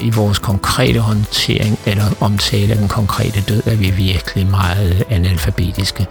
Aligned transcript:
I 0.00 0.10
vores 0.10 0.38
konkrete 0.38 1.00
håndtering 1.00 1.78
eller 1.86 2.04
omtale 2.20 2.72
af 2.72 2.78
den 2.78 2.88
konkrete 2.88 3.40
død 3.40 3.62
er 3.66 3.76
vi 3.76 3.90
virkelig 3.90 4.46
meget 4.46 5.04
analfabetiske. 5.10 6.06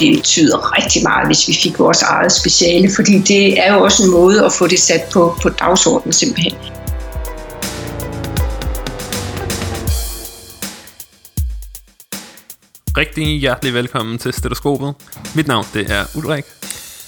det 0.00 0.16
betyder 0.16 0.76
rigtig 0.78 1.02
meget, 1.02 1.26
hvis 1.26 1.48
vi 1.48 1.54
fik 1.62 1.78
vores 1.78 2.02
eget 2.02 2.32
speciale, 2.32 2.90
fordi 2.96 3.18
det 3.18 3.66
er 3.66 3.74
jo 3.74 3.80
også 3.80 4.02
en 4.04 4.10
måde 4.10 4.44
at 4.44 4.52
få 4.52 4.66
det 4.66 4.78
sat 4.78 5.00
på, 5.12 5.36
på 5.42 5.48
dagsordenen 5.48 6.12
simpelthen. 6.12 6.52
Rigtig 12.96 13.26
hjertelig 13.26 13.74
velkommen 13.74 14.18
til 14.18 14.32
Stetoskopet. 14.32 14.94
Mit 15.34 15.46
navn 15.46 15.64
det 15.74 15.90
er 15.90 16.04
Ulrik. 16.14 16.44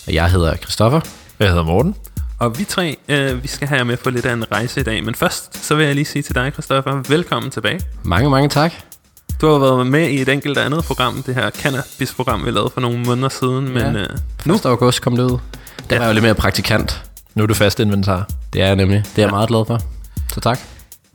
Og 0.06 0.14
jeg 0.14 0.30
hedder 0.30 0.56
Christoffer. 0.56 1.00
Jeg 1.38 1.48
hedder 1.48 1.64
Morten. 1.64 1.94
Og 2.38 2.58
vi 2.58 2.64
tre, 2.64 2.96
øh, 3.08 3.42
vi 3.42 3.48
skal 3.48 3.68
have 3.68 3.78
jer 3.78 3.84
med 3.84 3.96
på 3.96 4.10
lidt 4.10 4.26
af 4.26 4.32
en 4.32 4.52
rejse 4.52 4.80
i 4.80 4.82
dag. 4.84 5.04
Men 5.04 5.14
først, 5.14 5.64
så 5.66 5.74
vil 5.74 5.86
jeg 5.86 5.94
lige 5.94 6.04
sige 6.04 6.22
til 6.22 6.34
dig, 6.34 6.52
Christoffer, 6.52 7.02
velkommen 7.08 7.50
tilbage. 7.50 7.80
Mange, 8.02 8.30
mange 8.30 8.48
tak. 8.48 8.72
Du 9.40 9.46
har 9.50 9.58
været 9.58 9.86
med 9.86 10.08
i 10.08 10.20
et 10.20 10.28
enkelt 10.28 10.58
andet 10.58 10.84
program, 10.84 11.22
det 11.22 11.34
her 11.34 11.50
cannabis-program, 11.50 12.44
vi 12.46 12.50
lavede 12.50 12.70
for 12.74 12.80
nogle 12.80 12.98
måneder 12.98 13.28
siden. 13.28 13.64
Men 13.68 13.76
Ja. 13.76 14.00
øh, 14.00 14.08
nu, 14.44 14.54
1. 14.54 14.66
august 14.66 15.02
kom 15.02 15.16
det 15.16 15.22
ud. 15.22 15.38
Der 15.90 15.96
var 15.96 16.04
jeg 16.04 16.08
jo 16.08 16.12
lidt 16.12 16.22
mere 16.22 16.34
praktikant. 16.34 17.02
Nu 17.34 17.42
er 17.42 17.46
du 17.46 17.54
fast 17.54 17.80
inventar. 17.80 18.28
Det 18.52 18.62
er 18.62 18.66
jeg 18.66 18.76
nemlig. 18.76 18.98
Det 19.16 19.18
er 19.18 19.26
jeg 19.26 19.30
meget 19.30 19.48
glad 19.48 19.64
for. 19.66 19.80
Så 20.34 20.40
tak. 20.40 20.58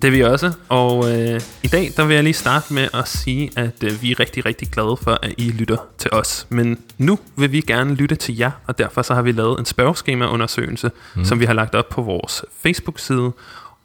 Det 0.04 0.08
er 0.08 0.12
vi 0.12 0.24
også. 0.24 0.54
Og 0.70 1.12
øh, 1.12 1.42
i 1.64 1.68
dag, 1.68 1.92
der 1.98 2.06
vil 2.06 2.14
jeg 2.14 2.24
lige 2.24 2.34
starte 2.34 2.74
med 2.74 2.88
at 2.94 3.08
sige, 3.08 3.52
at 3.56 3.84
øh, 3.84 4.02
vi 4.02 4.12
er 4.12 4.20
rigtig, 4.20 4.46
rigtig 4.46 4.68
glade 4.68 4.98
for, 5.02 5.20
at 5.22 5.34
I 5.38 5.52
lytter 5.52 5.78
til 5.98 6.12
os. 6.14 6.48
Men 6.50 6.80
nu 6.98 7.20
vil 7.36 7.52
vi 7.52 7.62
gerne 7.62 7.96
lytte 7.96 8.16
til 8.16 8.38
jer, 8.38 8.52
og 8.68 8.78
derfor 8.78 9.02
så 9.02 9.14
har 9.14 9.22
vi 9.22 9.32
lavet 9.32 9.60
en 9.60 9.66
spørgeskema-undersøgelse, 9.66 10.92
mm. 11.16 11.26
som 11.26 11.40
vi 11.40 11.46
har 11.46 11.54
lagt 11.54 11.76
op 11.76 11.90
på 11.90 12.02
vores 12.02 12.46
Facebook-side. 12.64 13.32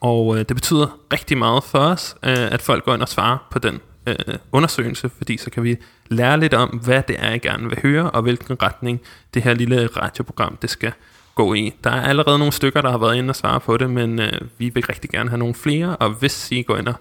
Og 0.00 0.38
øh, 0.38 0.44
det 0.48 0.56
betyder 0.56 0.98
rigtig 1.12 1.38
meget 1.38 1.64
for 1.64 1.78
os, 1.78 2.16
øh, 2.22 2.52
at 2.52 2.62
folk 2.62 2.84
går 2.84 2.94
ind 2.94 3.02
og 3.02 3.08
svarer 3.08 3.38
på 3.50 3.58
den 3.58 3.80
øh, 4.06 4.14
undersøgelse, 4.52 5.10
fordi 5.18 5.36
så 5.36 5.50
kan 5.50 5.62
vi 5.62 5.76
lære 6.08 6.40
lidt 6.40 6.54
om, 6.54 6.68
hvad 6.68 7.02
det 7.08 7.16
er, 7.18 7.32
I 7.32 7.38
gerne 7.38 7.68
vil 7.68 7.78
høre, 7.82 8.10
og 8.10 8.22
hvilken 8.22 8.62
retning 8.62 9.00
det 9.34 9.42
her 9.42 9.54
lille 9.54 9.86
radioprogram, 9.86 10.58
det 10.62 10.70
skal 10.70 10.92
gå 11.38 11.54
i. 11.54 11.72
Der 11.84 11.90
er 11.90 12.02
allerede 12.02 12.38
nogle 12.38 12.52
stykker, 12.52 12.80
der 12.80 12.90
har 12.90 12.98
været 12.98 13.16
inde 13.16 13.30
og 13.30 13.36
svare 13.36 13.60
på 13.60 13.76
det, 13.76 13.90
men 13.90 14.18
øh, 14.20 14.32
vi 14.58 14.68
vil 14.68 14.84
rigtig 14.86 15.10
gerne 15.10 15.30
have 15.30 15.38
nogle 15.38 15.54
flere, 15.54 15.96
og 15.96 16.10
hvis 16.10 16.52
I 16.52 16.62
går 16.62 16.76
ind 16.76 16.88
og 16.88 16.94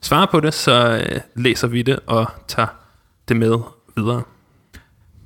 svarer 0.00 0.26
på 0.26 0.40
det, 0.40 0.54
så 0.54 1.02
øh, 1.08 1.20
læser 1.34 1.68
vi 1.68 1.82
det 1.82 1.98
og 2.06 2.26
tager 2.48 2.68
det 3.28 3.36
med 3.36 3.58
videre. 3.96 4.22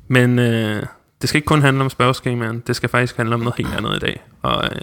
Men 0.09 0.39
øh, 0.39 0.83
det 1.21 1.29
skal 1.29 1.39
ikke 1.39 1.47
kun 1.47 1.63
handle 1.63 1.85
om 1.85 1.91
spørgeskemaen, 1.91 2.63
det 2.67 2.77
skal 2.77 2.89
faktisk 2.89 3.17
handle 3.17 3.35
om 3.35 3.41
noget 3.41 3.55
helt 3.57 3.75
andet 3.75 3.97
i 3.97 3.99
dag. 3.99 4.21
Og 4.43 4.65
øh, 4.65 4.81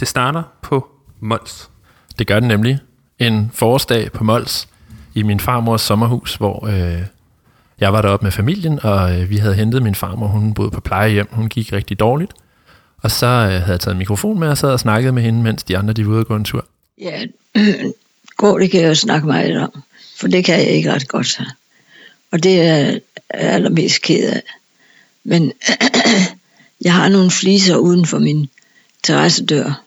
det 0.00 0.08
starter 0.08 0.42
på 0.62 0.88
Mols. 1.20 1.70
Det 2.18 2.26
gør 2.26 2.40
det 2.40 2.48
nemlig. 2.48 2.78
En 3.18 3.50
forårsdag 3.54 4.12
på 4.12 4.24
Mols 4.24 4.68
i 5.14 5.22
min 5.22 5.40
farmors 5.40 5.80
sommerhus, 5.80 6.34
hvor 6.34 6.66
øh, 6.66 7.02
jeg 7.80 7.92
var 7.92 8.02
deroppe 8.02 8.24
med 8.24 8.32
familien, 8.32 8.80
og 8.82 9.20
øh, 9.20 9.30
vi 9.30 9.36
havde 9.36 9.54
hentet 9.54 9.82
min 9.82 9.94
farmor. 9.94 10.26
Hun 10.26 10.54
boede 10.54 10.70
på 10.70 10.80
plejehjem. 10.80 11.28
Hun 11.32 11.48
gik 11.48 11.72
rigtig 11.72 12.00
dårligt. 12.00 12.32
Og 13.04 13.10
så 13.10 13.26
øh, 13.26 13.48
havde 13.48 13.70
jeg 13.70 13.80
taget 13.80 13.94
en 13.94 13.98
mikrofon 13.98 14.38
med 14.38 14.48
og 14.48 14.58
sad 14.58 14.68
og 14.68 14.80
snakket 14.80 15.14
med 15.14 15.22
hende, 15.22 15.42
mens 15.42 15.62
de 15.62 15.78
andre 15.78 15.92
de 15.92 16.06
var 16.06 16.12
ude 16.12 16.20
og 16.20 16.26
gå 16.26 16.36
en 16.36 16.44
tur. 16.44 16.66
Ja, 16.98 17.26
gå, 18.36 18.58
det 18.58 18.70
kan 18.70 18.80
jeg 18.80 18.88
jo 18.88 18.94
snakke 18.94 19.26
meget 19.26 19.60
om, 19.60 19.82
for 20.16 20.28
det 20.28 20.44
kan 20.44 20.54
jeg 20.54 20.68
ikke 20.68 20.92
ret 20.92 21.08
godt. 21.08 21.40
Og 22.30 22.42
det 22.42 22.60
er 22.60 22.74
jeg 22.74 23.00
allermest 23.30 24.02
ked 24.02 24.30
af. 24.30 24.42
Men 25.24 25.52
jeg 26.84 26.94
har 26.94 27.08
nogle 27.08 27.30
fliser 27.30 27.76
uden 27.76 28.06
for 28.06 28.18
min 28.18 28.48
terrassedør. 29.02 29.82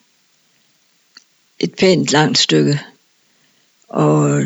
Et 1.60 1.74
pænt 1.76 2.12
langt 2.12 2.38
stykke. 2.38 2.82
Og 3.90 4.44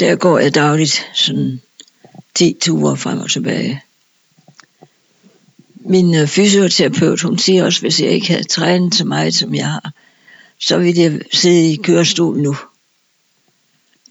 der 0.00 0.16
går 0.16 0.38
jeg 0.38 0.54
dagligt 0.54 1.06
sådan 1.14 1.60
10 2.34 2.56
ture 2.60 2.96
frem 2.96 3.20
og 3.20 3.30
tilbage. 3.30 3.82
Min 5.84 6.14
øh, 6.14 6.28
fysioterapeut, 6.28 7.22
hun 7.22 7.38
siger 7.38 7.64
også, 7.64 7.80
hvis 7.80 8.00
jeg 8.00 8.10
ikke 8.10 8.28
havde 8.28 8.44
trænet 8.44 8.94
så 8.94 9.04
meget, 9.04 9.34
som 9.34 9.54
jeg 9.54 9.68
har, 9.68 9.92
så 10.60 10.78
ville 10.78 11.02
jeg 11.02 11.20
sidde 11.32 11.72
i 11.72 11.76
kørestol 11.76 12.38
nu. 12.38 12.56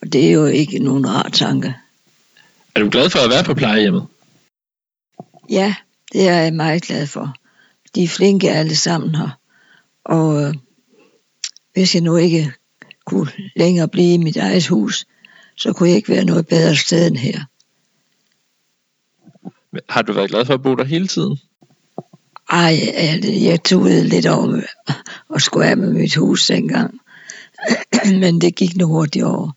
Og 0.01 0.13
det 0.13 0.27
er 0.27 0.31
jo 0.31 0.45
ikke 0.45 0.79
nogen 0.79 1.09
rar 1.09 1.29
tanke. 1.29 1.75
Er 2.75 2.79
du 2.79 2.89
glad 2.89 3.09
for 3.09 3.19
at 3.19 3.29
være 3.29 3.43
på 3.43 3.53
plejehjemmet? 3.53 4.07
Ja, 5.49 5.75
det 6.13 6.27
er 6.27 6.37
jeg 6.37 6.53
meget 6.53 6.81
glad 6.81 7.07
for. 7.07 7.35
De 7.95 8.03
er 8.03 8.07
flinke 8.07 8.51
alle 8.51 8.75
sammen 8.75 9.15
her. 9.15 9.29
Og 10.03 10.43
øh, 10.43 10.53
hvis 11.73 11.95
jeg 11.95 12.03
nu 12.03 12.15
ikke 12.15 12.51
kunne 13.05 13.31
længere 13.55 13.87
blive 13.87 14.13
i 14.13 14.17
mit 14.17 14.37
eget 14.37 14.67
hus, 14.67 15.05
så 15.55 15.73
kunne 15.73 15.89
jeg 15.89 15.95
ikke 15.95 16.09
være 16.09 16.25
noget 16.25 16.47
bedre 16.47 16.75
sted 16.75 17.07
end 17.07 17.17
her. 17.17 17.39
Har 19.89 20.01
du 20.01 20.13
været 20.13 20.29
glad 20.29 20.45
for 20.45 20.53
at 20.53 20.63
bo 20.63 20.75
der 20.75 20.83
hele 20.83 21.07
tiden? 21.07 21.37
Ej, 22.51 22.73
øh, 22.73 23.25
jeg, 23.25 23.43
jeg 23.43 23.63
tog 23.63 23.83
lidt 23.83 24.25
over 24.25 24.61
og 25.29 25.41
skulle 25.41 25.67
af 25.67 25.77
med 25.77 25.93
mit 25.93 26.15
hus 26.15 26.47
dengang. 26.47 26.99
Men 28.21 28.41
det 28.41 28.55
gik 28.55 28.77
nu 28.77 28.87
hurtigt 28.87 29.25
over. 29.25 29.51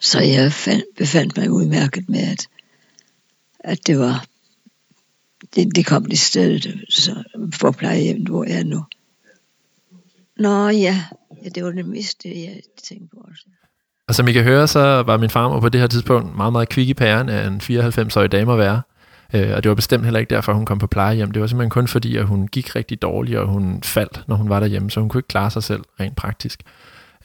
Så 0.00 0.20
jeg 0.20 0.52
fandt, 0.52 0.84
befandt 0.98 1.36
mig 1.36 1.50
udmærket 1.50 2.08
med, 2.08 2.20
at, 2.20 2.48
at 3.60 3.86
det 3.86 3.98
var 3.98 4.24
det, 5.54 5.76
det 5.76 5.86
kom 5.86 6.04
det 6.04 6.18
stedet 6.18 6.84
så, 6.88 7.24
for 7.54 7.70
plejehjemmet, 7.70 8.28
hvor 8.28 8.44
jeg 8.44 8.58
er 8.58 8.64
nu. 8.64 8.84
Nå 10.36 10.68
ja, 10.68 11.04
ja 11.44 11.48
det 11.48 11.64
var 11.64 11.70
det 11.70 11.86
meste, 11.86 12.28
jeg 12.28 12.60
tænkte 12.88 13.16
på 13.16 13.26
også. 13.30 13.44
Og 14.08 14.14
som 14.14 14.28
I 14.28 14.32
kan 14.32 14.44
høre, 14.44 14.68
så 14.68 14.80
var 14.80 15.16
min 15.16 15.30
farmor 15.30 15.60
på 15.60 15.68
det 15.68 15.80
her 15.80 15.88
tidspunkt 15.88 16.36
meget, 16.36 16.52
meget 16.52 16.68
kvik 16.68 16.88
i 16.88 16.94
pæren 16.94 17.28
af 17.28 17.46
en 17.46 17.60
94-årig 17.60 18.32
dame 18.32 18.52
at 18.52 18.58
være. 18.58 18.82
Øh, 19.34 19.50
og 19.56 19.62
det 19.62 19.68
var 19.68 19.74
bestemt 19.74 20.04
heller 20.04 20.20
ikke 20.20 20.30
derfor, 20.30 20.52
hun 20.52 20.66
kom 20.66 20.78
på 20.78 20.86
plejehjem. 20.86 21.30
Det 21.30 21.40
var 21.40 21.46
simpelthen 21.46 21.70
kun 21.70 21.88
fordi, 21.88 22.16
at 22.16 22.26
hun 22.26 22.48
gik 22.48 22.76
rigtig 22.76 23.02
dårligt, 23.02 23.38
og 23.38 23.48
hun 23.48 23.82
faldt, 23.82 24.24
når 24.28 24.36
hun 24.36 24.48
var 24.48 24.60
derhjemme, 24.60 24.90
så 24.90 25.00
hun 25.00 25.08
kunne 25.08 25.18
ikke 25.18 25.28
klare 25.28 25.50
sig 25.50 25.62
selv 25.62 25.82
rent 26.00 26.16
praktisk. 26.16 26.62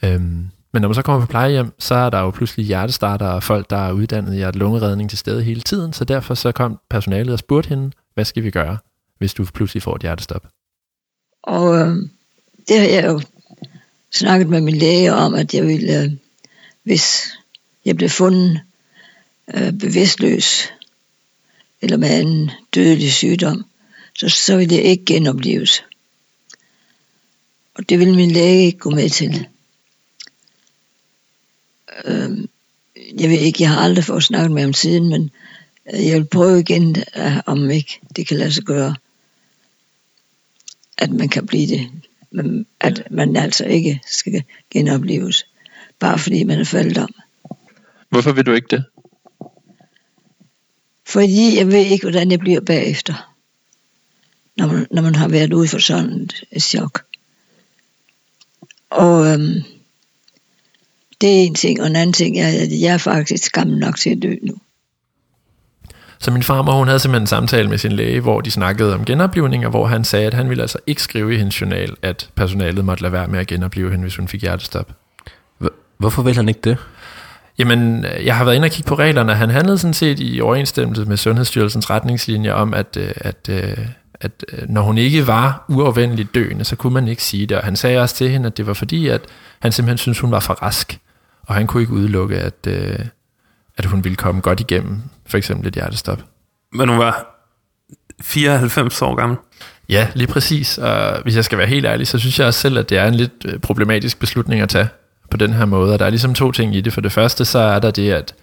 Øhm, 0.02 0.48
men 0.72 0.82
når 0.82 0.88
man 0.88 0.94
så 0.94 1.02
kommer 1.02 1.20
på 1.20 1.30
plejehjem, 1.30 1.72
så 1.78 1.94
er 1.94 2.10
der 2.10 2.20
jo 2.20 2.30
pludselig 2.30 2.66
hjertestarter 2.66 3.26
og 3.26 3.42
folk, 3.42 3.70
der 3.70 3.76
er 3.76 3.92
uddannet 3.92 4.34
i 4.34 4.42
at 4.42 4.56
lungeredning 4.56 5.10
til 5.10 5.18
stede 5.18 5.42
hele 5.42 5.60
tiden, 5.60 5.92
så 5.92 6.04
derfor 6.04 6.34
så 6.34 6.52
kom 6.52 6.78
personalet 6.90 7.32
og 7.32 7.38
spurgte 7.38 7.68
hende, 7.68 7.90
hvad 8.14 8.24
skal 8.24 8.42
vi 8.42 8.50
gøre, 8.50 8.78
hvis 9.18 9.34
du 9.34 9.44
pludselig 9.44 9.82
får 9.82 9.96
et 9.96 10.02
hjertestop? 10.02 10.46
Og 11.42 11.78
øh, 11.78 11.96
det 12.68 12.78
har 12.78 12.86
jeg 12.86 13.04
jo 13.06 13.20
snakket 14.12 14.48
med 14.48 14.60
min 14.60 14.76
læge 14.76 15.12
om, 15.12 15.34
at 15.34 15.54
jeg 15.54 15.66
ville, 15.66 16.02
øh, 16.02 16.10
hvis 16.82 17.32
jeg 17.84 17.96
blev 17.96 18.08
fundet 18.08 18.60
øh, 19.54 19.72
bevidstløs, 19.72 20.72
eller 21.84 21.96
med 21.96 22.20
en 22.20 22.50
dødelig 22.74 23.12
sygdom, 23.12 23.64
så, 24.14 24.28
så 24.28 24.56
ville 24.56 24.74
jeg 24.74 24.84
ikke 24.84 25.04
genopleves. 25.04 25.84
Og 27.74 27.88
det 27.88 27.98
ville 27.98 28.16
min 28.16 28.30
læge 28.30 28.66
ikke 28.66 28.78
gå 28.78 28.90
med 28.90 29.10
til. 29.10 29.46
Øhm, 32.04 32.48
jeg 33.20 33.30
ved 33.30 33.38
ikke, 33.38 33.62
jeg 33.62 33.70
har 33.70 33.80
aldrig 33.80 34.04
fået 34.04 34.22
snakket 34.22 34.50
med 34.50 34.62
ham 34.62 34.72
siden, 34.72 35.08
men 35.08 35.30
øh, 35.94 36.06
jeg 36.06 36.16
vil 36.16 36.26
prøve 36.26 36.60
igen, 36.60 36.96
øh, 37.16 37.36
om 37.46 37.70
ikke 37.70 38.00
det 38.16 38.26
kan 38.26 38.36
lade 38.36 38.52
sig 38.52 38.64
gøre, 38.64 38.94
at 40.98 41.10
man 41.10 41.28
kan 41.28 41.46
blive 41.46 41.66
det. 41.66 41.90
Men 42.30 42.66
at 42.80 43.02
man 43.10 43.36
altså 43.36 43.64
ikke 43.64 44.00
skal 44.06 44.42
genopleves, 44.70 45.46
bare 45.98 46.18
fordi 46.18 46.44
man 46.44 46.60
er 46.60 46.64
faldet 46.64 46.98
om. 46.98 47.14
Hvorfor 48.08 48.32
vil 48.32 48.46
du 48.46 48.52
ikke 48.52 48.68
det? 48.70 48.84
Fordi 51.06 51.58
jeg 51.58 51.66
ved 51.66 51.78
ikke, 51.78 52.04
hvordan 52.04 52.30
jeg 52.30 52.38
bliver 52.38 52.60
bagefter, 52.60 53.34
når 54.56 54.66
man, 54.66 54.86
når 54.90 55.02
man 55.02 55.14
har 55.14 55.28
været 55.28 55.52
ude 55.52 55.68
for 55.68 55.78
sådan 55.78 56.30
et 56.50 56.62
chok. 56.62 57.02
Og 58.90 59.26
øhm, 59.26 59.62
det 61.20 61.28
er 61.28 61.46
en 61.46 61.54
ting, 61.54 61.80
og 61.80 61.86
en 61.86 61.96
anden 61.96 62.12
ting 62.12 62.38
er, 62.38 62.48
at 62.48 62.80
jeg 62.80 62.94
er 62.94 62.98
faktisk 62.98 63.52
gammel 63.52 63.78
nok 63.78 63.96
til 63.96 64.10
at 64.10 64.22
dø 64.22 64.34
nu. 64.42 64.56
Så 66.18 66.30
min 66.30 66.42
farmor, 66.42 66.72
hun 66.72 66.88
havde 66.88 67.00
simpelthen 67.00 67.22
en 67.22 67.26
samtale 67.26 67.68
med 67.68 67.78
sin 67.78 67.92
læge, 67.92 68.20
hvor 68.20 68.40
de 68.40 68.50
snakkede 68.50 68.94
om 68.94 69.04
genoplivning, 69.04 69.64
og 69.64 69.70
hvor 69.70 69.86
han 69.86 70.04
sagde, 70.04 70.26
at 70.26 70.34
han 70.34 70.48
ville 70.48 70.62
altså 70.62 70.78
ikke 70.86 71.02
skrive 71.02 71.34
i 71.34 71.38
hendes 71.38 71.60
journal, 71.60 71.96
at 72.02 72.28
personalet 72.34 72.84
måtte 72.84 73.02
lade 73.02 73.12
være 73.12 73.28
med 73.28 73.38
at 73.38 73.46
genopleve 73.46 73.90
hende, 73.90 74.02
hvis 74.02 74.16
hun 74.16 74.28
fik 74.28 74.40
hjertestop. 74.40 74.92
Hvorfor 75.98 76.22
vil 76.22 76.36
han 76.36 76.48
ikke 76.48 76.60
det? 76.64 76.76
Jamen, 77.58 78.04
jeg 78.04 78.36
har 78.36 78.44
været 78.44 78.56
inde 78.56 78.66
og 78.66 78.70
kigge 78.70 78.88
på 78.88 78.94
reglerne, 78.94 79.34
han 79.34 79.50
handlede 79.50 79.78
sådan 79.78 79.94
set 79.94 80.20
i 80.20 80.40
overensstemmelse 80.40 81.04
med 81.04 81.16
Sundhedsstyrelsens 81.16 81.90
retningslinjer 81.90 82.52
om, 82.52 82.74
at, 82.74 82.96
øh, 82.96 83.12
at, 83.16 83.48
at, 83.48 83.84
at 84.20 84.44
når 84.68 84.82
hun 84.82 84.98
ikke 84.98 85.26
var 85.26 85.64
uafvendeligt 85.68 86.34
døende, 86.34 86.64
så 86.64 86.76
kunne 86.76 86.94
man 86.94 87.08
ikke 87.08 87.22
sige 87.22 87.46
det. 87.46 87.56
Og 87.56 87.64
han 87.64 87.76
sagde 87.76 87.98
også 87.98 88.14
til 88.14 88.30
hende, 88.30 88.46
at 88.46 88.56
det 88.56 88.66
var 88.66 88.74
fordi, 88.74 89.08
at 89.08 89.20
han 89.60 89.72
simpelthen 89.72 89.98
syntes, 89.98 90.20
hun 90.20 90.30
var 90.30 90.40
for 90.40 90.54
rask, 90.54 90.98
og 91.42 91.54
han 91.54 91.66
kunne 91.66 91.82
ikke 91.82 91.92
udelukke, 91.92 92.38
at, 92.38 92.66
øh, 92.66 92.98
at 93.76 93.84
hun 93.84 94.04
ville 94.04 94.16
komme 94.16 94.40
godt 94.40 94.60
igennem 94.60 95.02
for 95.26 95.36
eksempel 95.36 95.68
et 95.68 95.74
hjertestop. 95.74 96.22
Men 96.72 96.88
hun 96.88 96.98
var 96.98 97.26
94 98.22 99.02
år 99.02 99.14
gammel. 99.14 99.38
Ja, 99.88 100.08
lige 100.14 100.26
præcis. 100.26 100.78
Og 100.78 101.22
hvis 101.22 101.36
jeg 101.36 101.44
skal 101.44 101.58
være 101.58 101.66
helt 101.66 101.86
ærlig, 101.86 102.06
så 102.06 102.18
synes 102.18 102.38
jeg 102.38 102.46
også 102.46 102.60
selv, 102.60 102.78
at 102.78 102.90
det 102.90 102.98
er 102.98 103.06
en 103.06 103.14
lidt 103.14 103.32
øh, 103.44 103.58
problematisk 103.58 104.18
beslutning 104.18 104.60
at 104.60 104.68
tage 104.68 104.88
på 105.30 105.36
den 105.36 105.52
her 105.52 105.64
måde. 105.64 105.92
Og 105.92 105.98
der 105.98 106.06
er 106.06 106.10
ligesom 106.10 106.34
to 106.34 106.52
ting 106.52 106.76
i 106.76 106.80
det. 106.80 106.92
For 106.92 107.00
det 107.00 107.12
første, 107.12 107.44
så 107.44 107.58
er 107.58 107.78
der 107.78 107.90
det, 107.90 108.12
at 108.12 108.34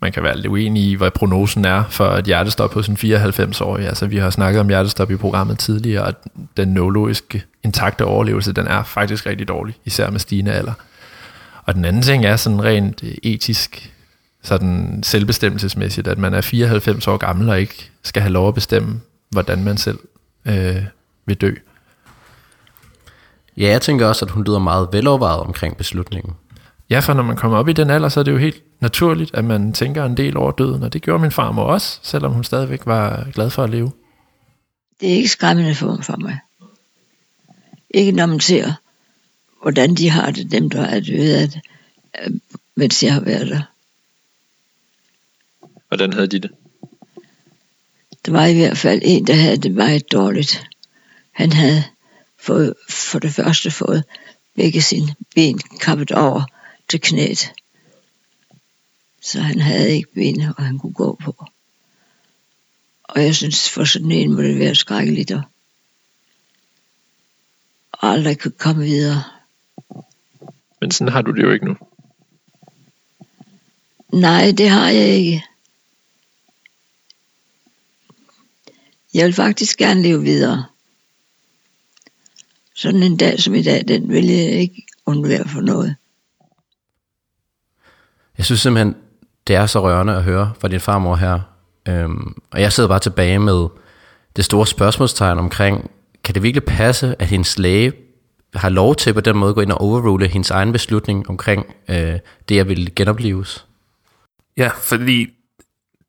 man 0.00 0.12
kan 0.12 0.22
være 0.22 0.36
lidt 0.36 0.46
uenig 0.46 0.82
i, 0.82 0.94
hvad 0.94 1.10
prognosen 1.10 1.64
er 1.64 1.84
for 1.90 2.08
et 2.08 2.24
hjertestop 2.24 2.74
hos 2.74 2.88
en 2.88 2.96
94-årig. 2.96 3.86
Altså, 3.86 4.06
vi 4.06 4.16
har 4.16 4.30
snakket 4.30 4.60
om 4.60 4.68
hjertestop 4.68 5.10
i 5.10 5.16
programmet 5.16 5.58
tidligere, 5.58 6.04
og 6.04 6.14
den 6.56 6.68
neurologiske 6.68 7.42
intakte 7.62 8.04
overlevelse, 8.04 8.52
den 8.52 8.66
er 8.66 8.82
faktisk 8.82 9.26
rigtig 9.26 9.48
dårlig, 9.48 9.74
især 9.84 10.10
med 10.10 10.20
stigende 10.20 10.52
alder. 10.52 10.72
Og 11.64 11.74
den 11.74 11.84
anden 11.84 12.02
ting 12.02 12.24
er 12.24 12.36
sådan 12.36 12.64
rent 12.64 13.04
øh, 13.04 13.14
etisk, 13.22 13.92
sådan 14.42 15.00
selvbestemmelsesmæssigt, 15.02 16.08
at 16.08 16.18
man 16.18 16.34
er 16.34 16.40
94 16.40 17.08
år 17.08 17.16
gammel 17.16 17.48
og 17.48 17.60
ikke 17.60 17.90
skal 18.02 18.22
have 18.22 18.32
lov 18.32 18.48
at 18.48 18.54
bestemme, 18.54 19.00
hvordan 19.30 19.64
man 19.64 19.76
selv 19.76 19.98
øh, 20.44 20.84
vil 21.26 21.36
dø. 21.36 21.54
Ja, 23.56 23.68
jeg 23.68 23.82
tænker 23.82 24.06
også, 24.06 24.24
at 24.24 24.30
hun 24.30 24.44
lyder 24.44 24.58
meget 24.58 24.88
velovervejet 24.92 25.40
omkring 25.40 25.76
beslutningen. 25.76 26.32
Ja, 26.90 27.00
for 27.00 27.14
når 27.14 27.22
man 27.22 27.36
kommer 27.36 27.58
op 27.58 27.68
i 27.68 27.72
den 27.72 27.90
alder, 27.90 28.08
så 28.08 28.20
er 28.20 28.24
det 28.24 28.32
jo 28.32 28.38
helt 28.38 28.62
naturligt, 28.80 29.34
at 29.34 29.44
man 29.44 29.72
tænker 29.72 30.04
en 30.04 30.16
del 30.16 30.36
over 30.36 30.52
døden, 30.52 30.82
og 30.82 30.92
det 30.92 31.02
gjorde 31.02 31.22
min 31.22 31.30
farmor 31.30 31.62
også, 31.62 31.98
selvom 32.02 32.32
hun 32.32 32.44
stadigvæk 32.44 32.86
var 32.86 33.30
glad 33.34 33.50
for 33.50 33.64
at 33.64 33.70
leve. 33.70 33.92
Det 35.00 35.10
er 35.10 35.14
ikke 35.14 35.28
skræmmende 35.28 35.74
for, 35.74 35.98
for 36.02 36.16
mig. 36.16 36.38
Ikke 37.90 38.12
når 38.12 38.26
man 38.26 38.40
ser, 38.40 38.72
hvordan 39.62 39.94
de 39.94 40.10
har 40.10 40.30
det, 40.30 40.52
dem 40.52 40.70
der 40.70 40.82
er 40.82 41.00
døde 41.00 41.38
af 41.38 41.48
det, 41.48 41.60
øh, 42.20 42.32
mens 42.74 43.02
jeg 43.02 43.12
har 43.12 43.20
været 43.20 43.48
der. 43.48 43.62
Hvordan 45.88 46.12
havde 46.12 46.26
de 46.26 46.38
det? 46.38 46.50
Der 48.26 48.32
var 48.32 48.46
i 48.46 48.54
hvert 48.54 48.78
fald 48.78 49.00
en, 49.04 49.26
der 49.26 49.34
havde 49.34 49.56
det 49.56 49.72
meget 49.72 50.12
dårligt. 50.12 50.64
Han 51.32 51.52
havde 51.52 51.84
fået, 52.42 52.74
for 52.88 53.18
det 53.18 53.34
første 53.34 53.70
fået 53.70 54.04
begge 54.54 54.82
sine 54.82 55.14
ben 55.34 55.58
kappet 55.58 56.12
over 56.12 56.42
til 56.88 57.00
knæet. 57.00 57.52
Så 59.22 59.40
han 59.40 59.60
havde 59.60 59.90
ikke 59.90 60.12
ben, 60.14 60.40
og 60.40 60.64
han 60.64 60.78
kunne 60.78 60.92
gå 60.92 61.18
på. 61.24 61.46
Og 63.02 63.22
jeg 63.22 63.34
synes, 63.34 63.70
for 63.70 63.84
sådan 63.84 64.12
en 64.12 64.34
må 64.34 64.42
det 64.42 64.58
være 64.58 64.74
skrækkeligt 64.74 65.30
at 65.30 65.40
aldrig 68.02 68.38
kunne 68.38 68.58
komme 68.58 68.84
videre. 68.84 69.22
Men 70.80 70.90
sådan 70.90 71.12
har 71.12 71.22
du 71.22 71.32
det 71.32 71.42
jo 71.42 71.50
ikke 71.50 71.66
nu. 71.66 71.76
Nej, 74.12 74.52
det 74.58 74.68
har 74.68 74.88
jeg 74.88 75.08
ikke. 75.08 75.44
Jeg 79.14 79.26
vil 79.26 79.34
faktisk 79.34 79.78
gerne 79.78 80.02
leve 80.02 80.22
videre. 80.22 80.71
Sådan 82.74 83.02
en 83.02 83.16
dag 83.16 83.40
som 83.40 83.54
i 83.54 83.62
dag, 83.62 83.88
den 83.88 84.08
vil 84.08 84.26
jeg 84.26 84.50
ikke 84.50 84.86
undvære 85.06 85.48
for 85.48 85.60
noget. 85.60 85.96
Jeg 88.38 88.46
synes 88.46 88.60
simpelthen, 88.60 88.94
det 89.46 89.56
er 89.56 89.66
så 89.66 89.82
rørende 89.82 90.16
at 90.16 90.22
høre 90.22 90.52
fra 90.60 90.68
din 90.68 90.80
farmor 90.80 91.16
her. 91.16 91.40
Øhm, 91.88 92.34
og 92.50 92.60
jeg 92.60 92.72
sidder 92.72 92.88
bare 92.88 92.98
tilbage 92.98 93.38
med 93.38 93.68
det 94.36 94.44
store 94.44 94.66
spørgsmålstegn 94.66 95.38
omkring, 95.38 95.90
kan 96.24 96.34
det 96.34 96.42
virkelig 96.42 96.64
passe, 96.64 97.16
at 97.18 97.26
hendes 97.26 97.58
læge 97.58 97.92
har 98.54 98.68
lov 98.68 98.96
til 98.96 99.14
på 99.14 99.20
den 99.20 99.36
måde 99.36 99.48
at 99.48 99.54
gå 99.54 99.60
ind 99.60 99.72
og 99.72 99.80
overrule 99.80 100.28
hendes 100.28 100.50
egen 100.50 100.72
beslutning 100.72 101.30
omkring 101.30 101.74
øh, 101.88 102.18
det, 102.48 102.60
at 102.60 102.68
ville 102.68 102.90
genopleves? 102.90 103.66
Ja, 104.56 104.68
fordi 104.68 105.26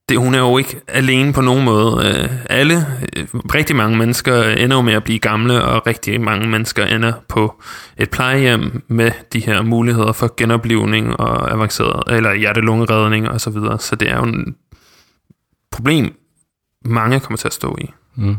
det, 0.09 0.17
hun 0.17 0.35
er 0.35 0.39
jo 0.39 0.57
ikke 0.57 0.81
alene 0.87 1.33
på 1.33 1.41
nogen 1.41 1.65
måde. 1.65 2.07
Øh, 2.07 2.29
alle, 2.49 2.75
øh, 3.17 3.27
rigtig 3.33 3.75
mange 3.75 3.97
mennesker 3.97 4.43
ender 4.43 4.75
jo 4.75 4.81
med 4.81 4.93
at 4.93 5.03
blive 5.03 5.19
gamle, 5.19 5.63
og 5.63 5.87
rigtig 5.87 6.21
mange 6.21 6.47
mennesker 6.47 6.85
ender 6.85 7.13
på 7.29 7.61
et 7.97 8.09
plejehjem 8.09 8.83
med 8.87 9.11
de 9.33 9.39
her 9.39 9.61
muligheder 9.61 10.11
for 10.11 10.33
genoplivning 10.37 11.19
og 11.19 11.51
avanceret, 11.51 12.15
eller 12.15 12.33
hjertelungeredning 12.33 13.29
og 13.29 13.41
så 13.41 13.49
videre. 13.49 13.79
Så 13.79 13.95
det 13.95 14.09
er 14.09 14.15
jo 14.15 14.23
en 14.23 14.55
problem, 15.71 16.13
mange 16.85 17.19
kommer 17.19 17.37
til 17.37 17.47
at 17.47 17.53
stå 17.53 17.77
i. 17.81 17.85
Mm. 18.15 18.37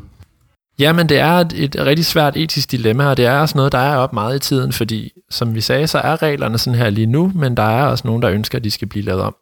Ja, 0.79 0.93
men 0.93 1.09
det 1.09 1.19
er 1.19 1.33
et, 1.33 1.53
et 1.53 1.77
rigtig 1.79 2.07
svært 2.07 2.37
etisk 2.37 2.71
dilemma, 2.71 3.07
og 3.07 3.17
det 3.17 3.27
er 3.27 3.39
også 3.39 3.59
noget, 3.59 3.73
der 3.73 3.79
er 3.79 3.97
op 3.97 4.13
meget 4.13 4.37
i 4.37 4.39
tiden, 4.39 4.73
fordi 4.73 5.13
som 5.31 5.55
vi 5.55 5.61
sagde, 5.61 5.87
så 5.87 5.99
er 5.99 6.23
reglerne 6.23 6.59
sådan 6.59 6.79
her 6.79 6.91
lige 6.91 7.07
nu, 7.07 7.33
men 7.35 7.57
der 7.57 7.63
er 7.63 7.87
også 7.87 8.07
nogen, 8.07 8.23
der 8.23 8.31
ønsker, 8.31 8.59
at 8.59 8.65
de 8.65 8.71
skal 8.71 8.89
blive 8.89 9.05
lavet 9.05 9.23
om. 9.23 9.35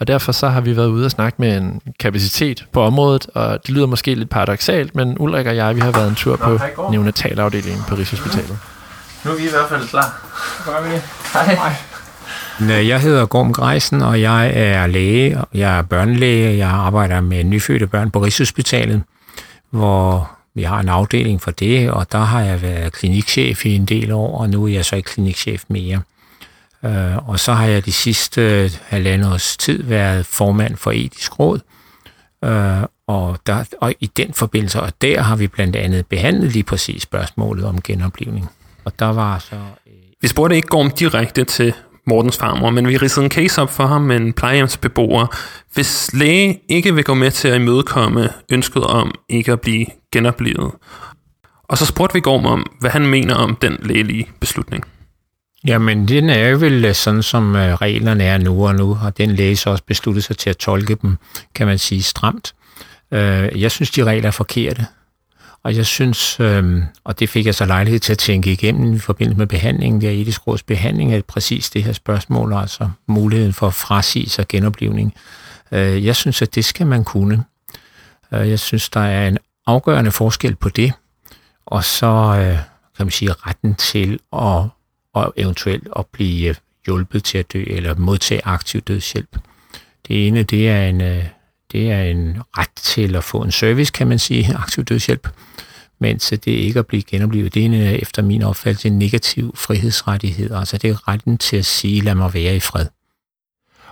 Og 0.00 0.06
derfor 0.06 0.32
så 0.32 0.48
har 0.48 0.60
vi 0.60 0.76
været 0.76 0.88
ude 0.88 1.04
og 1.04 1.10
snakke 1.10 1.36
med 1.38 1.56
en 1.56 1.80
kapacitet 2.00 2.64
på 2.72 2.82
området, 2.82 3.26
og 3.34 3.66
det 3.66 3.74
lyder 3.74 3.86
måske 3.86 4.14
lidt 4.14 4.30
paradoxalt, 4.30 4.94
men 4.94 5.16
Ulrik 5.18 5.46
og 5.46 5.56
jeg, 5.56 5.76
vi 5.76 5.80
har 5.80 5.90
været 5.90 6.08
en 6.08 6.14
tur 6.14 6.36
på 6.36 6.58
neonatalafdelingen 6.90 7.84
på 7.88 7.94
Rigshospitalet. 7.94 8.58
Nu 9.24 9.30
er 9.30 9.36
vi 9.36 9.42
i 9.42 9.50
hvert 9.50 9.68
fald 9.68 9.88
klar. 9.88 10.26
Hej. 12.60 12.88
Jeg 12.88 13.00
hedder 13.00 13.26
Gorm 13.26 13.52
Greisen, 13.52 14.02
og 14.02 14.20
jeg 14.20 14.52
er 14.54 14.86
læge. 14.86 15.40
Jeg 15.54 15.78
er 15.78 15.82
børnelæge. 15.82 16.56
Jeg 16.56 16.68
arbejder 16.68 17.20
med 17.20 17.44
nyfødte 17.44 17.86
børn 17.86 18.10
på 18.10 18.18
Rigshospitalet, 18.18 19.02
hvor 19.70 20.30
vi 20.54 20.62
har 20.62 20.80
en 20.80 20.88
afdeling 20.88 21.42
for 21.42 21.50
det, 21.50 21.90
og 21.90 22.12
der 22.12 22.18
har 22.18 22.40
jeg 22.40 22.62
været 22.62 22.92
klinikchef 22.92 23.66
i 23.66 23.74
en 23.74 23.84
del 23.84 24.12
år, 24.12 24.40
og 24.40 24.50
nu 24.50 24.64
er 24.64 24.68
jeg 24.68 24.84
så 24.84 24.96
ikke 24.96 25.10
klinikchef 25.10 25.62
mere. 25.68 26.00
Øh, 26.84 27.28
og 27.28 27.40
så 27.40 27.52
har 27.52 27.66
jeg 27.66 27.84
de 27.84 27.92
sidste 27.92 28.40
øh, 28.40 28.70
halvandet 28.86 29.32
års 29.32 29.56
tid 29.56 29.82
været 29.82 30.26
formand 30.26 30.76
for 30.76 30.90
etisk 30.90 31.38
råd, 31.38 31.60
øh, 32.44 32.82
og, 33.06 33.38
der, 33.46 33.64
og 33.80 33.94
i 34.00 34.06
den 34.06 34.34
forbindelse, 34.34 34.80
og 34.80 34.92
der 35.02 35.22
har 35.22 35.36
vi 35.36 35.46
blandt 35.46 35.76
andet 35.76 36.06
behandlet 36.06 36.52
lige 36.52 36.62
præcis 36.62 37.02
spørgsmålet 37.02 37.64
om 37.64 37.82
genoplivning. 37.82 38.50
Og 38.84 38.98
der 38.98 39.12
var 39.12 39.38
så... 39.38 39.56
Øh, 39.56 39.92
Vi 40.22 40.28
spurgte 40.28 40.56
ikke 40.56 40.68
Gorm 40.68 40.90
direkte 40.90 41.44
til 41.44 41.72
Mortens 42.06 42.38
farmor, 42.38 42.70
men 42.70 42.88
vi 42.88 42.96
ridsede 42.96 43.24
en 43.24 43.30
case 43.30 43.62
op 43.62 43.70
for 43.70 43.86
ham 43.86 44.02
med 44.02 44.16
en 44.16 44.32
plejehjemsbeboer. 44.32 45.26
Hvis 45.74 46.12
læge 46.12 46.60
ikke 46.68 46.94
vil 46.94 47.04
gå 47.04 47.14
med 47.14 47.30
til 47.30 47.48
at 47.48 47.60
imødekomme 47.60 48.28
ønsket 48.48 48.84
om 48.84 49.14
ikke 49.28 49.52
at 49.52 49.60
blive 49.60 49.86
genoplevet. 50.12 50.72
Og 51.68 51.78
så 51.78 51.86
spurgte 51.86 52.14
vi 52.14 52.20
Gorm 52.20 52.46
om, 52.46 52.66
hvad 52.80 52.90
han 52.90 53.06
mener 53.06 53.34
om 53.34 53.56
den 53.56 53.76
lægelige 53.82 54.28
beslutning. 54.40 54.84
Jamen, 55.66 56.08
den 56.08 56.30
er 56.30 56.48
jo 56.48 56.56
vel 56.58 56.84
øh, 56.84 56.94
sådan, 56.94 57.22
som 57.22 57.56
øh, 57.56 57.74
reglerne 57.74 58.24
er 58.24 58.38
nu, 58.38 58.66
og 58.66 58.74
nu 58.74 58.98
og 59.02 59.18
den 59.18 59.30
læge 59.30 59.70
også 59.70 59.84
besluttet 59.86 60.24
sig 60.24 60.38
til 60.38 60.50
at 60.50 60.56
tolke 60.56 60.94
dem, 60.94 61.16
kan 61.54 61.66
man 61.66 61.78
sige, 61.78 62.02
stramt. 62.02 62.54
Øh, 63.12 63.60
jeg 63.60 63.70
synes, 63.70 63.90
de 63.90 64.04
regler 64.04 64.26
er 64.26 64.30
forkerte. 64.32 64.86
Og 65.62 65.76
jeg 65.76 65.86
synes, 65.86 66.40
øh, 66.40 66.82
og 67.04 67.20
det 67.20 67.28
fik 67.28 67.46
jeg 67.46 67.54
så 67.54 67.64
lejlighed 67.64 68.00
til 68.00 68.12
at 68.12 68.18
tænke 68.18 68.52
igennem 68.52 68.94
i 68.94 68.98
forbindelse 68.98 69.38
med 69.38 69.46
behandlingen, 69.46 70.00
der 70.00 70.10
etisk 70.10 70.46
råds 70.46 70.62
behandling 70.62 71.12
af 71.12 71.24
præcis 71.24 71.70
det 71.70 71.84
her 71.84 71.92
spørgsmål, 71.92 72.52
altså 72.52 72.88
muligheden 73.06 73.52
for 73.52 73.70
frasigelse 73.70 74.32
og 74.32 74.34
sig 74.34 74.48
genoplivning. 74.48 75.14
Øh, 75.72 76.04
Jeg 76.06 76.16
synes, 76.16 76.42
at 76.42 76.54
det 76.54 76.64
skal 76.64 76.86
man 76.86 77.04
kunne. 77.04 77.44
Øh, 78.34 78.48
Jeg 78.50 78.58
synes, 78.58 78.88
der 78.88 79.00
er 79.00 79.28
en 79.28 79.38
afgørende 79.66 80.10
forskel 80.10 80.56
på 80.56 80.68
det, 80.68 80.92
og 81.66 81.84
så 81.84 82.06
øh, 82.38 82.58
kan 82.96 83.06
man 83.06 83.10
sige 83.10 83.32
retten 83.32 83.74
til 83.74 84.18
at 84.32 84.62
og 85.14 85.32
eventuelt 85.36 85.88
at 85.98 86.06
blive 86.06 86.48
øh, 86.48 86.54
hjulpet 86.86 87.24
til 87.24 87.38
at 87.38 87.52
dø 87.52 87.64
eller 87.66 87.94
modtage 87.94 88.40
aktiv 88.44 88.80
dødshjælp. 88.80 89.38
Det 90.08 90.26
ene, 90.26 90.42
det 90.42 90.68
er 90.68 90.86
en, 90.88 91.00
øh, 91.00 91.24
det 91.72 91.90
er 91.90 92.02
en 92.02 92.38
ret 92.58 92.74
til 92.76 93.16
at 93.16 93.24
få 93.24 93.42
en 93.42 93.50
service, 93.52 93.92
kan 93.92 94.06
man 94.08 94.18
sige, 94.18 94.54
aktiv 94.62 94.84
dødshjælp, 94.84 95.28
mens 95.98 96.28
det 96.28 96.46
ikke 96.46 96.78
at 96.78 96.86
blive 96.86 97.02
genoplevet, 97.02 97.54
det 97.54 97.62
er 97.62 97.66
en, 97.66 97.74
øh, 97.74 97.92
efter 97.92 98.22
min 98.22 98.42
opfattelse 98.42 98.88
en 98.88 98.98
negativ 98.98 99.56
frihedsrettighed. 99.56 100.50
Altså 100.50 100.78
det 100.78 100.90
er 100.90 101.08
retten 101.08 101.38
til 101.38 101.56
at 101.56 101.66
sige, 101.66 102.00
lad 102.00 102.14
mig 102.14 102.34
være 102.34 102.56
i 102.56 102.60
fred. 102.60 102.86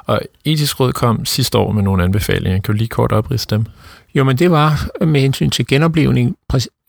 Og 0.06 0.20
etisk 0.44 0.80
råd 0.80 0.92
kom 0.92 1.24
sidste 1.24 1.58
år 1.58 1.72
med 1.72 1.82
nogle 1.82 2.04
anbefalinger. 2.04 2.60
Kan 2.60 2.62
du 2.62 2.72
lige 2.72 2.88
kort 2.88 3.12
oprise 3.12 3.46
dem? 3.50 3.66
Jo, 4.14 4.24
men 4.24 4.38
det 4.38 4.50
var 4.50 5.04
med 5.04 5.20
hensyn 5.20 5.50
til 5.50 5.66
genoplevning, 5.66 6.36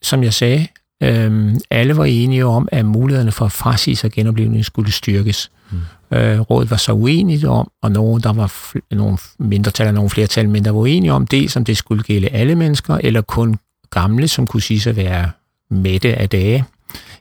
som 0.01 0.23
jeg 0.23 0.33
sagde, 0.33 0.67
Øhm, 1.03 1.59
alle 1.69 1.97
var 1.97 2.05
enige 2.05 2.45
om, 2.45 2.67
at 2.71 2.85
mulighederne 2.85 3.31
for 3.31 3.45
at 3.45 3.51
frasige 3.51 3.95
sig 3.95 4.11
genoplevning 4.11 4.65
skulle 4.65 4.91
styrkes. 4.91 5.51
Mm. 5.71 6.17
Øh, 6.17 6.39
rådet 6.39 6.71
var 6.71 6.77
så 6.77 6.93
uenigt 6.93 7.45
om, 7.45 7.71
og 7.81 7.91
nogen, 7.91 8.23
der 8.23 8.33
var 8.33 8.47
fl- 8.47 8.95
nogle 8.95 9.17
mindretal 9.39 9.87
og 9.87 9.93
nogle 9.93 10.09
flertal, 10.09 10.49
men 10.49 10.65
der 10.65 10.71
var 10.71 10.79
uenige 10.79 11.13
om 11.13 11.27
det, 11.27 11.51
som 11.51 11.65
det 11.65 11.77
skulle 11.77 12.03
gælde 12.03 12.27
alle 12.27 12.55
mennesker, 12.55 12.97
eller 13.03 13.21
kun 13.21 13.59
gamle, 13.89 14.27
som 14.27 14.47
kunne 14.47 14.61
sige 14.61 14.89
at 14.89 14.95
være 14.95 15.31
mætte 15.71 16.15
af 16.15 16.29
dage, 16.29 16.65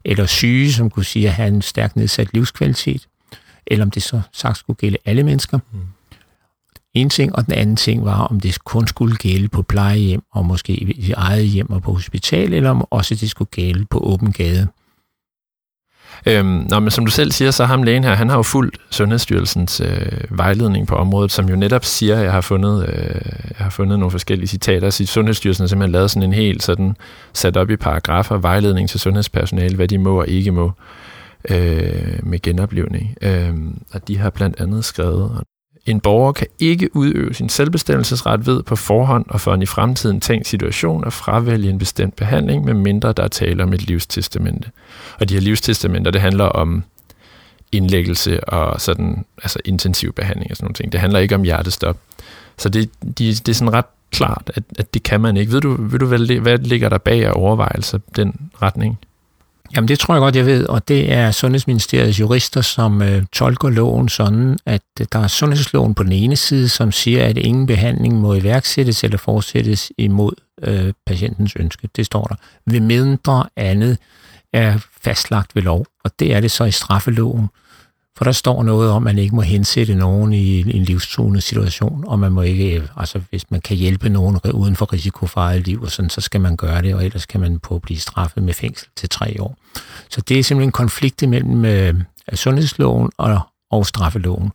eller 0.05 0.27
syge, 0.27 0.73
som 0.73 0.91
kunne 0.91 1.05
sige 1.05 1.29
at 1.29 1.33
have 1.35 1.49
en 1.49 1.63
stærkt 1.63 1.97
nedsat 1.97 2.29
livskvalitet, 2.35 3.09
eller 3.67 3.85
om 3.85 3.91
det 3.91 4.03
så 4.03 4.21
sagt 4.33 4.59
skulle 4.59 4.77
gælde 4.77 4.99
alle 5.05 5.23
mennesker. 5.23 5.59
Mm. 5.73 5.79
En 6.99 7.11
ting, 7.11 7.37
og 7.37 7.47
den 7.47 7.55
anden 7.55 7.77
ting 7.77 8.05
var, 8.05 8.21
om 8.21 8.41
det 8.41 8.65
kun 8.65 8.87
skulle 8.87 9.17
gælde 9.17 9.49
på 9.49 9.63
plejehjem, 9.63 10.23
og 10.33 10.47
måske 10.47 10.73
i 10.73 11.13
eget 11.17 11.47
hjem 11.47 11.71
og 11.71 11.83
på 11.83 11.93
hospital, 11.93 12.55
eller 12.55 12.71
om 12.71 12.87
også 12.91 13.15
det 13.15 13.31
skulle 13.31 13.49
gælde 13.51 13.85
på 13.91 13.99
åben 13.99 14.33
gade. 14.33 14.69
Øhm, 16.27 16.67
nå, 16.71 16.81
men 16.81 16.91
som 16.91 17.05
du 17.05 17.11
selv 17.11 17.33
siger, 17.33 17.51
så 17.51 17.65
ham 17.65 17.83
lægen 17.83 18.05
her, 18.05 18.15
han 18.15 18.29
har 18.29 18.37
jo 18.37 18.43
fuldt 18.43 18.79
Sundhedsstyrelsens 18.91 19.81
øh, 19.81 20.13
vejledning 20.31 20.87
på 20.87 20.95
området, 20.95 21.33
som 21.33 21.49
jo 21.49 21.57
netop 21.57 21.85
siger, 21.85 22.17
at 22.17 22.25
jeg 22.25 22.33
har 22.33 22.41
fundet, 22.41 22.89
øh, 22.89 23.21
jeg 23.49 23.65
har 23.65 23.71
fundet 23.71 23.99
nogle 23.99 24.11
forskellige 24.11 24.49
citater. 24.49 24.91
Så 24.91 25.07
Sundhedsstyrelsen 25.07 25.63
har 25.63 25.69
simpelthen 25.69 25.93
lavet 25.93 26.11
sådan 26.11 26.23
en 26.23 26.33
helt 26.33 26.63
sådan, 26.63 26.97
sat 27.33 27.57
op 27.57 27.71
i 27.71 27.77
paragrafer, 27.77 28.37
vejledning 28.37 28.89
til 28.89 29.01
sundhedspersonale, 29.01 29.77
hvad 29.77 29.89
de 29.89 29.99
må 29.99 30.21
og 30.21 30.29
ikke 30.29 30.51
må 30.51 30.73
øh, 31.51 32.19
med 32.23 32.43
genoplevning. 32.43 33.17
Øh, 33.23 33.55
og 33.93 34.09
de 34.09 34.19
har 34.19 34.31
blandt 34.31 34.61
andet 34.61 34.85
skrevet, 34.85 35.43
en 35.87 36.01
borger 36.01 36.33
kan 36.33 36.47
ikke 36.59 36.97
udøve 36.97 37.35
sin 37.35 37.49
selvbestemmelsesret 37.49 38.47
ved 38.47 38.63
på 38.63 38.77
forhånd 38.77 39.25
og 39.29 39.41
for 39.41 39.55
en 39.55 39.63
i 39.63 39.67
fremtiden 39.67 40.21
tænkt 40.21 40.47
situation 40.47 41.05
at 41.05 41.13
fravælge 41.13 41.71
en 41.71 41.79
bestemt 41.79 42.17
behandling, 42.17 42.65
med 42.65 42.75
mindre 42.75 43.13
der 43.13 43.23
er 43.23 43.29
tale 43.29 43.63
om 43.63 43.73
et 43.73 43.87
livstestamente. 43.87 44.71
Og 45.21 45.29
de 45.29 45.35
her 45.35 45.41
livstestamenter, 45.41 46.11
det 46.11 46.21
handler 46.21 46.45
om 46.45 46.85
indlæggelse 47.73 48.45
og 48.45 48.81
sådan, 48.81 49.25
altså 49.43 49.59
intensiv 49.65 50.13
behandling 50.13 50.51
og 50.51 50.57
sådan 50.57 50.65
nogle 50.65 50.75
ting. 50.75 50.93
Det 50.93 51.01
handler 51.01 51.19
ikke 51.19 51.35
om 51.35 51.43
hjertestop. 51.43 51.99
Så 52.59 52.69
det, 52.69 52.91
de, 53.19 53.29
det 53.29 53.49
er 53.49 53.53
sådan 53.53 53.73
ret 53.73 53.85
klart, 54.11 54.51
at, 54.55 54.63
at 54.79 54.95
det 54.95 55.03
kan 55.03 55.21
man 55.21 55.37
ikke. 55.37 55.53
Ved 55.53 55.61
du, 55.61 55.77
ved 55.79 55.99
du 55.99 56.07
hvad, 56.07 56.41
hvad 56.41 56.59
ligger 56.59 56.89
der 56.89 56.99
bag 56.99 57.25
af 57.25 57.33
overvejelser 57.35 57.99
den 58.17 58.51
retning? 58.63 58.99
Jamen 59.75 59.89
det 59.89 59.99
tror 59.99 60.15
jeg 60.15 60.21
godt, 60.21 60.37
jeg 60.37 60.47
ved, 60.47 60.67
og 60.67 60.89
det 60.89 61.13
er 61.13 61.31
Sundhedsministeriets 61.31 62.21
jurister, 62.21 62.61
som 62.61 63.03
øh, 63.03 63.23
tolker 63.33 63.69
loven 63.69 64.09
sådan, 64.09 64.59
at 64.67 64.83
øh, 65.01 65.07
der 65.13 65.19
er 65.19 65.27
sundhedsloven 65.27 65.95
på 65.95 66.03
den 66.03 66.13
ene 66.13 66.37
side, 66.37 66.69
som 66.69 66.93
siger, 66.93 67.25
at 67.25 67.39
ingen 67.39 67.67
behandling 67.67 68.15
må 68.15 68.35
iværksættes 68.35 69.05
eller 69.05 69.19
fortsættes 69.19 69.93
imod 69.99 70.33
øh, 70.63 70.93
patientens 71.07 71.57
ønske. 71.57 71.89
Det 71.97 72.07
står 72.07 72.25
der. 72.25 72.35
Ved 72.67 72.81
mindre 72.81 73.49
andet 73.57 73.99
er 74.53 74.79
fastlagt 75.05 75.55
ved 75.55 75.63
lov, 75.63 75.87
og 76.05 76.11
det 76.19 76.35
er 76.35 76.41
det 76.41 76.51
så 76.51 76.65
i 76.65 76.71
straffeloven. 76.71 77.49
For 78.19 78.25
der 78.25 78.33
står 78.33 78.63
noget 78.63 78.91
om, 78.91 78.97
at 79.07 79.15
man 79.15 79.23
ikke 79.23 79.35
må 79.35 79.43
hensætte 79.43 79.95
nogen 79.95 80.33
i 80.33 80.77
en 80.77 80.85
livstruende 80.85 81.41
situation, 81.41 82.05
og 82.07 82.19
man 82.19 82.33
må 82.33 82.43
ikke, 82.43 82.77
øh, 82.77 82.89
altså 82.97 83.21
hvis 83.31 83.51
man 83.51 83.61
kan 83.61 83.77
hjælpe 83.77 84.09
nogen 84.09 84.41
uden 84.55 84.77
for 84.77 84.93
risiko 84.93 85.27
for 85.27 85.41
eget 85.41 85.67
liv, 85.67 85.83
og 85.83 85.91
sådan, 85.91 86.11
så 86.11 86.21
skal 86.21 86.41
man 86.41 86.57
gøre 86.57 86.83
det, 86.83 86.95
og 86.95 87.05
ellers 87.05 87.27
kan 87.27 87.41
man 87.41 87.59
på 87.59 87.79
blive 87.79 88.01
straffet 88.01 88.43
med 88.43 88.55
fængsel 88.55 88.89
til 88.97 89.09
tre 89.09 89.37
år. 89.41 89.57
Så 90.11 90.21
det 90.21 90.39
er 90.39 90.43
simpelthen 90.43 90.69
en 90.69 90.73
konflikt 90.73 91.29
mellem 91.29 91.65
øh, 91.65 91.95
sundhedsloven 92.35 93.11
og, 93.17 93.41
og 93.71 93.87
straffeloven. 93.87 94.51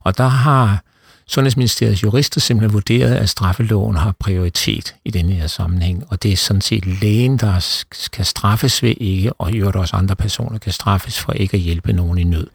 Og 0.00 0.18
der 0.18 0.28
har 0.28 0.82
Sundhedsministeriets 1.28 2.02
jurister 2.02 2.40
simpelthen 2.40 2.72
vurderet, 2.72 3.14
at 3.14 3.28
straffeloven 3.28 3.96
har 3.96 4.14
prioritet 4.18 4.94
i 5.04 5.10
denne 5.10 5.32
her 5.32 5.46
sammenhæng, 5.46 6.04
og 6.08 6.22
det 6.22 6.32
er 6.32 6.36
sådan 6.36 6.60
set 6.60 6.86
lægen, 6.86 7.36
der 7.36 7.58
skal 7.92 8.24
straffes 8.24 8.82
ved 8.82 8.94
ikke, 9.00 9.32
og 9.32 9.52
i 9.52 9.56
øvrigt 9.56 9.76
også 9.76 9.96
andre 9.96 10.16
personer 10.16 10.58
kan 10.58 10.72
straffes 10.72 11.18
for 11.18 11.32
ikke 11.32 11.54
at 11.56 11.60
hjælpe 11.60 11.92
nogen 11.92 12.18
i 12.18 12.24
nød. 12.24 12.46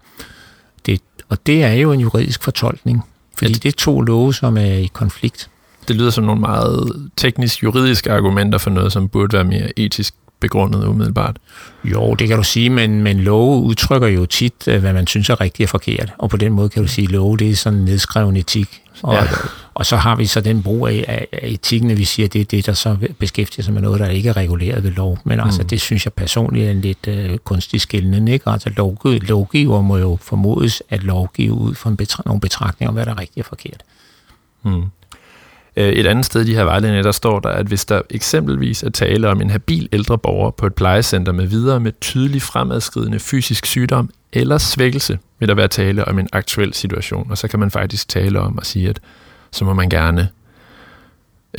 Og 1.31 1.45
det 1.45 1.63
er 1.63 1.73
jo 1.73 1.91
en 1.91 1.99
juridisk 1.99 2.43
fortolkning, 2.43 3.03
fordi 3.37 3.53
det 3.53 3.65
er 3.65 3.77
to 3.77 4.01
love, 4.01 4.33
som 4.33 4.57
er 4.57 4.73
i 4.73 4.89
konflikt. 4.93 5.49
Det 5.87 5.95
lyder 5.95 6.09
som 6.09 6.23
nogle 6.23 6.41
meget 6.41 7.09
teknisk-juridiske 7.17 8.11
argumenter 8.11 8.57
for 8.57 8.69
noget, 8.69 8.91
som 8.91 9.09
burde 9.09 9.33
være 9.33 9.43
mere 9.43 9.79
etisk 9.79 10.13
begrundet 10.41 10.85
umiddelbart. 10.85 11.37
Jo, 11.83 12.13
det 12.13 12.27
kan 12.27 12.37
du 12.37 12.43
sige, 12.43 12.69
men, 12.69 13.03
men 13.03 13.19
love 13.19 13.61
udtrykker 13.61 14.07
jo 14.07 14.25
tit, 14.25 14.67
øh, 14.67 14.79
hvad 14.79 14.93
man 14.93 15.07
synes 15.07 15.29
er 15.29 15.41
rigtigt 15.41 15.67
og 15.67 15.69
forkert. 15.69 16.13
Og 16.17 16.29
på 16.29 16.37
den 16.37 16.53
måde 16.53 16.69
kan 16.69 16.81
du 16.81 16.87
sige, 16.87 17.05
at 17.05 17.11
love 17.11 17.37
det 17.37 17.49
er 17.49 17.55
sådan 17.55 17.79
en 17.79 17.85
nedskreven 17.85 18.37
etik. 18.37 18.81
Og, 19.03 19.13
ja. 19.13 19.23
og 19.73 19.85
så 19.85 19.95
har 19.95 20.15
vi 20.15 20.25
så 20.25 20.41
den 20.41 20.63
brug 20.63 20.87
af, 20.87 21.05
af, 21.07 21.27
af 21.31 21.47
etikken, 21.47 21.91
at 21.91 21.97
vi 21.97 22.05
siger, 22.05 22.27
at 22.27 22.33
det 22.33 22.41
er 22.41 22.45
det, 22.45 22.65
der 22.65 22.73
så 22.73 22.97
beskæftiger 23.19 23.63
sig 23.63 23.73
med 23.73 23.81
noget, 23.81 23.99
der 23.99 24.07
ikke 24.07 24.29
er 24.29 24.37
reguleret 24.37 24.83
ved 24.83 24.91
lov. 24.91 25.19
Men 25.23 25.39
altså, 25.39 25.61
mm. 25.61 25.67
det 25.67 25.81
synes 25.81 26.05
jeg 26.05 26.13
personligt 26.13 26.67
er 26.67 26.71
en 26.71 26.81
lidt 26.81 27.07
uh, 27.07 27.37
kunstig 27.37 27.81
skældende. 27.81 28.31
Ikke? 28.31 28.49
Altså, 28.49 28.69
lovgiver, 28.77 29.19
lovgiver 29.21 29.81
må 29.81 29.97
jo 29.97 30.17
formodes 30.21 30.83
at 30.89 31.03
lovgive 31.03 31.53
ud 31.53 31.75
fra 31.75 31.89
en 31.89 31.97
betra- 32.01 32.21
nogle 32.25 32.41
betragtninger 32.41 32.89
om, 32.89 32.93
hvad 32.93 33.05
der 33.05 33.11
er 33.11 33.19
rigtigt 33.19 33.45
og 33.45 33.49
forkert. 33.49 33.83
Mm. 34.63 34.83
Øh, 35.75 35.89
et 35.89 36.07
andet 36.07 36.25
sted 36.25 36.41
i 36.41 36.45
de 36.45 36.55
her 36.55 36.63
vejledninger, 36.63 37.03
der 37.03 37.11
står 37.11 37.39
der, 37.39 37.49
at 37.49 37.65
hvis 37.65 37.85
der 37.85 38.01
eksempelvis 38.09 38.83
er 38.83 38.89
tale 38.89 39.29
om 39.29 39.41
en 39.41 39.49
habil 39.49 39.89
ældre 39.91 40.17
borger 40.17 40.51
på 40.51 40.65
et 40.65 40.75
plejecenter 40.75 41.31
med 41.31 41.47
videre 41.47 41.79
med 41.79 41.91
tydelig 42.01 42.41
fremadskridende 42.41 43.19
fysisk 43.19 43.65
sygdom 43.65 44.09
eller 44.33 44.57
svækkelse, 44.57 45.19
vil 45.39 45.47
der 45.49 45.55
være 45.55 45.67
tale 45.67 46.07
om 46.07 46.19
en 46.19 46.27
aktuel 46.33 46.73
situation. 46.73 47.31
Og 47.31 47.37
så 47.37 47.47
kan 47.47 47.59
man 47.59 47.71
faktisk 47.71 48.07
tale 48.07 48.39
om 48.39 48.57
at 48.59 48.65
sige, 48.65 48.89
at 48.89 48.99
så 49.51 49.65
må 49.65 49.73
man 49.73 49.89
gerne, 49.89 50.29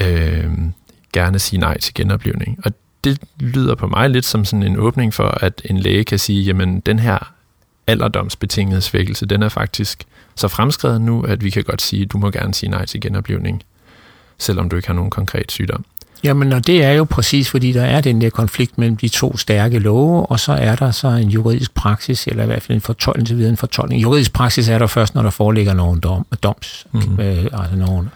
øh, 0.00 0.50
gerne 1.12 1.38
sige 1.38 1.60
nej 1.60 1.78
til 1.78 1.94
genoplevning. 1.94 2.58
Og 2.64 2.72
det 3.04 3.18
lyder 3.40 3.74
på 3.74 3.86
mig 3.86 4.10
lidt 4.10 4.24
som 4.24 4.44
sådan 4.44 4.62
en 4.62 4.76
åbning 4.76 5.14
for, 5.14 5.28
at 5.28 5.62
en 5.64 5.78
læge 5.78 6.04
kan 6.04 6.18
sige, 6.18 6.42
jamen 6.42 6.80
den 6.80 6.98
her 6.98 7.32
alderdomsbetingede 7.86 8.80
svækkelse, 8.80 9.26
den 9.26 9.42
er 9.42 9.48
faktisk 9.48 10.04
så 10.36 10.48
fremskrevet 10.48 11.00
nu, 11.00 11.22
at 11.22 11.44
vi 11.44 11.50
kan 11.50 11.64
godt 11.64 11.82
sige, 11.82 12.02
at 12.02 12.12
du 12.12 12.18
må 12.18 12.30
gerne 12.30 12.54
sige 12.54 12.70
nej 12.70 12.86
til 12.86 13.00
genoplevning 13.00 13.62
selvom 14.38 14.68
du 14.68 14.76
ikke 14.76 14.88
har 14.88 14.94
nogen 14.94 15.10
konkret 15.10 15.52
sygdom. 15.52 15.84
Jamen, 16.24 16.52
og 16.52 16.66
det 16.66 16.84
er 16.84 16.92
jo 16.92 17.04
præcis, 17.04 17.50
fordi 17.50 17.72
der 17.72 17.84
er 17.84 18.00
den 18.00 18.20
der 18.20 18.30
konflikt 18.30 18.78
mellem 18.78 18.96
de 18.96 19.08
to 19.08 19.36
stærke 19.36 19.78
love, 19.78 20.26
og 20.26 20.40
så 20.40 20.52
er 20.52 20.76
der 20.76 20.90
så 20.90 21.08
en 21.08 21.28
juridisk 21.28 21.74
praksis, 21.74 22.26
eller 22.26 22.42
i 22.42 22.46
hvert 22.46 22.62
fald 22.62 22.76
en 22.76 22.80
fortolkning 22.80 23.26
til 23.26 23.36
videre 23.36 23.50
en 23.50 23.56
fortolkning. 23.56 24.02
Juridisk 24.02 24.32
praksis 24.32 24.68
er 24.68 24.78
der 24.78 24.86
først, 24.86 25.14
når 25.14 25.22
der 25.22 25.30
foreligger 25.30 25.74
nogle 25.74 26.00
dom, 26.00 26.26
doms, 26.42 26.86
mm-hmm. 26.92 27.20
øh, 27.20 27.44
altså 27.52 27.76
nogle, 27.76 28.08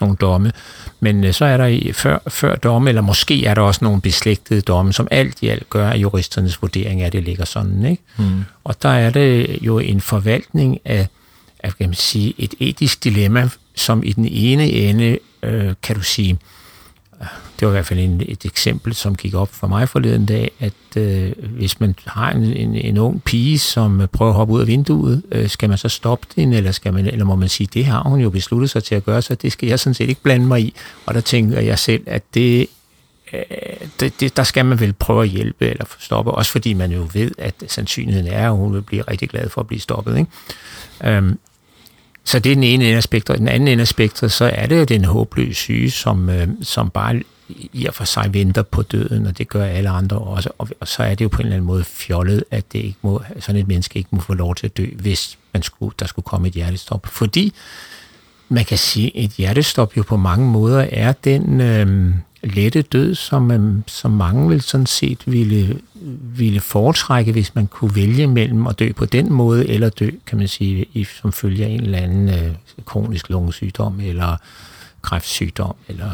nogle 0.00 0.16
domme. 0.16 0.52
Men 1.00 1.24
øh, 1.24 1.32
så 1.32 1.44
er 1.44 1.56
der 1.56 1.66
i, 1.66 1.92
før, 1.92 2.18
før 2.28 2.56
domme, 2.56 2.88
eller 2.88 3.02
måske 3.02 3.46
er 3.46 3.54
der 3.54 3.62
også 3.62 3.84
nogle 3.84 4.00
beslægtede 4.00 4.60
domme, 4.60 4.92
som 4.92 5.08
alt 5.10 5.42
i 5.42 5.48
alt 5.48 5.70
gør, 5.70 5.88
at 5.88 6.00
juristernes 6.00 6.62
vurdering 6.62 7.02
af 7.02 7.10
det 7.10 7.22
ligger 7.22 7.44
sådan. 7.44 7.84
Ikke? 7.86 8.02
Mm. 8.16 8.44
Og 8.64 8.82
der 8.82 8.88
er 8.88 9.10
det 9.10 9.58
jo 9.62 9.78
en 9.78 10.00
forvaltning 10.00 10.78
af, 10.84 11.08
af 11.60 11.76
kan 11.76 11.88
man 11.88 11.94
sige, 11.94 12.34
et 12.38 12.54
etisk 12.60 13.04
dilemma, 13.04 13.48
som 13.74 14.02
i 14.04 14.12
den 14.12 14.28
ene 14.30 14.70
ende 14.70 15.18
øh, 15.42 15.74
kan 15.82 15.96
du 15.96 16.02
sige, 16.02 16.38
øh, 17.20 17.26
det 17.62 17.68
var 17.68 17.72
i 17.72 17.76
hvert 17.76 17.86
fald 17.86 18.00
en, 18.00 18.22
et 18.28 18.44
eksempel, 18.44 18.94
som 18.94 19.16
gik 19.16 19.34
op 19.34 19.54
for 19.54 19.66
mig 19.66 19.88
forleden 19.88 20.26
dag, 20.26 20.50
at 20.60 20.96
øh, 20.96 21.32
hvis 21.38 21.80
man 21.80 21.94
har 22.06 22.30
en, 22.30 22.42
en, 22.42 22.74
en 22.74 22.98
ung 22.98 23.24
pige, 23.24 23.58
som 23.58 24.08
prøver 24.12 24.30
at 24.30 24.36
hoppe 24.36 24.54
ud 24.54 24.60
af 24.60 24.66
vinduet, 24.66 25.22
øh, 25.32 25.48
skal 25.48 25.68
man 25.68 25.78
så 25.78 25.88
stoppe 25.88 26.26
den, 26.36 26.52
eller, 26.52 26.72
skal 26.72 26.92
man, 26.92 27.06
eller 27.06 27.24
må 27.24 27.36
man 27.36 27.48
sige, 27.48 27.68
det 27.74 27.84
har 27.84 28.02
hun 28.02 28.20
jo 28.20 28.30
besluttet 28.30 28.70
sig 28.70 28.84
til 28.84 28.94
at 28.94 29.04
gøre, 29.04 29.22
så 29.22 29.34
det 29.34 29.52
skal 29.52 29.68
jeg 29.68 29.80
sådan 29.80 29.94
set 29.94 30.08
ikke 30.08 30.22
blande 30.22 30.46
mig 30.46 30.60
i. 30.60 30.74
Og 31.06 31.14
der 31.14 31.20
tænker 31.20 31.60
jeg 31.60 31.78
selv, 31.78 32.02
at 32.06 32.22
det, 32.34 32.66
øh, 33.32 33.40
det, 34.00 34.20
det, 34.20 34.36
der 34.36 34.42
skal 34.42 34.64
man 34.64 34.80
vel 34.80 34.92
prøve 34.92 35.22
at 35.22 35.28
hjælpe 35.28 35.68
eller 35.68 35.84
stoppe, 35.98 36.30
også 36.30 36.52
fordi 36.52 36.72
man 36.74 36.92
jo 36.92 37.08
ved, 37.12 37.30
at 37.38 37.54
sandsynligheden 37.66 38.28
er, 38.32 38.50
at 38.50 38.56
hun 38.56 38.74
vil 38.74 38.82
blive 38.82 39.02
rigtig 39.02 39.28
glad 39.28 39.48
for 39.48 39.60
at 39.60 39.66
blive 39.66 39.80
stoppet. 39.80 40.18
Ikke? 40.18 40.30
Øhm, 41.16 41.38
så 42.24 42.38
det 42.38 42.52
er 42.52 42.54
den 42.54 42.64
ene 42.64 42.84
ende 42.84 42.96
af 42.96 43.02
spektret. 43.02 43.38
Den 43.38 43.48
anden 43.48 43.68
ende 43.68 43.80
af 43.80 43.88
spektret, 43.88 44.32
så 44.32 44.44
er 44.54 44.66
det 44.66 44.78
jo 44.78 44.84
den 44.84 45.04
håbløse 45.04 45.54
syge, 45.54 45.90
som, 45.90 46.28
øh, 46.28 46.48
som 46.62 46.90
bare 46.90 47.22
i 47.72 47.86
og 47.86 47.94
for 47.94 48.04
sig 48.04 48.34
venter 48.34 48.62
på 48.62 48.82
døden, 48.82 49.26
og 49.26 49.38
det 49.38 49.48
gør 49.48 49.64
alle 49.64 49.90
andre 49.90 50.18
også. 50.18 50.50
Og, 50.58 50.68
og 50.80 50.88
så 50.88 51.02
er 51.02 51.14
det 51.14 51.24
jo 51.24 51.28
på 51.28 51.38
en 51.38 51.46
eller 51.46 51.56
anden 51.56 51.66
måde 51.66 51.84
fjollet, 51.84 52.44
at 52.50 52.72
det 52.72 52.78
ikke 52.78 52.98
må, 53.02 53.22
sådan 53.40 53.60
et 53.60 53.68
menneske 53.68 53.98
ikke 53.98 54.08
må 54.12 54.20
få 54.20 54.34
lov 54.34 54.54
til 54.54 54.66
at 54.66 54.76
dø, 54.76 54.86
hvis 54.96 55.38
man 55.52 55.62
skulle, 55.62 55.94
der 55.98 56.06
skulle 56.06 56.24
komme 56.24 56.48
et 56.48 56.54
hjertestop. 56.54 57.06
Fordi 57.06 57.54
man 58.48 58.64
kan 58.64 58.78
sige, 58.78 59.18
at 59.18 59.24
et 59.24 59.30
hjertestop 59.30 59.96
jo 59.96 60.02
på 60.02 60.16
mange 60.16 60.46
måder 60.46 60.86
er 60.92 61.12
den 61.12 61.60
øh, 61.60 62.14
lette 62.42 62.82
død, 62.82 63.14
som, 63.14 63.84
som 63.86 64.10
mange 64.10 64.48
vil 64.48 64.60
sådan 64.60 64.86
set 64.86 65.22
ville, 65.26 65.78
ville 66.36 66.60
foretrække, 66.60 67.32
hvis 67.32 67.54
man 67.54 67.66
kunne 67.66 67.94
vælge 67.94 68.26
mellem 68.26 68.66
at 68.66 68.78
dø 68.78 68.92
på 68.92 69.04
den 69.04 69.32
måde, 69.32 69.68
eller 69.68 69.88
dø, 69.88 70.10
kan 70.26 70.38
man 70.38 70.48
sige, 70.48 70.86
i, 70.92 71.04
som 71.04 71.32
følger 71.32 71.66
en 71.66 71.80
eller 71.80 71.98
anden 71.98 72.28
øh, 72.28 72.54
kronisk 72.84 73.30
lungesygdom, 73.30 74.00
eller 74.00 74.36
kræftsygdom, 75.02 75.74
eller 75.88 76.10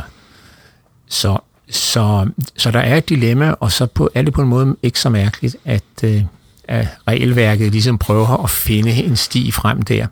så, 1.08 1.38
så, 1.70 2.28
så 2.56 2.70
der 2.70 2.80
er 2.80 2.96
et 2.96 3.08
dilemma, 3.08 3.50
og 3.50 3.72
så 3.72 3.86
på, 3.86 4.10
er 4.14 4.22
det 4.22 4.34
på 4.34 4.42
en 4.42 4.48
måde 4.48 4.76
ikke 4.82 5.00
så 5.00 5.10
mærkeligt, 5.10 5.56
at, 5.64 5.82
øh, 6.04 6.22
at 6.64 6.88
regelværket 7.08 7.72
ligesom 7.72 7.98
prøver 7.98 8.44
at 8.44 8.50
finde 8.50 8.90
en 8.90 9.16
sti 9.16 9.50
frem 9.50 9.82
der. 9.82 10.06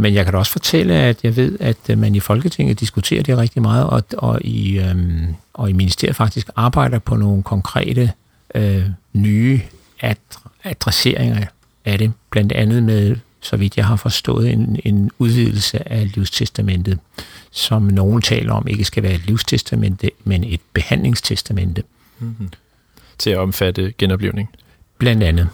Men 0.00 0.14
jeg 0.14 0.24
kan 0.24 0.32
da 0.32 0.38
også 0.38 0.52
fortælle, 0.52 0.94
at 0.94 1.24
jeg 1.24 1.36
ved, 1.36 1.56
at 1.60 1.76
øh, 1.90 1.98
man 1.98 2.14
i 2.14 2.20
Folketinget 2.20 2.80
diskuterer 2.80 3.22
det 3.22 3.38
rigtig 3.38 3.62
meget, 3.62 3.84
og, 3.84 4.02
og, 4.18 4.40
i, 4.42 4.78
øhm, 4.78 5.34
og 5.52 5.70
i 5.70 5.72
ministeriet 5.72 6.16
faktisk 6.16 6.48
arbejder 6.56 6.98
på 6.98 7.16
nogle 7.16 7.42
konkrete 7.42 8.12
øh, 8.54 8.86
nye 9.12 9.60
adresseringer 10.64 11.46
af 11.84 11.98
det, 11.98 12.12
blandt 12.30 12.52
andet 12.52 12.82
med, 12.82 13.16
så 13.40 13.56
vidt 13.56 13.76
jeg 13.76 13.86
har 13.86 13.96
forstået, 13.96 14.50
en, 14.50 14.80
en 14.84 15.10
udvidelse 15.18 15.92
af 15.92 16.10
livstestamentet, 16.14 16.98
som 17.50 17.82
nogen 17.82 18.22
taler 18.22 18.52
om 18.52 18.68
ikke 18.68 18.84
skal 18.84 19.02
være 19.02 19.14
et 19.14 19.26
livstestamente, 19.26 20.10
men 20.24 20.44
et 20.44 20.60
behandlingstestamente. 20.72 21.82
Mm-hmm. 22.18 22.50
Til 23.18 23.30
at 23.30 23.38
omfatte 23.38 23.92
genoplevning. 23.98 24.48
Blandt 24.98 25.22
andet. 25.22 25.48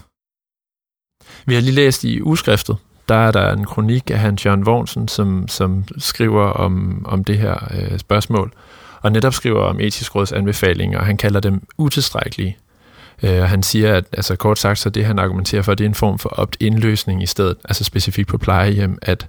Vi 1.45 1.53
har 1.53 1.61
lige 1.61 1.75
læst 1.75 2.03
i 2.03 2.21
udskriftet, 2.21 2.77
der 3.09 3.15
er 3.15 3.31
der 3.31 3.53
en 3.53 3.65
kronik 3.65 4.11
af 4.11 4.19
Hans 4.19 4.45
Jørgen 4.45 4.65
Vognsen, 4.65 5.07
som, 5.07 5.47
som 5.47 5.83
skriver 5.97 6.43
om, 6.43 7.05
om 7.05 7.23
det 7.23 7.37
her 7.37 7.67
øh, 7.73 7.99
spørgsmål, 7.99 8.53
og 9.01 9.11
netop 9.11 9.33
skriver 9.33 9.61
om 9.61 9.79
etisk 9.79 10.15
råds 10.15 10.31
anbefalinger, 10.31 10.99
og 10.99 11.05
han 11.05 11.17
kalder 11.17 11.39
dem 11.39 11.61
utilstrækkelige. 11.77 12.57
Øh, 13.23 13.41
og 13.41 13.49
han 13.49 13.63
siger, 13.63 13.95
at 13.95 14.05
altså 14.11 14.35
kort 14.35 14.59
sagt, 14.59 14.79
så 14.79 14.89
det 14.89 15.05
han 15.05 15.19
argumenterer 15.19 15.61
for, 15.61 15.73
det 15.73 15.83
er 15.83 15.89
en 15.89 15.95
form 15.95 16.19
for 16.19 16.29
opt-in-løsning 16.39 17.23
i 17.23 17.25
stedet, 17.25 17.57
altså 17.65 17.83
specifikt 17.83 18.27
på 18.27 18.37
plejehjem, 18.37 18.97
at 19.01 19.27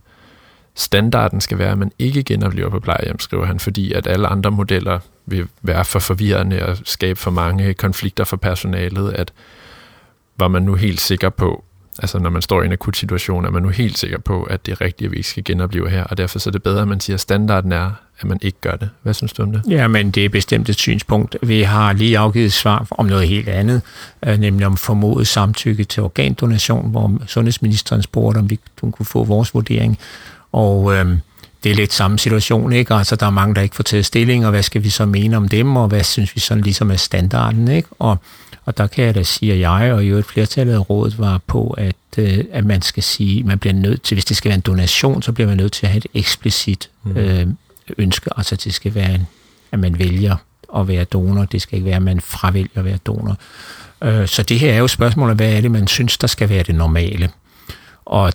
standarden 0.74 1.40
skal 1.40 1.58
være, 1.58 1.70
at 1.72 1.78
man 1.78 1.92
ikke 1.98 2.22
genoplever 2.22 2.70
på 2.70 2.80
plejehjem, 2.80 3.18
skriver 3.18 3.44
han, 3.44 3.58
fordi 3.58 3.92
at 3.92 4.06
alle 4.06 4.26
andre 4.28 4.50
modeller 4.50 4.98
vil 5.26 5.48
være 5.62 5.84
for 5.84 5.98
forvirrende 5.98 6.66
og 6.66 6.76
skabe 6.84 7.18
for 7.18 7.30
mange 7.30 7.74
konflikter 7.74 8.24
for 8.24 8.36
personalet, 8.36 9.12
at 9.12 9.32
var 10.38 10.48
man 10.48 10.62
nu 10.62 10.74
helt 10.74 11.00
sikker 11.00 11.28
på, 11.28 11.64
altså 11.98 12.18
når 12.18 12.30
man 12.30 12.42
står 12.42 12.62
i 12.62 12.66
en 12.66 12.72
akut 12.72 12.96
situation, 12.96 13.44
er 13.44 13.50
man 13.50 13.62
nu 13.62 13.68
helt 13.68 13.98
sikker 13.98 14.18
på, 14.18 14.42
at 14.42 14.66
det 14.66 14.72
er 14.72 14.80
rigtigt, 14.80 15.06
at 15.06 15.12
vi 15.12 15.16
ikke 15.16 15.28
skal 15.28 15.44
genopleve 15.44 15.90
her, 15.90 16.04
og 16.04 16.16
derfor 16.16 16.38
så 16.38 16.50
er 16.50 16.52
det 16.52 16.62
bedre, 16.62 16.82
at 16.82 16.88
man 16.88 17.00
siger, 17.00 17.14
at 17.14 17.20
standarden 17.20 17.72
er, 17.72 17.90
at 18.20 18.24
man 18.24 18.38
ikke 18.42 18.58
gør 18.60 18.76
det. 18.76 18.90
Hvad 19.02 19.14
synes 19.14 19.32
du 19.32 19.42
om 19.42 19.52
det? 19.52 19.62
Ja, 19.68 19.88
men 19.88 20.10
det 20.10 20.24
er 20.24 20.28
bestemt 20.28 20.68
et 20.68 20.76
synspunkt. 20.76 21.36
Vi 21.42 21.62
har 21.62 21.92
lige 21.92 22.18
afgivet 22.18 22.52
svar 22.52 22.86
om 22.90 23.06
noget 23.06 23.28
helt 23.28 23.48
andet, 23.48 23.82
øh, 24.26 24.38
nemlig 24.38 24.66
om 24.66 24.76
formodet 24.76 25.26
samtykke 25.26 25.84
til 25.84 26.02
organdonation, 26.02 26.90
hvor 26.90 27.22
sundhedsministeren 27.26 28.02
spurgte, 28.02 28.38
om 28.38 28.50
vi 28.50 28.58
kunne 28.80 29.06
få 29.06 29.24
vores 29.24 29.54
vurdering. 29.54 29.98
Og 30.52 30.94
øhm, 30.96 31.20
det 31.64 31.72
er 31.72 31.76
lidt 31.76 31.92
samme 31.92 32.18
situation, 32.18 32.72
ikke? 32.72 32.94
Altså, 32.94 33.16
der 33.16 33.26
er 33.26 33.30
mange, 33.30 33.54
der 33.54 33.60
ikke 33.60 33.76
får 33.76 33.82
taget 33.82 34.06
stilling, 34.06 34.44
og 34.44 34.50
hvad 34.50 34.62
skal 34.62 34.84
vi 34.84 34.90
så 34.90 35.06
mene 35.06 35.36
om 35.36 35.48
dem, 35.48 35.76
og 35.76 35.88
hvad 35.88 36.04
synes 36.04 36.34
vi 36.34 36.40
sådan 36.40 36.64
ligesom 36.64 36.90
er 36.90 36.96
standarden, 36.96 37.68
ikke? 37.68 37.88
Og, 37.98 38.16
og 38.64 38.78
der 38.78 38.86
kan 38.86 39.04
jeg 39.04 39.14
da 39.14 39.22
sige, 39.22 39.52
at 39.52 39.60
jeg 39.60 39.92
og 39.92 40.04
jo 40.04 40.16
et 40.16 40.24
flertal 40.24 40.68
af 40.68 40.90
rådet 40.90 41.18
var 41.18 41.40
på, 41.46 41.74
at, 41.78 41.94
øh, 42.18 42.44
at 42.52 42.64
man 42.64 42.82
skal 42.82 43.02
sige, 43.02 43.42
man 43.42 43.58
bliver 43.58 43.74
nødt 43.74 44.02
til, 44.02 44.14
hvis 44.14 44.24
det 44.24 44.36
skal 44.36 44.48
være 44.48 44.56
en 44.56 44.60
donation, 44.60 45.22
så 45.22 45.32
bliver 45.32 45.48
man 45.48 45.56
nødt 45.56 45.72
til 45.72 45.86
at 45.86 45.92
have 45.92 45.98
et 45.98 46.06
eksplicit 46.14 46.90
mm. 47.04 47.16
øh, 47.16 47.46
ønske, 47.98 48.30
altså 48.36 48.56
det 48.56 48.74
skal 48.74 48.94
være, 48.94 49.14
en, 49.14 49.26
at 49.72 49.78
man 49.78 49.98
vælger 49.98 50.36
at 50.76 50.88
være 50.88 51.04
donor, 51.04 51.44
det 51.44 51.62
skal 51.62 51.76
ikke 51.76 51.86
være, 51.86 51.96
at 51.96 52.02
man 52.02 52.20
fravælger 52.20 52.68
at 52.74 52.84
være 52.84 52.98
donor. 53.06 53.36
Øh, 54.02 54.28
så 54.28 54.42
det 54.42 54.58
her 54.58 54.72
er 54.72 54.78
jo 54.78 54.88
spørgsmålet, 54.88 55.36
hvad 55.36 55.52
er 55.52 55.60
det, 55.60 55.70
man 55.70 55.86
synes, 55.86 56.18
der 56.18 56.26
skal 56.26 56.48
være 56.48 56.62
det 56.62 56.74
normale? 56.74 57.30
Og 58.04 58.32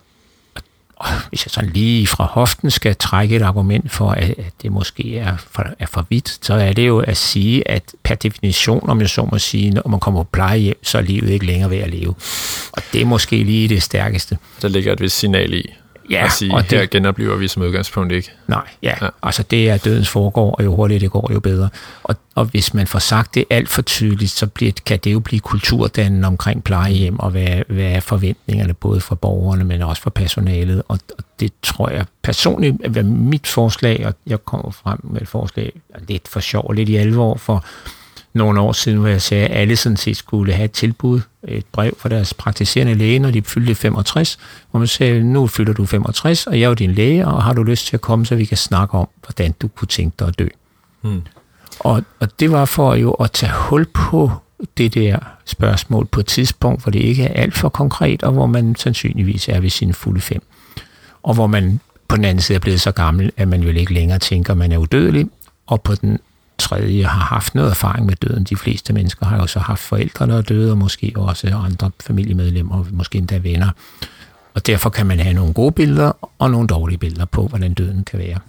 hvis 1.29 1.45
jeg 1.45 1.51
sådan 1.51 1.69
lige 1.69 2.07
fra 2.07 2.24
hoften 2.24 2.72
skal 2.72 2.95
trække 2.95 3.36
et 3.36 3.41
argument 3.41 3.91
for, 3.91 4.12
at 4.12 4.36
det 4.62 4.72
måske 4.72 5.17
er 5.17 5.38
for, 5.38 5.65
er 5.79 5.86
for 5.86 6.05
vidt, 6.10 6.38
så 6.41 6.53
er 6.53 6.74
det 6.74 6.88
jo 6.88 7.00
at 7.00 7.17
sige, 7.17 7.72
at 7.72 7.83
per 8.03 8.15
definition, 8.15 8.89
om 8.89 9.01
jeg 9.01 9.10
så 9.10 9.27
må 9.31 9.38
sige, 9.38 9.69
når 9.69 9.88
man 9.88 10.00
kommer 10.00 10.24
på 10.24 10.29
plejehjem, 10.31 10.79
så 10.83 10.98
er 10.98 11.01
livet 11.01 11.29
ikke 11.29 11.45
længere 11.45 11.69
ved 11.69 11.77
at 11.77 11.89
leve. 11.89 12.15
Og 12.72 12.81
det 12.93 13.01
er 13.01 13.05
måske 13.05 13.43
lige 13.43 13.67
det 13.67 13.83
stærkeste. 13.83 14.38
Der 14.62 14.67
ligger 14.67 14.93
et 14.93 15.01
vist 15.01 15.17
signal 15.17 15.53
i, 15.53 15.74
Ja, 16.10 16.25
at 16.25 16.31
sige, 16.31 16.53
og 16.53 16.63
her 16.63 16.79
det, 16.79 16.89
genoplever 16.89 17.36
vi 17.36 17.48
som 17.48 17.62
udgangspunkt 17.63 18.12
ikke. 18.13 18.31
nej, 18.48 18.67
ja, 18.83 18.93
Ja. 19.01 19.07
altså 19.24 19.43
det 19.43 19.69
er 19.69 19.77
dødens 19.77 20.10
foregår, 20.10 20.51
og 20.51 20.63
jo 20.63 20.75
hurtigere 20.75 21.01
det 21.01 21.12
går, 21.12 21.29
jo 21.33 21.39
bedre. 21.39 21.69
Og, 22.03 22.15
og 22.36 22.45
hvis 22.45 22.74
man 22.74 22.88
får 22.88 23.00
sagt 23.00 23.36
det 23.36 23.45
alt 23.50 23.69
for 23.69 23.81
tydeligt, 23.81 24.31
så 24.31 24.48
bliver, 24.48 24.72
kan 24.86 25.00
det 25.03 25.13
jo 25.13 25.19
blive 25.19 25.39
kulturdannende 25.39 26.27
omkring 26.27 26.63
plejehjem, 26.63 27.19
og 27.19 27.31
hvad, 27.31 27.62
hvad 27.67 27.86
er 27.86 28.00
forventningerne 28.00 28.74
både 28.74 29.00
for 29.01 29.15
borgerne, 29.15 29.63
men 29.63 29.81
også 29.81 30.01
for 30.01 30.10
personalet. 30.10 30.83
Og, 30.88 31.00
og 31.17 31.24
det 31.39 31.53
tror 31.63 31.89
jeg 31.89 32.05
personligt 32.22 32.75
at 32.83 32.95
være 32.95 33.03
mit 33.03 33.48
forslag, 33.48 34.05
og 34.05 34.13
jeg 34.27 34.45
kommer 34.45 34.72
frem 34.72 35.00
med 35.03 35.22
et 35.22 35.27
forslag 35.27 35.72
lidt 36.07 36.27
for 36.27 36.39
sjov 36.39 36.65
og 36.67 36.74
lidt 36.75 36.89
i 36.89 36.95
alvor 36.95 37.36
for 37.38 37.65
nogle 38.34 38.60
år 38.60 38.72
siden, 38.72 39.00
hvor 39.00 39.08
jeg 39.08 39.22
sagde, 39.22 39.48
at 39.48 39.58
alle 39.62 39.75
sådan 39.75 39.98
set 39.98 40.18
skulle 40.18 40.54
have 40.54 40.66
et 40.66 40.72
tilbud, 40.72 41.22
et 41.48 41.66
brev 41.72 41.94
fra 41.98 42.10
deres 42.10 42.34
praktiserende 42.34 42.94
læge, 42.94 43.20
når 43.20 43.32
de 43.32 43.42
fyldte 43.42 43.75
65, 43.75 44.40
hvor 44.72 44.80
man 44.80 44.88
sagde, 44.88 45.24
nu 45.24 45.48
fylder 45.48 45.74
du 45.74 45.86
65, 45.86 46.48
og 46.48 46.60
jeg 46.60 46.63
er 46.66 46.68
jo 46.68 46.74
din 46.74 46.92
læge, 46.92 47.28
og 47.28 47.44
har 47.44 47.54
du 47.54 47.63
lyst 47.63 47.88
til 47.88 47.98
at 47.98 48.02
komme, 48.02 48.25
så 48.25 48.36
vi 48.36 48.46
kan 48.46 48.58
snakke 48.58 48.98
om, 48.98 49.08
hvordan 49.25 49.52
du 49.62 49.68
kunne 49.68 49.88
tænke 49.88 50.16
dig 50.20 50.28
at 50.28 50.40
dø. 50.40 50.48
Hmm. 51.02 51.22
Og, 51.80 52.04
og 52.20 52.40
det 52.40 52.52
var 52.52 52.66
for 52.66 52.96
jo 52.96 53.12
at 53.12 53.32
tage 53.32 53.52
hul 53.54 53.86
på 53.86 54.32
det 54.78 54.94
der 54.94 55.20
spørgsmål 55.46 56.06
på 56.06 56.20
et 56.20 56.25
tidspunkt, 56.25 56.84
hvor 56.84 56.92
det 56.92 57.00
ikke 57.00 57.24
er 57.24 57.42
alt 57.42 57.54
for 57.54 57.70
konkret, 57.70 58.24
og 58.24 58.32
hvor 58.32 58.46
man 58.46 58.75
sandsynligvis 58.75 59.50
er 59.50 59.60
ved 59.60 59.70
sine 59.70 59.94
fulde 59.94 60.22
fem. 60.22 60.42
Og 61.24 61.34
hvor 61.34 61.48
man 61.48 61.80
på 62.08 62.16
den 62.16 62.25
anden 62.25 62.42
side 62.42 62.56
er 62.56 62.60
blevet 62.60 62.82
så 62.82 62.92
gammel, 62.92 63.32
at 63.38 63.48
man 63.48 63.63
jo 63.63 63.70
ikke 63.70 63.94
længere 63.94 64.20
tænker, 64.20 64.54
at 64.54 64.58
man 64.58 64.72
er 64.72 64.78
udødelig, 64.78 65.25
og 65.68 65.82
på 65.82 65.96
den 65.96 66.20
tredje 66.63 67.03
har 67.03 67.25
haft 67.36 67.55
noget 67.55 67.70
erfaring 67.70 68.05
med 68.05 68.15
døden. 68.15 68.43
De 68.43 68.55
fleste 68.55 68.93
mennesker 68.93 69.26
har 69.26 69.38
jo 69.38 69.47
så 69.47 69.60
haft 69.60 69.82
forældre, 69.82 70.28
der 70.28 70.38
er 70.38 70.41
døde, 70.41 70.71
og 70.71 70.78
måske 70.78 71.13
også 71.15 71.47
andre 71.47 71.91
familiemedlemmer, 72.02 72.76
og 72.76 72.88
måske 72.91 73.17
endda 73.17 73.38
venner. 73.38 73.69
Og 74.54 74.67
derfor 74.67 74.89
kan 74.89 75.06
man 75.06 75.19
have 75.19 75.34
nogle 75.34 75.54
gode 75.54 75.71
billeder 75.71 76.12
og 76.39 76.52
nogle 76.52 76.67
dårlige 76.67 76.97
billeder 76.97 77.26
på, 77.26 77.47
hvordan 77.47 77.73
døden 77.73 78.04
kan 78.04 78.19
være. 78.19 78.39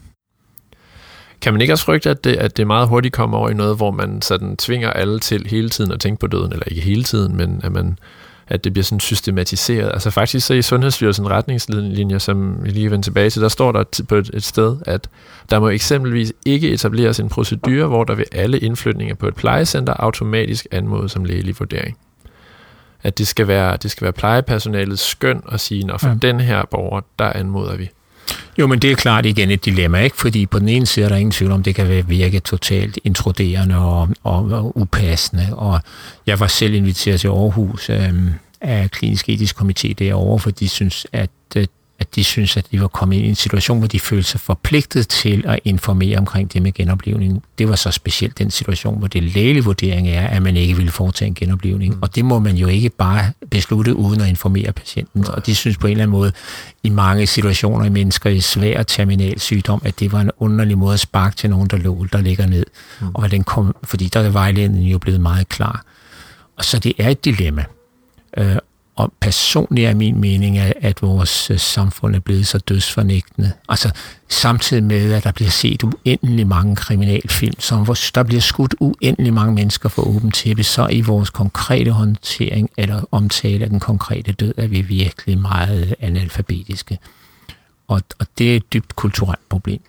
Kan 1.40 1.52
man 1.52 1.60
ikke 1.60 1.72
også 1.74 1.84
frygte, 1.84 2.10
at 2.10 2.24
det, 2.24 2.36
at 2.36 2.56
det 2.56 2.66
meget 2.66 2.88
hurtigt 2.88 3.14
kommer 3.14 3.38
over 3.38 3.50
i 3.50 3.54
noget, 3.54 3.76
hvor 3.76 3.90
man 3.90 4.22
sådan 4.22 4.56
tvinger 4.56 4.90
alle 4.90 5.20
til 5.20 5.46
hele 5.46 5.70
tiden 5.70 5.92
at 5.92 6.00
tænke 6.00 6.20
på 6.20 6.26
døden, 6.26 6.52
eller 6.52 6.64
ikke 6.66 6.82
hele 6.82 7.04
tiden, 7.04 7.36
men 7.36 7.60
at, 7.64 7.72
man, 7.72 7.98
at 8.48 8.64
det 8.64 8.72
bliver 8.72 8.84
sådan 8.84 9.00
systematiseret. 9.00 9.90
Altså 9.92 10.10
faktisk 10.10 10.46
så 10.46 10.54
i 10.54 10.62
Sundhedsstyrelsen 10.62 11.30
retningslinjer, 11.30 12.18
som 12.18 12.64
vi 12.64 12.68
lige 12.68 12.90
vender 12.90 13.02
tilbage 13.02 13.30
til, 13.30 13.42
der 13.42 13.48
står 13.48 13.72
der 13.72 13.84
på 14.08 14.14
et, 14.14 14.30
et 14.34 14.44
sted, 14.44 14.76
at 14.86 15.08
der 15.50 15.60
må 15.60 15.68
eksempelvis 15.68 16.32
ikke 16.46 16.70
etableres 16.70 17.20
en 17.20 17.28
procedure, 17.28 17.86
hvor 17.86 18.04
der 18.04 18.14
ved 18.14 18.24
alle 18.32 18.58
indflytninger 18.58 19.14
på 19.14 19.28
et 19.28 19.34
plejecenter 19.34 19.94
automatisk 19.98 20.66
anmodes 20.70 21.12
som 21.12 21.24
lægelig 21.24 21.54
vurdering. 21.58 21.96
At 23.02 23.18
det 23.18 23.26
skal 23.26 23.48
være, 23.48 23.76
det 23.76 23.90
skal 23.90 24.04
være 24.04 24.12
plejepersonalets 24.12 25.02
skøn 25.02 25.42
at 25.52 25.60
sige, 25.60 25.84
når 25.84 25.98
for. 25.98 26.08
Ja. 26.08 26.14
den 26.22 26.40
her 26.40 26.64
borger, 26.70 27.00
der 27.18 27.32
anmoder 27.32 27.76
vi. 27.76 27.90
Jo, 28.58 28.66
men 28.66 28.78
det 28.78 28.90
er 28.90 28.94
klart 28.94 29.26
igen 29.26 29.50
et 29.50 29.64
dilemma, 29.64 30.00
ikke? 30.00 30.16
Fordi 30.16 30.46
på 30.46 30.58
den 30.58 30.68
ene 30.68 30.86
side 30.86 31.04
er 31.04 31.08
der 31.08 31.16
ingen 31.16 31.32
tvivl 31.32 31.52
om, 31.52 31.62
det 31.62 31.74
kan 31.74 32.04
virke 32.08 32.40
totalt 32.40 32.98
intruderende 33.04 33.76
og, 33.76 34.08
og, 34.22 34.44
og 34.44 34.78
upassende. 34.78 35.48
Og 35.52 35.80
jeg 36.26 36.40
var 36.40 36.46
selv 36.46 36.74
inviteret 36.74 37.20
til 37.20 37.28
Aarhus 37.28 37.90
øh, 37.90 38.12
af 38.60 38.90
Klinisk 38.90 39.28
Etisk 39.28 39.60
Komité 39.60 39.92
derovre, 39.92 40.38
for 40.38 40.50
de 40.50 40.68
synes, 40.68 41.06
at, 41.12 41.30
øh, 41.56 41.66
at 41.98 42.14
de 42.14 42.24
synes, 42.24 42.56
at 42.56 42.66
de 42.70 42.80
var 42.80 42.88
kommet 42.88 43.16
i 43.16 43.28
en 43.28 43.34
situation, 43.34 43.78
hvor 43.78 43.88
de 43.88 44.00
følte 44.00 44.28
sig 44.28 44.40
forpligtet 44.40 45.08
til 45.08 45.44
at 45.46 45.60
informere 45.64 46.18
omkring 46.18 46.52
det 46.52 46.62
med 46.62 46.72
genoplevning. 46.72 47.42
Det 47.58 47.68
var 47.68 47.76
så 47.76 47.90
specielt 47.90 48.38
den 48.38 48.50
situation, 48.50 48.98
hvor 48.98 49.08
det 49.08 49.22
lægelige 49.22 49.64
vurdering 49.64 50.08
er, 50.08 50.26
at 50.26 50.42
man 50.42 50.56
ikke 50.56 50.76
ville 50.76 50.90
foretage 50.90 51.26
en 51.26 51.34
genoplevning. 51.34 51.94
Mm. 51.94 52.02
Og 52.02 52.14
det 52.14 52.24
må 52.24 52.38
man 52.38 52.56
jo 52.56 52.66
ikke 52.66 52.90
bare 52.90 53.32
beslutte 53.50 53.96
uden 53.96 54.20
at 54.20 54.28
informere 54.28 54.72
patienten. 54.72 55.28
Og 55.28 55.46
de 55.46 55.54
synes 55.54 55.76
på 55.76 55.86
en 55.86 55.90
eller 55.90 56.02
anden 56.02 56.18
måde, 56.18 56.32
i 56.82 56.88
mange 56.88 57.26
situationer 57.26 57.84
i 57.84 57.90
mennesker 57.90 58.30
i 58.30 58.40
svær 58.40 58.82
terminal 58.82 59.40
sygdom, 59.40 59.82
at 59.84 60.00
det 60.00 60.12
var 60.12 60.20
en 60.20 60.30
underlig 60.38 60.78
måde 60.78 60.94
at 60.94 61.00
sparke 61.00 61.36
til 61.36 61.50
nogen, 61.50 61.68
der 61.68 61.76
lå, 61.76 62.06
der 62.12 62.20
ligger 62.20 62.46
ned. 62.46 62.66
Mm. 63.00 63.06
Og 63.14 63.30
den 63.30 63.44
kom, 63.44 63.76
fordi 63.84 64.08
der 64.08 64.20
er 64.20 64.30
vejledningen 64.30 64.90
jo 64.90 64.98
blevet 64.98 65.20
meget 65.20 65.48
klar. 65.48 65.84
Og 66.56 66.64
så 66.64 66.78
det 66.78 66.92
er 66.98 67.08
et 67.08 67.24
dilemma. 67.24 67.64
Øh, 68.36 68.56
og 68.96 69.12
personligt 69.20 69.88
er 69.88 69.94
min 69.94 70.20
mening, 70.20 70.58
at, 70.58 71.02
vores 71.02 71.50
øh, 71.50 71.58
samfund 71.58 72.16
er 72.16 72.20
blevet 72.20 72.46
så 72.46 72.58
dødsfornægtende. 72.58 73.52
Altså 73.68 73.90
samtidig 74.28 74.84
med, 74.84 75.12
at 75.12 75.24
der 75.24 75.32
bliver 75.32 75.50
set 75.50 75.82
uendelig 75.82 76.46
mange 76.46 76.76
kriminalfilm, 76.76 77.60
som 77.60 77.84
hvor 77.84 77.96
der 78.14 78.22
bliver 78.22 78.40
skudt 78.40 78.74
uendelig 78.80 79.34
mange 79.34 79.54
mennesker 79.54 79.88
for 79.88 80.02
åben 80.02 80.30
tæppe, 80.30 80.62
så 80.62 80.88
i 80.88 81.00
vores 81.00 81.30
konkrete 81.30 81.90
håndtering 81.90 82.70
eller 82.76 83.08
omtale 83.10 83.64
af 83.64 83.70
den 83.70 83.80
konkrete 83.80 84.32
død, 84.32 84.54
er 84.56 84.66
vi 84.66 84.80
virkelig 84.80 85.38
meget 85.38 85.86
øh, 85.86 85.92
analfabetiske. 86.00 86.98
Og, 87.88 88.02
og 88.18 88.26
det 88.38 88.52
er 88.52 88.56
et 88.56 88.72
dybt 88.72 88.96
kulturelt 88.96 89.48
problem. 89.48 89.80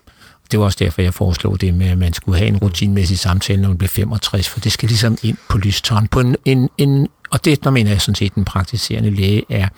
Det 0.50 0.58
var 0.58 0.64
også 0.64 0.78
derfor, 0.80 1.02
jeg 1.02 1.14
foreslog 1.14 1.60
det 1.60 1.74
med, 1.74 1.86
at 1.86 1.98
man 1.98 2.12
skulle 2.12 2.38
have 2.38 2.48
en 2.48 2.56
rutinmæssig 2.56 3.18
samtale, 3.18 3.62
når 3.62 3.68
man 3.68 3.78
bliver 3.78 3.88
65, 3.88 4.48
for 4.48 4.60
det 4.60 4.72
skal 4.72 4.88
ligesom 4.88 5.18
ind 5.22 5.36
på 5.48 5.58
lystånd 5.58 6.08
På 6.08 6.20
en, 6.20 6.36
en, 6.44 6.68
en, 6.78 7.08
og 7.30 7.44
det, 7.44 7.64
der 7.64 7.70
mener 7.70 7.90
jeg 7.90 8.00
sådan 8.00 8.14
set, 8.14 8.34
den 8.34 8.44
praktiserende 8.44 9.10
læge 9.10 9.42
er, 9.50 9.68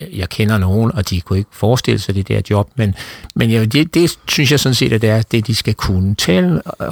øh, 0.00 0.18
jeg 0.18 0.28
kender 0.28 0.58
nogen, 0.58 0.92
og 0.92 1.10
de 1.10 1.20
kunne 1.20 1.38
ikke 1.38 1.50
forestille 1.52 1.98
sig 1.98 2.14
det 2.14 2.28
der 2.28 2.40
job, 2.50 2.70
men, 2.76 2.94
men 3.34 3.50
jeg, 3.50 3.72
det, 3.72 3.94
det 3.94 4.18
synes 4.28 4.50
jeg 4.50 4.60
sådan 4.60 4.74
set, 4.74 4.92
at 4.92 5.02
det 5.02 5.10
er 5.10 5.22
det, 5.22 5.46
de 5.46 5.54
skal 5.54 5.74
kunne 5.74 6.14
tale 6.14 6.62
øh, 6.82 6.88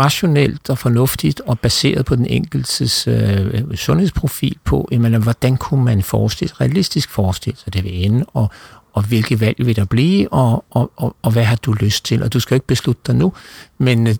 rationelt 0.00 0.70
og 0.70 0.78
fornuftigt 0.78 1.40
og 1.40 1.58
baseret 1.58 2.06
på 2.06 2.16
den 2.16 2.26
enkeltes 2.26 3.08
øh, 3.08 3.76
sundhedsprofil 3.76 4.56
på, 4.64 4.88
jamen, 4.92 5.22
hvordan 5.22 5.56
kunne 5.56 5.84
man 5.84 6.02
forestille, 6.02 6.54
realistisk 6.60 7.10
forestille 7.10 7.58
sig 7.58 7.72
det 7.72 7.84
ved 7.84 7.90
ende, 7.94 8.24
og, 8.34 8.50
og 8.92 9.02
hvilke 9.02 9.40
valg 9.40 9.66
vil 9.66 9.76
der 9.76 9.84
blive, 9.84 10.32
og, 10.32 10.64
og, 10.70 10.92
og, 10.96 11.16
og 11.22 11.32
hvad 11.32 11.44
har 11.44 11.56
du 11.56 11.72
lyst 11.72 12.04
til? 12.04 12.22
Og 12.22 12.32
du 12.32 12.40
skal 12.40 12.54
jo 12.54 12.56
ikke 12.56 12.66
beslutte 12.66 13.02
dig 13.06 13.14
nu, 13.14 13.32
men 13.78 14.06
øh, 14.06 14.14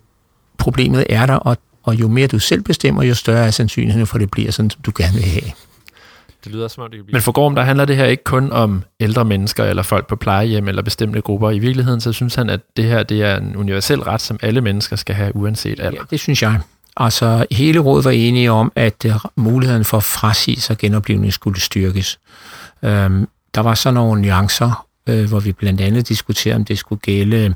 problemet 0.57 1.05
er 1.09 1.25
der, 1.25 1.35
og, 1.35 1.57
og 1.83 1.95
jo 1.95 2.07
mere 2.07 2.27
du 2.27 2.39
selv 2.39 2.61
bestemmer, 2.61 3.03
jo 3.03 3.15
større 3.15 3.45
er 3.45 3.51
sandsynligheden 3.51 4.07
for, 4.07 4.15
at 4.15 4.21
det 4.21 4.31
bliver 4.31 4.51
sådan, 4.51 4.69
som 4.69 4.81
du 4.81 4.91
gerne 4.97 5.13
vil 5.13 5.23
have. 5.23 5.51
Det 6.43 6.51
lyder 6.51 6.67
som 6.67 6.83
om, 6.83 6.89
det 6.89 6.97
kan 6.97 7.05
blive. 7.05 7.13
Men 7.13 7.21
for 7.21 7.31
Gorm, 7.31 7.55
der 7.55 7.63
handler 7.63 7.85
det 7.85 7.95
her 7.95 8.05
ikke 8.05 8.23
kun 8.23 8.51
om 8.51 8.83
ældre 8.99 9.25
mennesker, 9.25 9.63
eller 9.63 9.83
folk 9.83 10.07
på 10.07 10.15
plejehjem, 10.15 10.67
eller 10.67 10.81
bestemte 10.81 11.21
grupper. 11.21 11.51
I 11.51 11.59
virkeligheden, 11.59 12.01
så 12.01 12.13
synes 12.13 12.35
han, 12.35 12.49
at 12.49 12.59
det 12.77 12.85
her 12.85 13.03
det 13.03 13.21
er 13.21 13.37
en 13.37 13.55
universel 13.55 13.99
ret, 13.99 14.21
som 14.21 14.39
alle 14.41 14.61
mennesker 14.61 14.95
skal 14.95 15.15
have, 15.15 15.35
uanset 15.35 15.79
alder. 15.79 15.99
Ja, 15.99 16.05
det 16.09 16.19
synes 16.19 16.41
jeg. 16.41 16.59
Altså, 16.97 17.45
hele 17.51 17.79
rådet 17.79 18.05
var 18.05 18.11
enige 18.11 18.51
om, 18.51 18.71
at 18.75 19.05
uh, 19.05 19.13
muligheden 19.35 19.85
for 19.85 19.97
at 19.97 20.03
frasige 20.03 20.61
sig 20.61 20.77
genoplevning 20.77 21.33
skulle 21.33 21.61
styrkes. 21.61 22.19
Um, 22.81 23.27
der 23.55 23.61
var 23.61 23.73
så 23.73 23.91
nogle 23.91 24.21
nuancer, 24.21 24.85
uh, 25.09 25.23
hvor 25.23 25.39
vi 25.39 25.51
blandt 25.51 25.81
andet 25.81 26.09
diskuterede, 26.09 26.55
om 26.55 26.65
det 26.65 26.77
skulle 26.77 26.99
gælde 26.99 27.53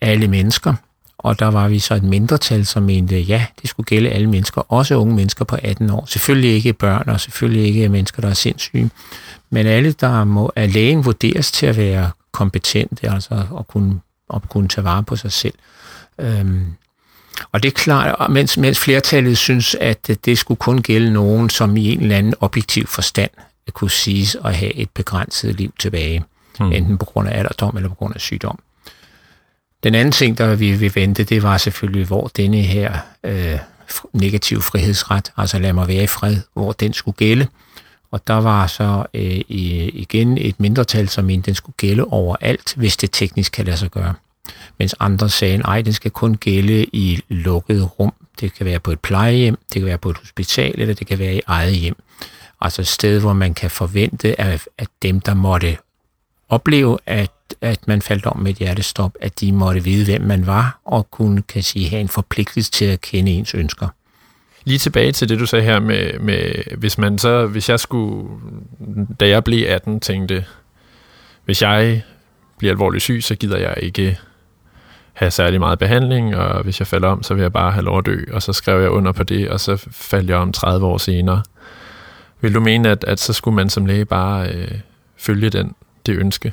alle 0.00 0.28
mennesker, 0.28 0.74
og 1.18 1.38
der 1.38 1.46
var 1.46 1.68
vi 1.68 1.78
så 1.78 1.94
et 1.94 2.02
mindretal, 2.02 2.66
som 2.66 2.82
mente, 2.82 3.20
ja, 3.20 3.46
det 3.62 3.70
skulle 3.70 3.86
gælde 3.86 4.10
alle 4.10 4.26
mennesker, 4.26 4.72
også 4.72 4.94
unge 4.94 5.14
mennesker 5.14 5.44
på 5.44 5.56
18 5.62 5.90
år. 5.90 6.04
Selvfølgelig 6.06 6.54
ikke 6.54 6.72
børn, 6.72 7.08
og 7.08 7.20
selvfølgelig 7.20 7.64
ikke 7.64 7.88
mennesker, 7.88 8.20
der 8.22 8.28
er 8.28 8.34
sindssyge, 8.34 8.90
men 9.50 9.66
alle, 9.66 9.92
der 9.92 10.24
må, 10.24 10.52
af 10.56 10.72
lægen 10.72 11.04
vurderes 11.04 11.52
til 11.52 11.66
at 11.66 11.76
være 11.76 12.10
kompetente, 12.32 13.10
altså 13.10 13.44
at 13.58 13.68
kunne, 13.68 14.00
at 14.34 14.48
kunne 14.48 14.68
tage 14.68 14.84
vare 14.84 15.02
på 15.02 15.16
sig 15.16 15.32
selv. 15.32 15.54
Øhm, 16.18 16.66
og 17.52 17.62
det 17.62 17.68
er 17.68 17.72
klart, 17.72 18.30
mens, 18.30 18.56
mens 18.56 18.78
flertallet 18.78 19.38
synes, 19.38 19.74
at 19.74 20.10
det 20.24 20.38
skulle 20.38 20.58
kun 20.58 20.82
gælde 20.82 21.12
nogen, 21.12 21.50
som 21.50 21.76
i 21.76 21.92
en 21.92 22.02
eller 22.02 22.16
anden 22.16 22.34
objektiv 22.40 22.86
forstand 22.86 23.30
kunne 23.72 23.90
siges 23.90 24.36
at 24.44 24.54
have 24.54 24.74
et 24.74 24.90
begrænset 24.90 25.54
liv 25.54 25.72
tilbage, 25.78 26.24
hmm. 26.58 26.72
enten 26.72 26.98
på 26.98 27.04
grund 27.04 27.28
af 27.28 27.38
alderdom 27.38 27.76
eller 27.76 27.88
på 27.88 27.94
grund 27.94 28.14
af 28.14 28.20
sygdom. 28.20 28.58
Den 29.84 29.94
anden 29.94 30.12
ting, 30.12 30.38
der 30.38 30.54
vi 30.54 30.72
vil 30.72 30.94
vente, 30.94 31.24
det 31.24 31.42
var 31.42 31.58
selvfølgelig, 31.58 32.06
hvor 32.06 32.30
denne 32.36 32.56
her 32.56 32.98
øh, 33.24 33.58
negative 34.12 34.62
frihedsret, 34.62 35.32
altså 35.36 35.58
lad 35.58 35.72
mig 35.72 35.88
være 35.88 36.02
i 36.02 36.06
fred, 36.06 36.36
hvor 36.54 36.72
den 36.72 36.92
skulle 36.92 37.16
gælde. 37.16 37.46
Og 38.10 38.26
der 38.26 38.34
var 38.34 38.66
så 38.66 39.04
øh, 39.14 39.40
igen 39.48 40.38
et 40.38 40.60
mindretal, 40.60 41.08
som 41.08 41.24
mente, 41.24 41.46
den 41.46 41.54
skulle 41.54 41.76
gælde 41.76 42.04
overalt, 42.04 42.74
hvis 42.76 42.96
det 42.96 43.10
teknisk 43.12 43.52
kan 43.52 43.64
lade 43.64 43.76
sig 43.76 43.90
gøre. 43.90 44.14
Mens 44.78 44.94
andre 45.00 45.28
sagde, 45.28 45.58
nej, 45.58 45.82
den 45.82 45.92
skal 45.92 46.10
kun 46.10 46.34
gælde 46.34 46.84
i 46.84 47.20
lukket 47.28 47.98
rum. 47.98 48.12
Det 48.40 48.54
kan 48.54 48.66
være 48.66 48.80
på 48.80 48.90
et 48.90 49.00
plejehjem, 49.00 49.58
det 49.72 49.80
kan 49.80 49.84
være 49.84 49.98
på 49.98 50.10
et 50.10 50.18
hospital, 50.18 50.74
eller 50.78 50.94
det 50.94 51.06
kan 51.06 51.18
være 51.18 51.34
i 51.34 51.40
eget 51.46 51.74
hjem. 51.74 51.96
Altså 52.60 52.82
et 52.82 52.88
sted, 52.88 53.20
hvor 53.20 53.32
man 53.32 53.54
kan 53.54 53.70
forvente, 53.70 54.40
at, 54.40 54.68
at 54.78 54.88
dem, 55.02 55.20
der 55.20 55.34
måtte 55.34 55.76
opleve, 56.48 56.98
at, 57.06 57.30
at 57.60 57.88
man 57.88 58.02
faldt 58.02 58.26
om 58.26 58.38
med 58.38 58.50
et 58.50 58.56
hjertestop, 58.56 59.16
at 59.20 59.40
de 59.40 59.52
måtte 59.52 59.84
vide, 59.84 60.04
hvem 60.04 60.20
man 60.20 60.46
var, 60.46 60.80
og 60.84 61.10
kunne, 61.10 61.42
kan 61.42 61.62
sige, 61.62 61.88
have 61.88 62.00
en 62.00 62.08
forpligtelse 62.08 62.70
til 62.70 62.84
at 62.84 63.00
kende 63.00 63.30
ens 63.30 63.54
ønsker. 63.54 63.88
Lige 64.64 64.78
tilbage 64.78 65.12
til 65.12 65.28
det, 65.28 65.38
du 65.38 65.46
sagde 65.46 65.64
her 65.64 65.80
med, 65.80 66.18
med 66.18 66.52
hvis 66.76 66.98
man 66.98 67.18
så, 67.18 67.46
hvis 67.46 67.68
jeg 67.68 67.80
skulle, 67.80 68.28
da 69.20 69.28
jeg 69.28 69.44
blev 69.44 69.66
18, 69.68 70.00
tænkte, 70.00 70.44
hvis 71.44 71.62
jeg 71.62 72.02
bliver 72.58 72.72
alvorligt 72.72 73.02
syg, 73.02 73.22
så 73.22 73.34
gider 73.34 73.58
jeg 73.58 73.74
ikke 73.82 74.18
have 75.12 75.30
særlig 75.30 75.60
meget 75.60 75.78
behandling, 75.78 76.36
og 76.36 76.62
hvis 76.62 76.80
jeg 76.80 76.86
falder 76.86 77.08
om, 77.08 77.22
så 77.22 77.34
vil 77.34 77.42
jeg 77.42 77.52
bare 77.52 77.72
have 77.72 77.84
lov 77.84 77.98
at 77.98 78.06
dø, 78.06 78.24
og 78.32 78.42
så 78.42 78.52
skrev 78.52 78.80
jeg 78.80 78.90
under 78.90 79.12
på 79.12 79.22
det, 79.22 79.48
og 79.48 79.60
så 79.60 79.76
faldt 79.90 80.30
jeg 80.30 80.36
om 80.36 80.52
30 80.52 80.86
år 80.86 80.98
senere. 80.98 81.42
Vil 82.40 82.54
du 82.54 82.60
mene, 82.60 82.88
at, 82.88 83.04
at 83.04 83.20
så 83.20 83.32
skulle 83.32 83.54
man 83.54 83.70
som 83.70 83.86
læge 83.86 84.04
bare 84.04 84.48
øh, 84.48 84.70
følge 85.16 85.50
den, 85.50 85.74
det 86.06 86.16
ønske? 86.16 86.52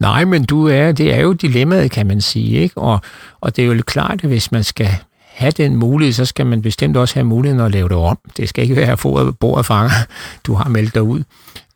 Nej, 0.00 0.24
men 0.24 0.44
du 0.44 0.68
er, 0.68 0.92
det 0.92 1.14
er 1.14 1.20
jo 1.20 1.32
dilemmaet, 1.32 1.90
kan 1.90 2.06
man 2.06 2.20
sige, 2.20 2.58
ikke? 2.58 2.78
Og, 2.78 3.00
og 3.40 3.56
det 3.56 3.64
er 3.64 3.66
jo 3.66 3.82
klart, 3.86 4.20
at 4.24 4.28
hvis 4.28 4.52
man 4.52 4.64
skal 4.64 4.90
have 5.40 5.50
den 5.50 5.76
mulighed, 5.76 6.12
så 6.12 6.24
skal 6.24 6.46
man 6.46 6.62
bestemt 6.62 6.96
også 6.96 7.14
have 7.14 7.24
muligheden 7.24 7.66
at 7.66 7.72
lave 7.72 7.88
det 7.88 7.96
om. 7.96 8.18
Det 8.36 8.48
skal 8.48 8.62
ikke 8.62 8.76
være 8.76 8.96
for 8.96 9.30
bordet 9.40 9.66
fanger, 9.66 9.90
du 10.46 10.54
har 10.54 10.68
meldt 10.68 10.94
dig 10.94 11.02
ud. 11.02 11.22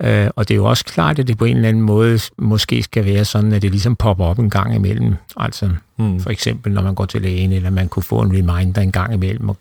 Øh, 0.03 0.29
og 0.37 0.49
det 0.49 0.55
er 0.55 0.57
jo 0.57 0.65
også 0.65 0.85
klart, 0.85 1.19
at 1.19 1.29
det 1.29 1.39
på 1.39 1.45
en 1.45 1.57
eller 1.57 1.69
anden 1.69 1.83
måde 1.83 2.19
måske 2.39 2.83
skal 2.83 3.05
være 3.05 3.25
sådan, 3.25 3.53
at 3.53 3.63
det 3.63 3.71
ligesom 3.71 3.97
popper 3.97 4.25
op 4.25 4.39
en 4.39 4.51
gang 4.51 4.75
imellem. 4.75 5.15
Altså 5.37 5.71
mm. 5.97 6.21
for 6.21 6.31
eksempel, 6.31 6.73
når 6.73 6.83
man 6.83 6.95
går 6.95 7.05
til 7.05 7.23
lægen, 7.23 7.53
eller 7.53 7.71
man 7.71 7.89
kunne 7.89 8.03
få 8.03 8.21
en 8.21 8.33
reminder 8.33 8.81
en 8.81 8.93
gang 8.93 9.15
imellem, 9.15 9.49
og 9.49 9.57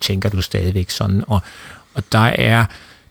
tænker 0.00 0.28
du 0.28 0.42
stadigvæk 0.42 0.90
sådan. 0.90 1.24
Og, 1.26 1.40
og 1.94 2.02
der 2.12 2.18
er, 2.18 2.64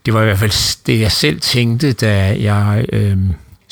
det 0.06 0.14
var 0.14 0.22
i 0.22 0.26
hvert 0.26 0.40
fald 0.40 0.86
det, 0.86 1.00
jeg 1.00 1.12
selv 1.12 1.40
tænkte, 1.40 1.94
da 1.94 2.38
jeg 2.40 2.86
øh, 2.94 3.18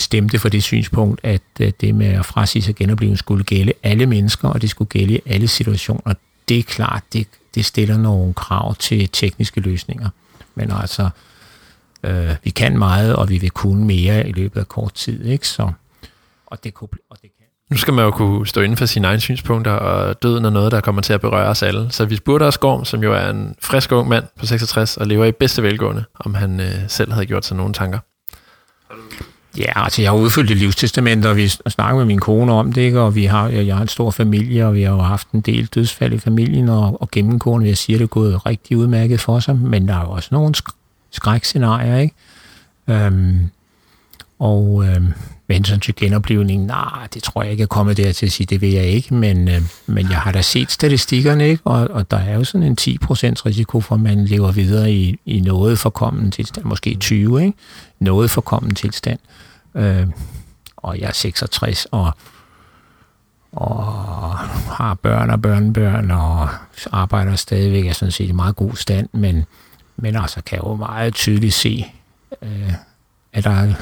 stemte 0.01 0.39
for 0.39 0.49
det 0.49 0.63
synspunkt, 0.63 1.19
at 1.23 1.41
øh, 1.59 1.71
det 1.81 1.95
med 1.95 2.07
at 2.07 2.25
frasige 2.25 2.63
sig 2.63 2.75
genoplevning 2.75 3.17
skulle 3.17 3.43
gælde 3.43 3.73
alle 3.83 4.05
mennesker, 4.05 4.47
og 4.47 4.61
det 4.61 4.69
skulle 4.69 4.89
gælde 4.89 5.13
i 5.13 5.19
alle 5.25 5.47
situationer. 5.47 6.13
Det 6.49 6.59
er 6.59 6.63
klart, 6.63 7.03
det, 7.13 7.27
det 7.55 7.65
stiller 7.65 7.97
nogle 7.97 8.33
krav 8.33 8.75
til 8.75 9.09
tekniske 9.09 9.61
løsninger. 9.61 10.09
Men 10.55 10.71
altså, 10.71 11.09
øh, 12.03 12.35
vi 12.43 12.49
kan 12.49 12.77
meget, 12.77 13.15
og 13.15 13.29
vi 13.29 13.37
vil 13.37 13.49
kunne 13.49 13.85
mere 13.85 14.29
i 14.29 14.31
løbet 14.31 14.59
af 14.59 14.67
kort 14.67 14.93
tid. 14.93 15.25
Ikke? 15.25 15.47
Så, 15.47 15.71
og, 16.45 16.63
det 16.63 16.73
kunne, 16.73 16.89
og 17.09 17.17
det 17.21 17.29
kan. 17.37 17.45
Nu 17.69 17.77
skal 17.77 17.93
man 17.93 18.05
jo 18.05 18.11
kunne 18.11 18.47
stå 18.47 18.61
inden 18.61 18.77
for 18.77 18.85
sine 18.85 19.07
egne 19.07 19.19
synspunkter, 19.19 19.71
og 19.71 20.23
døden 20.23 20.45
er 20.45 20.49
noget, 20.49 20.71
der 20.71 20.81
kommer 20.81 21.01
til 21.01 21.13
at 21.13 21.21
berøre 21.21 21.47
os 21.47 21.63
alle. 21.63 21.91
Så 21.91 22.05
vi 22.05 22.15
spurgte 22.15 22.43
os 22.43 22.57
Gorm, 22.57 22.85
som 22.85 23.03
jo 23.03 23.13
er 23.13 23.29
en 23.29 23.55
frisk 23.61 23.91
ung 23.91 24.09
mand 24.09 24.25
på 24.39 24.45
66 24.45 24.97
og 24.97 25.07
lever 25.07 25.25
i 25.25 25.31
bedste 25.31 25.63
velgående, 25.63 26.03
om 26.19 26.33
han 26.33 26.59
øh, 26.59 26.73
selv 26.87 27.11
havde 27.11 27.25
gjort 27.25 27.45
sig 27.45 27.57
nogle 27.57 27.73
tanker. 27.73 27.99
Ja, 29.59 29.83
altså 29.83 30.01
jeg 30.01 30.11
har 30.11 30.17
udfyldt 30.17 30.51
et 30.51 30.57
livstestament, 30.57 31.25
og 31.25 31.37
vi 31.37 31.47
snakker 31.47 31.97
med 31.97 32.05
min 32.05 32.19
kone 32.19 32.51
om 32.53 32.73
det, 32.73 32.81
ikke? 32.81 32.99
og 32.99 33.15
vi 33.15 33.25
har, 33.25 33.47
jeg 33.47 33.75
har 33.75 33.81
en 33.81 33.87
stor 33.87 34.11
familie, 34.11 34.65
og 34.65 34.73
vi 34.73 34.81
har 34.81 34.91
jo 34.91 35.01
haft 35.01 35.31
en 35.31 35.41
del 35.41 35.65
dødsfald 35.65 36.13
i 36.13 36.19
familien, 36.19 36.69
og, 36.69 37.01
og 37.01 37.11
gennemgående 37.11 37.63
vil 37.63 37.69
jeg 37.69 37.77
sige, 37.77 37.95
at 37.95 37.99
det 37.99 38.03
er 38.03 38.07
gået 38.07 38.45
rigtig 38.45 38.77
udmærket 38.77 39.19
for 39.19 39.39
sig, 39.39 39.55
men 39.55 39.87
der 39.87 39.95
er 39.95 40.01
jo 40.01 40.09
også 40.09 40.29
nogle 40.31 40.53
skrækscenarier, 41.11 41.97
ikke? 41.97 42.15
Øhm, 42.87 43.49
og 44.39 44.85
øhm, 44.87 45.13
med 45.47 45.55
hensyn 45.55 45.79
til 45.79 45.95
genoplevning, 45.95 46.65
nej, 46.65 47.07
det 47.13 47.23
tror 47.23 47.43
jeg 47.43 47.51
ikke 47.51 47.63
er 47.63 47.67
kommet 47.67 47.97
der 47.97 48.11
til 48.11 48.25
at 48.25 48.31
sige, 48.31 48.47
det 48.47 48.61
vil 48.61 48.71
jeg 48.71 48.85
ikke, 48.85 49.13
men, 49.13 49.47
øh, 49.47 49.61
men 49.87 50.09
jeg 50.09 50.17
har 50.17 50.31
da 50.31 50.41
set 50.41 50.71
statistikkerne, 50.71 51.49
ikke? 51.49 51.61
Og, 51.65 51.87
og 51.91 52.11
der 52.11 52.17
er 52.17 52.35
jo 52.35 52.43
sådan 52.43 52.67
en 52.67 52.77
10% 52.81 52.85
risiko 53.45 53.81
for, 53.81 53.95
at 53.95 54.01
man 54.01 54.25
lever 54.25 54.51
videre 54.51 54.91
i, 54.91 55.19
i 55.25 55.39
noget 55.39 55.79
forkommen 55.79 56.31
tilstand, 56.31 56.65
måske 56.65 56.95
20, 56.95 57.43
ikke? 57.45 57.57
Noget 57.99 58.31
forkommen 58.31 58.75
tilstand. 58.75 59.19
Øh, 59.19 59.48
Øh, 59.75 60.07
og 60.77 60.99
jeg 60.99 61.07
er 61.07 61.13
66, 61.13 61.85
og, 61.85 62.11
og 63.51 63.85
har 64.77 64.93
børn 64.93 65.29
og 65.29 65.41
børnebørn, 65.41 66.11
og 66.11 66.49
arbejder 66.91 67.35
stadigvæk, 67.35 67.85
jeg 67.85 67.95
sådan 67.95 68.11
set 68.11 68.29
i 68.29 68.31
meget 68.31 68.55
god 68.55 68.75
stand, 68.75 69.09
men, 69.13 69.45
men 69.97 70.15
altså 70.15 70.41
kan 70.41 70.57
jo 70.57 70.75
meget 70.75 71.13
tydeligt 71.13 71.53
se, 71.53 71.85
øh, 72.41 72.73
at 73.33 73.43
der 73.43 73.73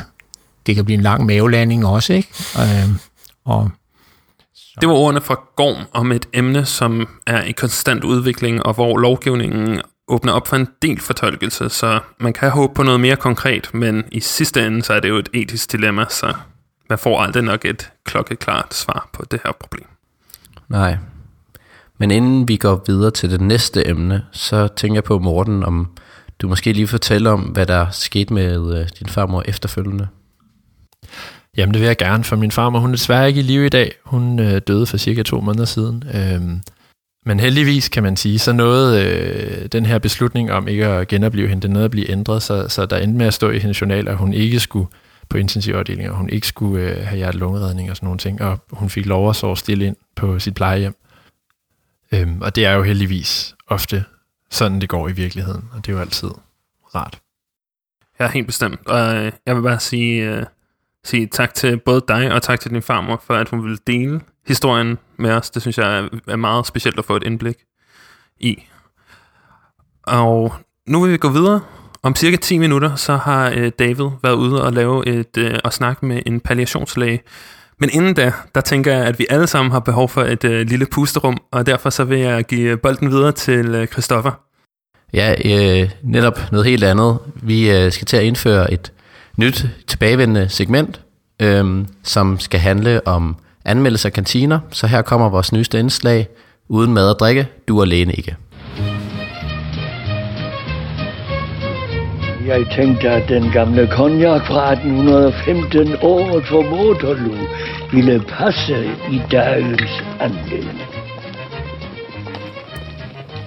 det 0.68 0.76
kan 0.76 0.86
blive 0.86 0.98
en 0.98 1.04
lang 1.04 1.26
mavelanding 1.26 1.86
også, 1.86 2.14
ikke? 2.14 2.30
Øh, 2.60 2.90
og 3.46 3.72
så. 4.54 4.78
Det 4.82 4.90
var 4.90 4.96
ordene 4.96 5.22
fra 5.22 5.40
Gorm 5.56 5.86
om 5.94 6.12
et 6.12 6.26
emne, 6.34 6.66
som 6.66 7.08
er 7.28 7.44
i 7.44 7.52
konstant 7.52 8.04
udvikling, 8.04 8.66
og 8.66 8.74
hvor 8.74 8.98
lovgivningen 8.98 9.82
åbner 10.08 10.34
op 10.34 10.48
for 10.48 10.56
en 10.56 10.68
del 10.82 11.00
fortolkelse, 11.00 11.70
så 11.70 12.00
man 12.20 12.34
kan 12.34 12.50
håbe 12.50 12.74
på 12.74 12.84
noget 12.84 13.00
mere 13.00 13.16
konkret, 13.16 13.74
men 13.74 14.04
i 14.12 14.20
sidste 14.20 14.68
ende, 14.68 14.84
så 14.84 14.94
er 14.94 15.00
det 15.00 15.10
jo 15.10 15.18
et 15.18 15.30
etisk 15.34 15.72
dilemma, 15.72 16.06
så 16.10 16.34
man 16.90 17.00
får 17.00 17.22
aldrig 17.22 17.44
nok 17.44 17.66
et 17.66 17.92
klokkeklart 18.04 18.74
svar 18.74 19.10
på 19.14 19.26
det 19.32 19.40
her 19.46 19.52
problem. 19.52 19.88
Nej. 20.70 20.98
Men 21.98 22.12
inden 22.12 22.48
vi 22.48 22.58
går 22.58 22.84
videre 22.88 23.12
til 23.12 23.32
det 23.32 23.42
næste 23.42 23.88
emne, 23.88 24.26
så 24.32 24.68
tænker 24.68 24.96
jeg 24.96 25.04
på, 25.04 25.20
Morten, 25.20 25.64
om 25.64 25.88
du 26.40 26.48
måske 26.48 26.74
lige 26.74 26.88
fortæller 26.88 27.32
om, 27.32 27.42
hvad 27.42 27.66
der 27.66 27.90
skete 27.92 28.34
med 28.34 28.80
øh, 28.80 28.88
din 29.00 29.08
farmor 29.08 29.44
efterfølgende. 29.46 30.08
Jamen 31.58 31.74
det 31.74 31.82
vil 31.82 31.88
jeg 31.88 31.98
gerne, 31.98 32.24
for 32.24 32.36
min 32.36 32.52
farmor, 32.52 32.80
hun 32.80 32.90
er 32.90 32.96
desværre 32.96 33.28
ikke 33.28 33.40
i 33.40 33.44
live 33.44 33.66
i 33.66 33.70
dag. 33.70 33.96
Hun 34.06 34.40
øh, 34.40 34.62
døde 34.68 34.86
for 34.86 34.98
cirka 34.98 35.24
to 35.24 35.42
måneder 35.42 35.66
siden. 35.66 36.04
Øhm, 36.14 36.62
men 37.28 37.40
heldigvis 37.40 37.90
kan 37.90 38.04
man 38.04 38.18
sige, 38.18 38.40
så 38.40 38.54
nåede 38.54 39.04
øh, 39.04 39.66
den 39.66 39.86
her 39.86 40.00
beslutning 40.00 40.52
om 40.52 40.68
ikke 40.68 40.88
at 40.88 41.08
genopleve 41.08 41.48
hende, 41.48 41.62
det 41.62 41.72
nåede 41.72 41.86
at 41.86 41.92
blive 41.92 42.12
ændret, 42.12 42.44
så, 42.44 42.70
så 42.70 42.86
der 42.86 42.98
endte 42.98 43.18
med 43.18 43.26
at 43.26 43.34
stå 43.34 43.50
i 43.50 43.60
hendes 43.60 43.82
journal, 43.82 44.08
at 44.08 44.18
hun 44.18 44.34
ikke 44.34 44.60
skulle 44.60 44.88
på 45.30 45.38
intensivafdelinger, 45.38 46.12
hun 46.12 46.30
ikke 46.30 46.48
skulle 46.48 46.84
øh, 46.84 47.06
have 47.06 47.18
hjerte-lungeredning 47.18 47.90
og 47.90 47.96
sådan 47.96 48.08
nogle 48.08 48.20
ting, 48.20 48.42
og 48.42 48.60
hun 48.72 48.90
fik 48.90 49.06
lov 49.06 49.30
at 49.30 49.36
sove 49.36 49.58
stille 49.58 49.86
ind 49.86 49.96
på 50.16 50.40
sit 50.40 50.56
plejehjem. 50.56 50.96
Øhm, 52.12 52.42
og 52.42 52.56
det 52.56 52.66
er 52.66 52.72
jo 52.72 52.84
heldigvis 52.84 53.56
ofte 53.68 54.04
sådan, 54.50 54.82
det 54.82 54.90
går 54.90 55.10
i 55.10 55.12
virkeligheden, 55.12 55.70
og 55.74 55.86
det 55.86 55.92
er 55.92 55.96
jo 55.96 56.02
altid 56.02 56.30
rart. 56.96 57.20
Ja, 58.20 58.28
helt 58.28 58.48
bestemt. 58.48 58.88
Og 58.88 59.16
øh, 59.16 59.32
jeg 59.46 59.56
vil 59.56 59.62
bare 59.62 59.80
sige, 59.80 60.32
øh, 60.32 60.46
sige 61.06 61.28
tak 61.28 61.54
til 61.54 61.78
både 61.78 62.02
dig 62.08 62.32
og 62.32 62.42
tak 62.42 62.60
til 62.60 62.72
din 62.72 62.82
farmor, 62.82 63.22
for 63.26 63.34
at 63.34 63.50
hun 63.50 63.64
ville 63.64 63.78
dele 63.88 64.22
historien 64.48 64.98
med 65.18 65.32
os. 65.32 65.50
Det 65.50 65.62
synes 65.62 65.78
jeg 65.78 66.10
er 66.28 66.36
meget 66.36 66.68
specielt 66.68 67.00
at 67.00 67.06
få 67.06 67.16
et 67.16 67.24
indblik 67.24 67.56
i. 68.40 68.64
Og 70.04 70.54
nu 70.88 71.02
vil 71.02 71.12
vi 71.12 71.18
gå 71.18 71.30
videre. 71.30 71.62
Om 72.04 72.16
cirka 72.16 72.36
10 72.36 72.58
minutter, 72.58 72.96
så 72.96 73.16
har 73.16 73.54
øh, 73.56 73.72
David 73.80 74.10
været 74.24 74.36
ude 74.36 74.64
og 74.64 74.74
lave 74.74 75.08
et 75.08 75.38
øh, 75.38 75.60
og 75.64 75.74
snakke 75.74 76.06
med 76.06 76.22
en 76.26 76.40
palliationslæge. 76.40 77.22
Men 77.80 77.90
inden 77.94 78.14
da, 78.14 78.34
der 78.56 78.62
tænker 78.62 78.94
jeg, 78.94 79.06
at 79.06 79.20
vi 79.20 79.26
alle 79.30 79.48
sammen 79.48 79.72
har 79.72 79.80
behov 79.80 80.10
for 80.10 80.24
et 80.24 80.44
øh, 80.44 80.68
lille 80.68 80.86
pusterum, 80.86 81.38
og 81.52 81.66
derfor 81.66 81.90
så 81.90 82.04
vil 82.04 82.20
jeg 82.20 82.44
give 82.44 82.78
bolden 82.78 83.12
videre 83.12 83.32
til 83.32 83.76
øh, 83.76 83.88
Christoffer. 83.88 84.32
Ja, 85.14 85.36
øh, 85.46 85.90
netop 86.04 86.52
noget 86.52 86.66
helt 86.66 86.84
andet. 86.84 87.20
Vi 87.36 87.72
øh, 87.72 87.92
skal 87.92 88.08
til 88.08 88.18
at 88.18 88.24
indføre 88.24 88.74
et 88.74 88.94
nyt 89.38 89.66
tilbagevendende 89.88 90.50
segment, 90.50 91.02
øhm, 91.42 91.88
som 92.04 92.40
skal 92.40 92.60
handle 92.60 93.08
om 93.08 93.36
anmeldelse 93.66 94.08
af 94.08 94.14
kantiner. 94.14 94.60
Så 94.72 94.88
her 94.88 95.02
kommer 95.02 95.30
vores 95.30 95.52
nyeste 95.52 95.80
indslag. 95.80 96.28
Uden 96.70 96.94
mad 96.94 97.10
og 97.10 97.20
drikke, 97.20 97.48
du 97.68 97.80
er 97.80 97.84
alene 97.84 98.14
ikke. 98.14 98.36
Jeg 102.48 102.66
tænkte, 102.76 103.10
at 103.10 103.30
den 103.30 103.52
gamle 103.52 103.90
konjak 103.96 104.48
fra 104.48 104.72
1815 104.72 105.96
året 106.02 106.44
for 106.50 106.58
Waterloo 106.58 107.48
ville 107.92 108.24
passe 108.30 108.86
i 109.12 109.22
dagens 109.32 109.92
anledning. 110.20 110.82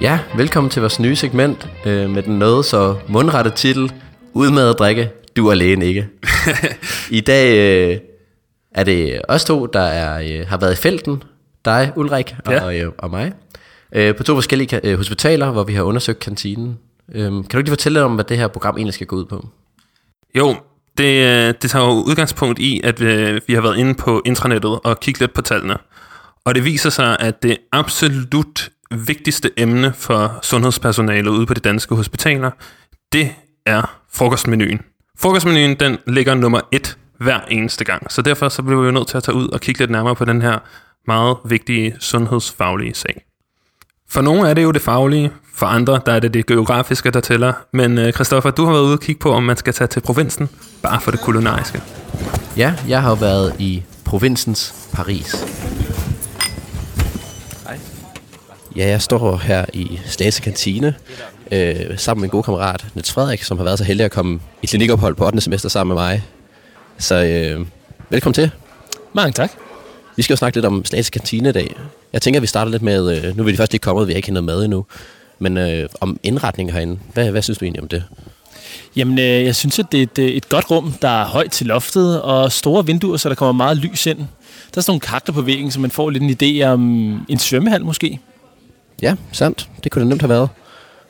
Ja, 0.01 0.19
velkommen 0.37 0.71
til 0.71 0.81
vores 0.81 1.01
nye 1.01 1.17
segment 1.17 1.69
øh, 1.87 2.11
med 2.11 2.23
den 2.23 2.39
noget 2.39 2.65
så 2.65 2.97
mundrette 3.09 3.51
titel 3.51 3.93
Ud 4.33 4.51
med 4.51 4.69
at 4.69 4.79
drikke, 4.79 5.11
du 5.37 5.47
er 5.47 5.53
alene 5.53 5.87
ikke. 5.87 6.09
I 7.11 7.21
dag 7.21 7.59
øh, 7.59 7.99
er 8.75 8.85
det 8.85 9.21
os 9.29 9.45
to, 9.45 9.67
der 9.67 9.81
er, 9.81 10.41
øh, 10.41 10.47
har 10.49 10.57
været 10.57 10.73
i 10.73 10.77
felten. 10.77 11.23
Dig, 11.65 11.93
Ulrik, 11.97 12.35
Ja. 12.51 12.65
og, 12.65 12.79
øh, 12.79 12.93
og 12.99 13.11
mig. 13.11 13.33
Øh, 13.95 14.17
på 14.17 14.23
to 14.23 14.35
forskellige 14.35 14.81
øh, 14.87 14.97
hospitaler, 14.97 15.51
hvor 15.51 15.65
vi 15.65 15.75
har 15.75 15.83
undersøgt 15.83 16.19
kantinen. 16.19 16.79
Øh, 17.15 17.25
kan 17.25 17.33
du 17.33 17.41
ikke 17.59 17.59
lige 17.59 17.71
fortælle 17.71 18.03
om, 18.03 18.15
hvad 18.15 18.25
det 18.25 18.37
her 18.39 18.49
program 18.49 18.77
egentlig 18.77 18.95
skal 18.95 19.07
gå 19.07 19.17
ud 19.17 19.25
på? 19.25 19.49
Jo, 20.35 20.57
det, 20.99 21.25
øh, 21.27 21.55
det 21.63 21.71
tager 21.71 21.85
jo 21.85 21.91
udgangspunkt 21.93 22.59
i, 22.59 22.81
at 22.85 23.01
øh, 23.01 23.41
vi 23.47 23.55
har 23.55 23.61
været 23.61 23.77
inde 23.79 23.95
på 23.95 24.23
intranettet 24.27 24.81
og 24.85 25.01
kigget 25.01 25.21
lidt 25.21 25.35
på 25.35 25.43
tallene. 25.43 25.77
Og 26.45 26.55
det 26.55 26.65
viser 26.65 26.91
sig, 26.91 27.17
at 27.21 27.43
det 27.43 27.57
absolut 27.73 28.71
vigtigste 28.91 29.51
emne 29.57 29.93
for 29.93 30.39
sundhedspersonalet 30.43 31.31
ude 31.31 31.47
på 31.47 31.55
de 31.55 31.61
danske 31.61 31.95
hospitaler, 31.95 32.51
det 33.13 33.31
er 33.67 33.99
frokostmenuen. 34.13 34.81
Frokostmenuen, 35.23 35.75
den 35.81 35.99
ligger 36.07 36.35
nummer 36.35 36.61
et 36.73 36.99
hver 37.19 37.41
eneste 37.49 37.85
gang. 37.85 38.13
Så 38.13 38.23
derfor 38.23 38.49
så 38.49 38.63
bliver 38.63 38.81
vi 38.81 38.87
jo 38.87 38.93
nødt 38.93 39.09
til 39.09 39.17
at 39.17 39.23
tage 39.23 39.35
ud 39.35 39.49
og 39.49 39.61
kigge 39.61 39.81
lidt 39.81 39.91
nærmere 39.91 40.15
på 40.15 40.25
den 40.25 40.43
her 40.43 40.59
meget 41.07 41.37
vigtige 41.45 41.97
sundhedsfaglige 41.99 42.95
sag. 42.95 43.25
For 44.09 44.21
nogle 44.21 44.51
er 44.51 44.55
det 44.55 44.63
jo 44.63 44.71
det 44.71 44.83
faglige, 44.83 45.31
for 45.55 45.67
andre 45.67 46.01
der 46.07 46.13
er 46.13 46.21
det 46.21 46.35
det 46.35 46.47
geografiske, 46.47 47.11
der 47.11 47.21
tæller. 47.21 47.53
Men 47.73 47.99
øh, 47.99 48.13
Christoffer, 48.13 48.51
du 48.51 48.65
har 48.65 48.73
været 48.73 48.83
ude 48.83 48.93
og 48.93 49.01
kigge 49.01 49.19
på, 49.19 49.33
om 49.33 49.43
man 49.43 49.57
skal 49.57 49.73
tage 49.73 49.89
til 49.89 50.01
provinsen, 50.01 50.49
bare 50.83 51.01
for 51.01 51.11
det 51.11 51.21
kulinariske. 51.21 51.83
Ja, 52.57 52.75
jeg 52.89 53.03
har 53.03 53.15
været 53.15 53.57
i 53.59 53.83
provinsens 54.05 54.75
Paris. 54.93 55.37
Ja, 58.77 58.89
jeg 58.89 59.03
står 59.03 59.37
her 59.37 59.65
i 59.73 60.01
Slagelse 60.07 60.43
Kantine 60.43 60.95
øh, 61.53 61.99
sammen 61.99 62.21
med 62.21 62.29
en 62.29 62.31
god 62.31 62.43
kammerat, 62.43 62.87
Niels 62.95 63.13
Frederik, 63.13 63.43
som 63.43 63.57
har 63.57 63.65
været 63.65 63.79
så 63.79 63.85
heldig 63.85 64.05
at 64.05 64.11
komme 64.11 64.41
i 64.63 64.67
klinikophold 64.67 65.15
på 65.15 65.27
8. 65.27 65.41
semester 65.41 65.69
sammen 65.69 65.95
med 65.95 66.03
mig. 66.03 66.23
Så 66.99 67.25
øh, 67.25 67.67
velkommen 68.11 68.35
til. 68.35 68.51
Mange 69.13 69.33
tak. 69.33 69.51
Vi 70.17 70.23
skal 70.23 70.35
jo 70.35 70.37
snakke 70.37 70.57
lidt 70.57 70.67
om 70.67 70.85
Slagelse 70.85 71.11
Kantine 71.11 71.49
i 71.49 71.53
dag. 71.53 71.77
Jeg 72.13 72.23
tænker, 72.23 72.39
at 72.39 72.43
vi 72.43 72.47
starter 72.47 72.71
lidt 72.71 72.83
med, 72.83 73.17
øh, 73.17 73.37
nu 73.37 73.43
er 73.43 73.47
vi 73.47 73.57
først 73.57 73.73
lige 73.73 73.81
kommet, 73.81 74.07
vi 74.07 74.13
har 74.13 74.17
ikke 74.17 74.29
hentet 74.29 74.45
mad 74.45 74.65
endnu, 74.65 74.87
men 75.39 75.59
øh, 75.59 75.89
om 76.01 76.21
indretningen 76.23 76.73
herinde. 76.73 76.99
Hvad, 77.15 77.31
hvad 77.31 77.43
synes 77.43 77.59
du 77.59 77.65
egentlig 77.65 77.83
om 77.83 77.89
det? 77.89 78.05
Jamen, 78.97 79.19
øh, 79.19 79.45
jeg 79.45 79.57
synes, 79.57 79.79
at 79.79 79.87
det 79.93 79.99
er 79.99 80.03
et, 80.03 80.19
øh, 80.19 80.29
et 80.29 80.49
godt 80.49 80.71
rum, 80.71 80.95
der 81.03 81.09
er 81.09 81.25
højt 81.25 81.51
til 81.51 81.67
loftet, 81.67 82.23
og 82.23 82.53
store 82.53 82.87
vinduer, 82.87 83.17
så 83.17 83.29
der 83.29 83.35
kommer 83.35 83.53
meget 83.53 83.77
lys 83.77 84.07
ind. 84.07 84.19
Der 84.19 84.25
er 84.77 84.81
sådan 84.81 84.91
nogle 84.91 85.01
kakler 85.01 85.35
på 85.35 85.43
væggen, 85.43 85.71
så 85.71 85.81
man 85.81 85.91
får 85.91 86.11
lidt 86.11 86.23
en 86.23 86.31
idé 86.43 86.65
om 86.67 86.81
en 87.29 87.39
svømmehal 87.39 87.85
måske. 87.85 88.21
Ja, 89.03 89.15
sandt. 89.33 89.69
Det 89.85 89.93
kunne 89.93 90.01
det 90.01 90.09
nemt 90.09 90.23
have 90.23 90.29
været. 90.29 90.49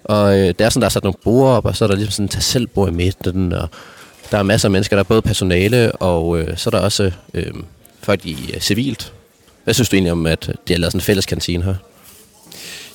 Og 0.04 0.38
øh, 0.38 0.54
der 0.58 0.64
er 0.64 0.68
sådan, 0.68 0.80
der 0.80 0.86
er 0.86 0.90
sat 0.90 1.02
nogle 1.02 1.18
borde 1.24 1.56
op, 1.56 1.64
og 1.64 1.76
så 1.76 1.84
er 1.84 1.88
der 1.88 1.94
ligesom 1.94 2.12
sådan 2.12 2.24
en 2.24 2.28
tag 2.28 2.42
selv 2.42 2.68
i 2.76 2.90
midten, 2.90 3.52
og 3.52 3.68
der 4.30 4.38
er 4.38 4.42
masser 4.42 4.68
af 4.68 4.70
mennesker, 4.70 4.96
der 4.96 5.00
er 5.00 5.08
både 5.08 5.22
personale, 5.22 5.92
og 5.92 6.38
øh, 6.38 6.56
så 6.56 6.68
er 6.68 6.70
der 6.70 6.80
også 6.80 7.10
øh, 7.34 7.52
folk 8.02 8.26
i 8.26 8.52
øh, 8.54 8.60
civilt. 8.60 9.12
Hvad 9.64 9.74
synes 9.74 9.88
du 9.88 9.96
egentlig 9.96 10.12
om, 10.12 10.26
at 10.26 10.46
de 10.68 10.72
har 10.72 10.78
lavet 10.78 10.92
sådan 10.92 10.98
en 10.98 11.04
fælles 11.04 11.26
kantine 11.26 11.64
her? 11.64 11.74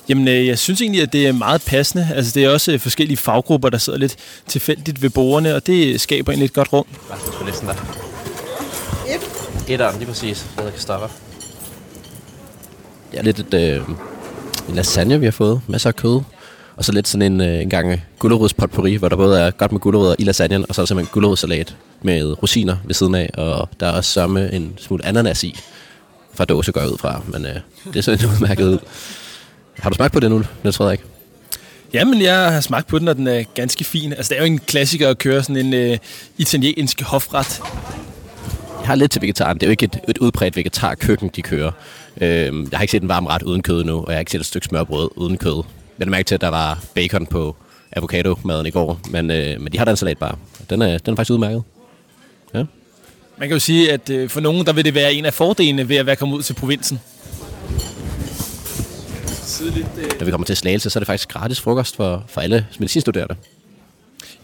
Jamen, 0.08 0.28
øh, 0.28 0.46
jeg 0.46 0.58
synes 0.58 0.80
egentlig, 0.80 1.02
at 1.02 1.12
det 1.12 1.26
er 1.26 1.32
meget 1.32 1.62
passende. 1.66 2.08
Altså, 2.14 2.32
det 2.34 2.44
er 2.44 2.50
også 2.50 2.72
øh, 2.72 2.80
forskellige 2.80 3.16
faggrupper, 3.16 3.68
der 3.68 3.78
sidder 3.78 3.98
lidt 3.98 4.16
tilfældigt 4.46 5.02
ved 5.02 5.10
bordene, 5.10 5.54
og 5.54 5.66
det 5.66 6.00
skaber 6.00 6.32
egentlig 6.32 6.44
et 6.44 6.52
godt 6.52 6.72
rum. 6.72 6.86
Hvad 7.06 7.16
er 7.16 7.38
på 7.38 7.44
listen 7.44 7.68
der? 7.68 7.74
Et. 9.08 9.20
Etteren, 9.68 9.98
lige 9.98 10.08
præcis. 10.08 10.46
Hvad 10.54 10.70
kan 10.70 10.80
stoppe. 10.80 11.08
Det 13.12 13.18
er 13.18 13.22
lidt 13.22 13.38
et, 13.38 13.54
øh, 13.54 13.82
en 14.68 14.74
lasagne, 14.74 15.20
vi 15.20 15.26
har 15.26 15.32
fået. 15.32 15.60
Masser 15.66 15.90
af 15.90 15.96
kød. 15.96 16.20
Og 16.76 16.84
så 16.84 16.92
lidt 16.92 17.08
sådan 17.08 17.32
en, 17.32 17.40
øh, 17.40 17.62
en 17.62 17.70
gang 17.70 18.02
gulerodspotpourri, 18.18 18.94
hvor 18.94 19.08
der 19.08 19.16
både 19.16 19.40
er 19.40 19.50
godt 19.50 19.72
med 19.72 19.80
gulerødder 19.80 20.14
i 20.18 20.24
lasagnen, 20.24 20.64
og 20.68 20.74
så 20.74 20.80
er 20.80 20.84
der 20.84 20.86
simpelthen 20.86 21.12
gulerodssalat 21.12 21.76
med 22.02 22.42
rosiner 22.42 22.76
ved 22.84 22.94
siden 22.94 23.14
af, 23.14 23.30
og 23.34 23.68
der 23.80 23.86
er 23.86 23.92
også 23.92 24.12
sørme 24.12 24.52
en 24.52 24.74
smule 24.78 25.06
ananas 25.06 25.44
i, 25.44 25.58
fra 26.34 26.44
dåse 26.44 26.72
går 26.72 26.84
ud 26.84 26.98
fra, 26.98 27.22
men 27.26 27.46
øh, 27.46 27.54
det 27.84 27.96
er 27.96 28.00
sådan 28.00 28.26
udmærket 28.34 28.64
ud. 28.64 28.78
Har 29.78 29.90
du 29.90 29.96
smagt 29.96 30.12
på 30.12 30.20
det 30.20 30.30
nu, 30.30 30.42
Niels 30.62 30.76
Frederik? 30.76 31.00
Jamen, 31.94 32.22
jeg 32.22 32.52
har 32.52 32.60
smagt 32.60 32.86
på 32.86 32.98
den, 32.98 33.08
og 33.08 33.16
den 33.16 33.26
er 33.26 33.42
ganske 33.54 33.84
fin. 33.84 34.12
Altså, 34.12 34.28
det 34.28 34.40
er 34.40 34.42
jo 34.42 34.52
en 34.52 34.58
klassiker 34.58 35.08
at 35.08 35.18
køre 35.18 35.42
sådan 35.42 35.66
en 35.66 35.74
øh, 35.74 35.98
italiensk 36.38 37.02
hofret. 37.02 37.60
Jeg 38.80 38.86
har 38.86 38.94
lidt 38.94 39.10
til 39.10 39.22
vegetaren. 39.22 39.58
Det 39.58 39.62
er 39.62 39.66
jo 39.66 39.70
ikke 39.70 39.84
et, 39.84 39.98
et 40.08 40.18
udbredt 40.18 40.56
vegetarkøkken, 40.56 41.30
de 41.36 41.42
kører. 41.42 41.70
Øhm, 42.20 42.68
jeg 42.70 42.78
har 42.78 42.82
ikke 42.82 42.92
set 42.92 43.02
en 43.02 43.08
varm 43.08 43.26
ret 43.26 43.42
uden 43.42 43.62
kød 43.62 43.84
nu, 43.84 43.96
og 43.96 44.04
jeg 44.08 44.14
har 44.14 44.20
ikke 44.20 44.30
set 44.30 44.40
et 44.40 44.46
stykke 44.46 44.66
smørbrød 44.66 45.08
uden 45.16 45.38
kød. 45.38 45.62
Jeg 45.98 46.06
har 46.06 46.10
mærke 46.10 46.26
til, 46.26 46.34
at 46.34 46.40
der 46.40 46.48
var 46.48 46.84
bacon 46.94 47.26
på 47.26 47.56
avocado-maden 47.96 48.66
i 48.66 48.70
går, 48.70 49.00
men, 49.10 49.30
øh, 49.30 49.60
men 49.60 49.72
de 49.72 49.78
har 49.78 49.84
den 49.84 49.96
salat 49.96 50.18
bare. 50.18 50.36
Den 50.70 50.82
er, 50.82 50.98
den 50.98 51.12
er 51.12 51.16
faktisk 51.16 51.32
udmærket. 51.32 51.62
Ja. 52.54 52.64
Man 53.38 53.48
kan 53.48 53.50
jo 53.50 53.58
sige, 53.58 53.92
at 53.92 54.10
øh, 54.10 54.28
for 54.28 54.40
nogen, 54.40 54.66
der 54.66 54.72
vil 54.72 54.84
det 54.84 54.94
være 54.94 55.14
en 55.14 55.24
af 55.24 55.34
fordelene 55.34 55.88
ved 55.88 55.96
at 55.96 56.06
være 56.06 56.16
kommet 56.16 56.36
ud 56.36 56.42
til 56.42 56.54
provinsen. 56.54 57.00
Når 60.18 60.24
vi 60.24 60.30
kommer 60.30 60.44
til 60.44 60.56
Slagelse, 60.56 60.90
så 60.90 60.98
er 60.98 61.00
det 61.00 61.06
faktisk 61.06 61.28
gratis 61.28 61.60
frokost 61.60 61.96
for, 61.96 62.24
for 62.28 62.40
alle 62.40 62.66
medicinstuderende. 62.78 63.34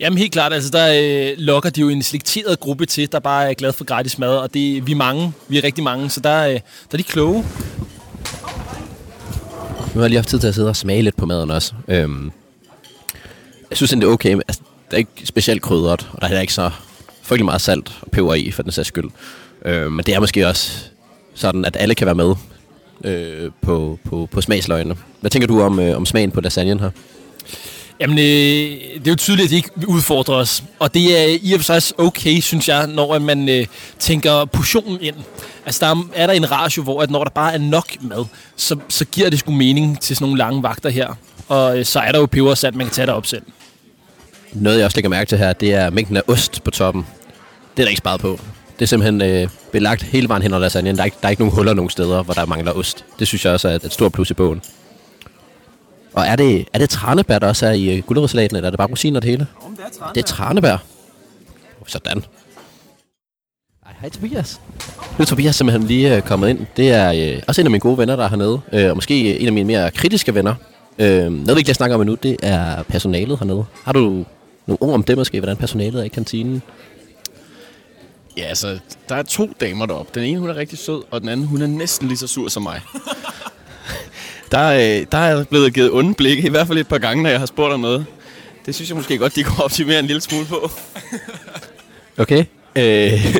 Jamen 0.01 0.19
helt 0.19 0.33
klart, 0.33 0.53
altså 0.53 0.71
der 0.71 1.31
øh, 1.33 1.39
lokker 1.39 1.71
de 1.71 1.81
jo 1.81 1.89
en 1.89 2.03
selekteret 2.03 2.61
gruppe 2.61 2.87
til, 2.87 3.13
der 3.13 3.19
bare 3.19 3.51
er 3.51 3.55
glad 3.55 3.73
for 3.73 3.85
gratis 3.85 4.19
mad, 4.19 4.37
og 4.37 4.55
det, 4.55 4.87
vi 4.87 4.93
er 4.93 4.97
mange, 4.97 5.33
vi 5.49 5.59
er 5.59 5.65
rigtig 5.65 5.85
mange, 5.85 6.11
så 6.11 6.21
der, 6.21 6.47
øh, 6.47 6.53
der 6.53 6.61
er 6.93 6.97
de 6.97 7.03
kloge. 7.03 7.45
Nu 9.95 9.99
har 9.99 10.05
jeg 10.05 10.11
lige 10.11 10.19
haft 10.19 10.29
tid 10.29 10.39
til 10.39 10.49
at 10.49 10.55
sidde 10.55 10.69
og 10.69 10.77
smage 10.77 11.03
lidt 11.03 11.17
på 11.17 11.27
maden 11.27 11.51
også. 11.51 11.73
Øhm, 11.89 12.33
jeg 13.71 13.77
synes 13.77 13.91
det 13.91 14.05
er 14.05 14.09
okay. 14.09 14.33
men, 14.33 14.43
Altså, 14.49 14.63
det 14.91 14.95
er 14.95 14.99
ikke 14.99 15.11
specielt 15.25 15.63
krydret, 15.63 16.09
og 16.13 16.21
der 16.21 16.25
er 16.25 16.29
heller 16.29 16.41
ikke 16.41 16.53
så 16.53 16.71
frygtelig 17.23 17.45
meget 17.45 17.61
salt 17.61 17.93
og 18.03 18.11
peber 18.11 18.35
i, 18.35 18.51
for 18.51 18.63
den 18.63 18.73
sags 18.73 18.89
skyld. 18.89 19.11
Øhm, 19.65 19.93
men 19.93 20.05
det 20.05 20.15
er 20.15 20.21
måske 20.21 20.49
også 20.49 20.85
sådan, 21.35 21.65
at 21.65 21.77
alle 21.81 21.95
kan 21.95 22.07
være 22.07 22.15
med 22.15 22.35
øh, 23.05 23.51
på, 23.63 23.99
på, 24.05 24.29
på 24.31 24.41
smagsløgene. 24.41 24.97
Hvad 25.21 25.31
tænker 25.31 25.49
du 25.49 25.63
om, 25.63 25.79
øh, 25.79 25.97
om 25.97 26.07
smagen 26.07 26.31
på 26.31 26.41
lasagnen 26.41 26.81
her? 26.81 26.91
Jamen, 28.03 28.19
øh, 28.19 28.25
det 28.25 29.07
er 29.07 29.11
jo 29.11 29.17
tydeligt, 29.17 29.45
at 29.45 29.51
de 29.51 29.57
ikke 29.57 29.71
udfordrer 29.87 30.35
os. 30.35 30.65
Og 30.79 30.95
det 30.95 31.21
er 31.21 31.39
i 31.43 31.53
og 31.53 31.61
for 31.61 31.65
sig 31.65 31.77
også 31.77 31.95
okay, 31.99 32.41
synes 32.41 32.69
jeg, 32.69 32.87
når 32.87 33.19
man 33.19 33.49
øh, 33.49 33.67
tænker 33.99 34.45
portionen 34.45 34.99
ind. 35.01 35.17
Altså, 35.67 35.87
der 35.87 35.93
er, 35.93 36.09
er 36.15 36.27
der 36.27 36.35
en 36.35 36.51
ratio, 36.51 36.83
hvor 36.83 37.03
at 37.03 37.11
når 37.11 37.25
der 37.25 37.31
bare 37.31 37.55
er 37.55 37.59
nok 37.59 37.87
mad, 38.01 38.25
så, 38.57 38.77
så 38.89 39.05
giver 39.05 39.31
det 39.31 39.39
sgu 39.39 39.53
mening 39.53 40.01
til 40.01 40.17
sådan 40.17 40.25
nogle 40.25 40.39
lange 40.39 40.63
vagter 40.63 40.91
her. 40.91 41.19
Og 41.49 41.79
øh, 41.79 41.85
så 41.85 42.01
er 42.01 42.13
der 42.13 42.19
jo 42.19 42.27
peber 42.27 42.55
sat, 42.55 42.75
man 42.75 42.87
kan 42.87 42.95
tage 42.95 43.07
derop 43.07 43.27
selv. 43.27 43.43
Noget, 44.53 44.79
jeg 44.79 44.85
også 44.85 44.97
lægger 44.97 45.11
mærke 45.11 45.29
til 45.29 45.39
her, 45.39 45.53
det 45.53 45.75
er 45.75 45.91
mængden 45.91 46.17
af 46.17 46.23
ost 46.27 46.65
på 46.65 46.71
toppen. 46.71 47.07
Det 47.77 47.83
er 47.83 47.85
der 47.85 47.91
ikke 47.91 47.99
sparet 47.99 48.21
på. 48.21 48.41
Det 48.79 48.83
er 48.83 48.87
simpelthen 48.87 49.23
øh, 49.23 49.49
belagt 49.73 50.03
hele 50.03 50.29
vejen 50.29 50.43
hen 50.43 50.53
over 50.53 50.61
lasagnen. 50.61 50.97
Der 50.97 51.03
er, 51.03 51.05
ikke, 51.05 51.17
der 51.21 51.27
er 51.27 51.31
ikke 51.31 51.43
nogen 51.43 51.55
huller 51.57 51.75
nogen 51.75 51.91
steder, 51.91 52.23
hvor 52.23 52.35
der 52.35 52.47
mangler 52.47 52.73
ost. 52.73 53.05
Det 53.19 53.27
synes 53.27 53.45
jeg 53.45 53.53
også 53.53 53.69
er 53.69 53.75
et, 53.75 53.85
et 53.85 53.93
stort 53.93 54.13
plus 54.13 54.31
i 54.31 54.35
bogen. 54.35 54.63
Og 56.13 56.25
er 56.27 56.37
det, 56.37 56.69
er 56.73 56.79
det 56.79 56.91
tranebær, 56.91 57.39
der 57.39 57.49
også 57.49 57.67
er 57.67 57.73
i 57.73 57.97
øh, 57.97 58.03
gulerødsalaten, 58.03 58.57
eller 58.57 58.67
er 58.67 58.71
det 58.71 58.79
bare 58.79 58.89
rosiner 58.91 59.21
det 59.21 59.31
hele? 59.31 59.47
Om 59.61 59.77
det 59.77 59.85
er 59.85 59.91
tranebær. 59.91 60.13
Det 60.15 60.23
er 60.23 60.27
tranebær. 60.27 60.77
Sådan. 61.87 62.25
Ej, 63.87 63.93
hej 64.01 64.11
Tobias. 64.11 64.61
Nu 65.19 65.23
er 65.23 65.27
Tobias 65.27 65.57
simpelthen 65.57 65.87
lige 65.87 66.17
øh, 66.17 66.23
kommet 66.23 66.49
ind. 66.49 66.67
Det 66.77 66.93
er 66.93 67.35
øh, 67.37 67.43
også 67.49 67.61
en 67.61 67.67
af 67.67 67.71
mine 67.71 67.81
gode 67.81 67.99
venner, 67.99 68.17
der 68.17 68.25
er 68.25 68.29
hernede. 68.29 68.61
Øh, 68.73 68.91
og 68.91 68.97
måske 68.97 69.39
en 69.39 69.47
af 69.47 69.53
mine 69.53 69.67
mere 69.67 69.91
kritiske 69.91 70.35
venner. 70.35 70.55
Øh, 70.99 71.33
noget 71.33 71.47
vi 71.47 71.51
ikke 71.51 71.69
lige 71.69 71.75
snakker 71.75 71.95
om 71.95 72.01
endnu, 72.01 72.15
det 72.15 72.37
er 72.43 72.83
personalet 72.83 73.39
hernede. 73.39 73.65
Har 73.85 73.93
du 73.93 74.25
nogle 74.67 74.83
ord 74.83 74.95
om 74.95 75.03
det 75.03 75.17
måske, 75.19 75.41
hvordan 75.41 75.57
personalet 75.57 76.01
er 76.01 76.05
i 76.05 76.09
kantinen? 76.09 76.63
Ja, 78.37 78.43
altså, 78.43 78.79
der 79.09 79.15
er 79.15 79.23
to 79.23 79.49
damer 79.61 79.87
deroppe. 79.87 80.11
Den 80.15 80.29
ene, 80.29 80.41
hun 80.41 80.51
er 80.51 80.57
rigtig 80.57 80.79
sød, 80.79 81.03
og 81.11 81.21
den 81.21 81.29
anden, 81.29 81.47
hun 81.47 81.63
er 81.63 81.67
næsten 81.67 82.09
lige 82.09 82.19
så 82.19 82.27
sur 82.27 82.49
som 82.49 82.63
mig. 82.63 82.81
Der, 84.53 84.69
øh, 84.69 85.07
der 85.13 85.19
er 85.19 85.45
blevet 85.45 85.75
givet 85.75 85.93
onde 85.93 86.15
blikke, 86.15 86.47
i 86.47 86.51
hvert 86.51 86.67
fald 86.67 86.79
et 86.79 86.89
par 86.89 86.99
gange, 86.99 87.23
når 87.23 87.31
jeg 87.31 87.39
har 87.39 87.47
spurgt 87.47 87.73
om 87.73 87.81
noget. 87.81 88.07
Det 88.67 88.75
synes 88.75 88.89
jeg 88.91 88.97
måske 88.97 89.19
godt, 89.19 89.37
de 89.37 89.43
kunne 89.43 89.65
optimere 89.65 89.99
en 89.99 90.07
lille 90.07 90.23
smule 90.23 90.47
på. 90.47 90.71
Okay. 92.19 92.45
Øh, 92.77 93.37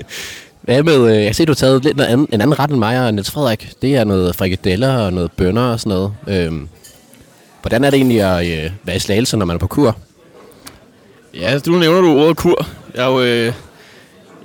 hvad 0.63 0.83
med, 0.83 1.17
øh, 1.17 1.25
jeg 1.25 1.35
ser, 1.35 1.45
du 1.45 1.53
har 1.53 1.55
taget 1.55 1.85
lidt 1.85 1.97
noget 1.97 2.11
anden, 2.11 2.29
en 2.33 2.41
anden 2.41 2.59
ret 2.59 2.71
end 2.71 2.79
mig 2.79 3.07
og 3.07 3.15
Niels 3.15 3.31
Frederik. 3.31 3.73
Det 3.83 3.97
er 3.97 4.05
noget 4.05 4.37
frikadeller 4.37 4.97
og 4.97 5.13
noget 5.13 5.33
bønner 5.33 5.63
og 5.63 5.81
sådan 5.81 5.91
noget. 5.91 6.13
Øh, 6.29 6.53
hvordan 7.63 7.85
er 7.85 7.91
det 7.91 7.97
egentlig 7.97 8.23
at 8.23 8.65
øh, 8.65 8.71
være 8.85 8.97
i 8.97 8.99
slagelse, 8.99 9.37
når 9.37 9.47
man 9.47 9.55
er 9.55 9.59
på 9.59 9.67
kur? 9.67 9.97
Ja, 11.35 11.61
nu 11.67 11.79
nævner 11.79 12.01
du 12.01 12.19
ordet 12.19 12.37
kur. 12.37 12.67
Jeg 12.95 13.05
er 13.05 13.09
jo... 13.09 13.23
Øh, 13.23 13.53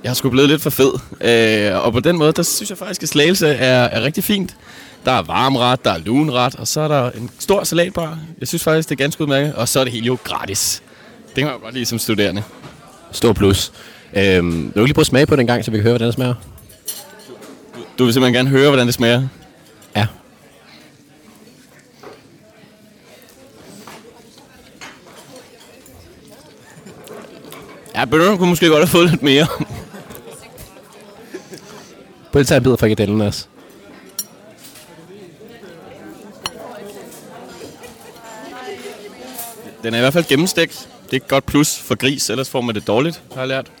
jeg 0.02 0.10
har 0.10 0.14
sgu 0.14 0.30
blevet 0.30 0.50
lidt 0.50 0.62
for 0.62 0.70
fed. 0.70 0.92
Øh, 1.20 1.84
og 1.84 1.92
på 1.92 2.00
den 2.00 2.18
måde, 2.18 2.32
der 2.32 2.42
synes 2.42 2.70
jeg 2.70 2.78
faktisk, 2.78 3.02
at 3.02 3.08
slagelse 3.08 3.48
er, 3.48 3.84
er 3.84 4.02
rigtig 4.02 4.24
fint. 4.24 4.56
Der 5.04 5.12
er 5.12 5.22
varmret, 5.22 5.84
der 5.84 5.90
er 5.90 5.98
lunret, 5.98 6.56
og 6.56 6.68
så 6.68 6.80
er 6.80 6.88
der 6.88 7.10
en 7.10 7.30
stor 7.38 7.64
salatbar. 7.64 8.18
Jeg 8.40 8.48
synes 8.48 8.64
faktisk, 8.64 8.88
det 8.88 8.94
er 8.94 9.04
ganske 9.04 9.22
udmærket. 9.22 9.54
Og 9.54 9.68
så 9.68 9.80
er 9.80 9.84
det 9.84 9.92
hele 9.92 10.06
jo 10.06 10.18
gratis. 10.24 10.82
Det 11.28 11.34
kan 11.36 11.46
man 11.46 11.60
godt 11.60 11.74
lide 11.74 11.86
som 11.86 11.98
studerende. 11.98 12.42
Stor 13.12 13.32
plus. 13.32 13.72
Øhm, 14.16 14.62
vil 14.62 14.72
du 14.74 14.84
lige 14.84 14.94
prøve 14.94 15.02
at 15.02 15.06
smage 15.06 15.26
på 15.26 15.36
den 15.36 15.46
gang, 15.46 15.64
så 15.64 15.70
vi 15.70 15.76
kan 15.76 15.82
høre, 15.82 15.92
hvordan 15.92 16.06
det 16.06 16.14
smager? 16.14 16.34
Du 17.98 18.04
vil 18.04 18.12
simpelthen 18.12 18.34
gerne 18.34 18.48
høre, 18.48 18.68
hvordan 18.68 18.86
det 18.86 18.94
smager? 18.94 19.28
Ja. 19.96 20.06
Ja, 27.94 28.04
bønderne 28.04 28.38
kunne 28.38 28.48
måske 28.48 28.68
godt 28.68 28.78
have 28.78 28.86
fået 28.86 29.10
lidt 29.10 29.22
mere. 29.22 29.46
Prøv 32.32 32.38
lige 32.38 32.40
at 32.40 32.46
tage 32.46 32.56
en 32.56 32.62
bid 32.62 32.72
af 32.72 32.78
frikadellen 32.78 33.20
også. 33.20 33.26
Altså. 33.26 33.57
Den 39.88 39.94
er 39.94 39.98
i 39.98 40.00
hvert 40.00 40.12
fald 40.12 40.24
gennemstegt. 40.24 40.88
Det 41.04 41.12
er 41.12 41.16
et 41.16 41.28
godt 41.28 41.46
plus 41.46 41.78
for 41.78 41.94
gris, 41.94 42.30
ellers 42.30 42.50
får 42.50 42.60
man 42.60 42.74
det 42.74 42.86
dårligt, 42.86 43.22
har 43.32 43.40
jeg 43.40 43.48
lært. 43.48 43.72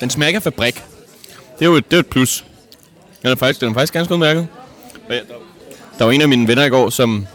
Den 0.00 0.10
smager 0.10 0.36
af 0.36 0.42
fabrik. 0.42 0.74
Det 1.58 1.64
er 1.64 1.66
jo 1.66 1.74
et, 1.74 1.90
det 1.90 1.96
er 1.96 2.00
et 2.00 2.06
plus. 2.06 2.44
Den 3.22 3.30
er 3.30 3.34
faktisk, 3.34 3.60
den 3.60 3.68
er 3.68 3.74
faktisk 3.74 3.92
ganske 3.92 4.14
udmærket. 4.14 4.48
Der 5.08 5.20
der 5.98 6.04
var 6.04 6.12
en 6.12 6.22
af 6.22 6.28
mine 6.28 6.48
venner 6.48 6.64
i 6.64 6.68
går, 6.68 6.90
som, 6.90 7.26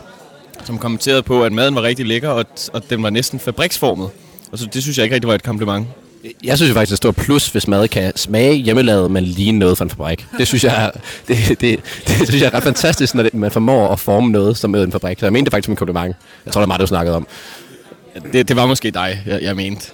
som 0.64 0.78
kommenterede 0.78 1.24
på, 1.24 1.44
at 1.44 1.52
maden 1.52 1.76
var 1.76 1.82
rigtig 1.82 2.06
lækker, 2.06 2.30
og, 2.30 2.46
og 2.74 2.90
den 2.90 3.04
var 3.04 3.10
næsten 3.10 3.40
fabriksformet. 3.40 4.10
Og 4.52 4.60
så 4.60 4.66
det 4.66 4.82
synes 4.84 4.98
jeg 4.98 5.04
ikke 5.04 5.16
rigtig 5.16 5.28
var 5.28 5.36
et 5.36 5.44
kompliment. 5.44 5.88
Jeg 6.44 6.58
synes 6.58 6.70
jo 6.70 6.74
faktisk, 6.74 6.90
det 6.90 7.06
er 7.06 7.10
et 7.10 7.16
stort 7.16 7.26
plus, 7.26 7.48
hvis 7.48 7.68
mad 7.68 7.88
kan 7.88 8.14
smage 8.16 8.56
hjemmelavet, 8.56 9.12
men 9.12 9.24
lige 9.24 9.52
noget 9.52 9.78
fra 9.78 9.86
en 9.86 9.90
fabrik. 9.90 10.26
Det 10.38 10.48
synes 10.48 10.64
jeg 10.64 10.86
er, 10.86 10.92
det, 11.28 11.38
det, 11.62 11.80
det, 12.08 12.28
synes 12.28 12.42
jeg 12.42 12.48
er 12.48 12.54
ret 12.54 12.64
fantastisk, 12.64 13.16
når 13.16 13.24
det, 13.24 13.34
man 13.34 13.52
formår 13.52 13.88
at 13.88 14.00
forme 14.00 14.32
noget 14.32 14.58
som 14.58 14.70
med 14.70 14.84
en 14.84 14.92
fabrik. 14.92 15.20
Så 15.20 15.26
jeg 15.26 15.34
mente 15.34 15.46
det 15.46 15.52
faktisk 15.52 15.66
som 15.66 15.72
en 15.72 15.76
kompliment. 15.76 16.16
Jeg 16.46 16.54
tror, 16.54 16.62
det 16.62 16.66
er 16.66 16.68
meget, 16.68 16.82
du 16.82 16.88
snakkede 16.88 17.16
om. 17.16 17.28
Det, 18.34 18.48
det 18.48 18.56
var 18.56 18.66
måske 18.66 18.92
dig, 18.92 19.22
jeg, 19.26 19.42
jeg 19.42 19.56
mente. 19.56 19.92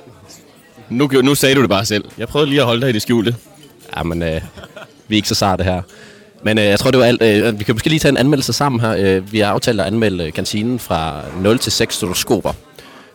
Nu, 0.89 1.09
nu 1.23 1.35
sagde 1.35 1.55
du 1.55 1.61
det 1.61 1.69
bare 1.69 1.85
selv. 1.85 2.05
Jeg 2.17 2.27
prøvede 2.27 2.49
lige 2.49 2.59
at 2.61 2.65
holde 2.65 2.81
dig 2.81 2.89
i 2.89 2.93
det 2.93 3.01
skjulte. 3.01 3.35
Ja, 3.97 4.03
men 4.03 4.23
øh, 4.23 4.41
vi 5.07 5.15
er 5.15 5.17
ikke 5.17 5.27
så 5.27 5.35
sarte 5.35 5.63
her. 5.63 5.81
Men 6.43 6.57
øh, 6.57 6.63
jeg 6.65 6.79
tror, 6.79 6.91
det 6.91 6.99
var 6.99 7.05
alt. 7.05 7.21
Øh, 7.21 7.59
vi 7.59 7.63
kan 7.63 7.75
måske 7.75 7.89
lige 7.89 7.99
tage 7.99 8.09
en 8.09 8.17
anmeldelse 8.17 8.53
sammen 8.53 8.79
her. 8.79 8.95
Øh, 8.97 9.33
vi 9.33 9.39
har 9.39 9.47
aftalt 9.47 9.81
at 9.81 9.87
anmelde 9.87 10.31
kantinen 10.31 10.79
fra 10.79 11.21
0 11.41 11.59
til 11.59 11.71
6 11.71 11.95
stroskoper. 11.95 12.53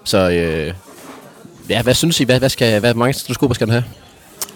Så 0.04 0.30
øh, 0.30 0.72
ja, 1.68 1.82
hvad 1.82 1.94
synes 1.94 2.20
I? 2.20 2.24
Hvad, 2.24 2.38
hvad 2.38 2.48
skal, 2.48 2.80
hvad, 2.80 2.94
mange 2.94 3.12
stroskoper 3.12 3.54
skal 3.54 3.66
den 3.66 3.72
have? 3.72 3.84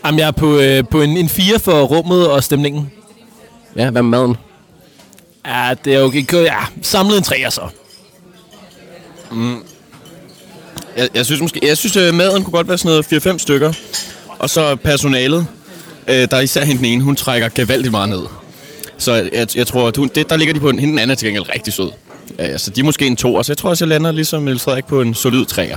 Jamen, 0.05 0.21
jeg 0.21 0.27
er 0.27 0.33
på, 0.33 0.59
øh, 0.59 0.85
på 0.91 1.03
en, 1.03 1.17
en 1.17 1.29
4 1.29 1.59
for 1.59 1.83
rummet 1.83 2.29
og 2.29 2.45
stemningen. 2.45 2.93
Ja, 3.77 3.91
hvad 3.91 4.03
med 4.03 4.11
maden? 4.11 4.37
Ja, 5.47 5.75
det 5.85 5.95
er 5.95 6.01
jo 6.01 6.11
ikke... 6.13 6.39
Ja, 6.43 6.59
samlet 6.83 7.17
en 7.17 7.23
3 7.23 7.51
så. 7.51 7.63
Jeg, 10.97 11.09
jeg 11.15 11.27
synes 11.27 11.41
måske, 11.41 11.61
jeg 11.63 11.79
synes, 11.79 11.97
at 11.97 12.15
maden 12.15 12.45
kunne 12.45 12.53
godt 12.53 12.69
være 12.69 12.79
sådan 12.79 13.05
noget 13.11 13.27
4-5 13.27 13.39
stykker. 13.39 13.73
Og 14.39 14.51
så 14.51 14.77
personalet, 14.77 15.47
øh, 16.09 16.29
der 16.31 16.37
er 16.37 16.41
især 16.41 16.65
hende 16.65 16.79
den 16.83 16.93
ene, 16.93 17.03
hun 17.03 17.17
trækker 17.17 17.49
gevaldigt 17.49 17.91
meget 17.91 18.09
ned. 18.09 18.23
Så 18.99 19.13
jeg, 19.33 19.57
jeg 19.57 19.67
tror, 19.67 19.89
at 19.89 19.97
hun, 19.97 20.11
det, 20.15 20.31
der 20.31 20.37
ligger 20.37 20.55
de 20.55 20.61
på 20.61 20.69
en, 20.69 20.79
hende 20.79 20.93
den 20.93 20.99
anden 20.99 21.11
er 21.11 21.15
til 21.15 21.27
gengæld 21.27 21.55
rigtig 21.55 21.73
sød. 21.73 21.91
Øh, 22.39 22.59
så 22.59 22.71
de 22.71 22.81
er 22.81 22.85
måske 22.85 23.07
en 23.07 23.17
to, 23.17 23.43
så 23.43 23.53
jeg 23.53 23.59
tror 23.59 23.71
også, 23.71 23.85
jeg 23.85 23.89
lander 23.89 24.13
ligesom 24.13 24.43
Niels 24.43 24.63
Frederik 24.63 24.87
på 24.87 25.01
en 25.01 25.15
solid 25.15 25.47
træer. 25.47 25.77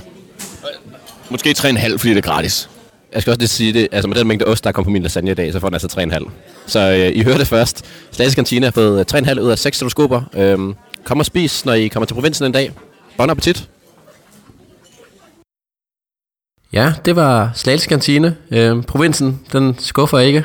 Måske 1.30 1.56
3,5, 1.58 1.98
fordi 1.98 2.10
det 2.10 2.18
er 2.18 2.22
gratis. 2.22 2.70
Jeg 3.14 3.22
skal 3.22 3.32
også 3.32 3.40
lige 3.40 3.48
sige 3.48 3.74
det, 3.74 3.88
altså 3.92 4.08
med 4.08 4.16
den 4.18 4.28
mængde 4.28 4.46
ost, 4.46 4.64
der 4.64 4.72
kom 4.72 4.84
på 4.84 4.90
min 4.90 5.04
lasagne 5.04 5.32
i 5.32 5.34
dag, 5.34 5.54
så 5.54 5.60
får 5.60 5.68
den 5.68 5.74
altså 5.74 6.00
3,5. 6.00 6.30
Så 6.68 6.80
øh, 6.80 7.12
I 7.16 7.24
hørte 7.24 7.40
det 7.40 7.48
først. 7.48 7.86
Slagelse 8.12 8.36
Kantine 8.36 8.66
har 8.66 8.72
fået 8.72 9.14
3,5 9.16 9.40
ud 9.40 9.50
af 9.52 9.60
6 9.60 9.78
stroskoper. 9.78 10.22
Øhm, 10.34 10.76
kom 11.04 11.20
og 11.20 11.26
spis, 11.26 11.66
når 11.66 11.74
I 11.74 11.88
kommer 11.88 12.06
til 12.06 12.14
provinsen 12.14 12.46
en 12.46 12.52
dag. 12.52 12.72
Bon 13.18 13.30
appetit. 13.30 13.70
Ja, 16.74 16.94
det 17.06 17.16
var 17.16 17.52
Slagelse 17.56 17.88
Kantine. 17.88 18.36
Øhm, 18.52 18.84
provinsen, 18.84 19.40
den 19.52 19.76
skuffer 19.80 20.20
ikke. 20.20 20.44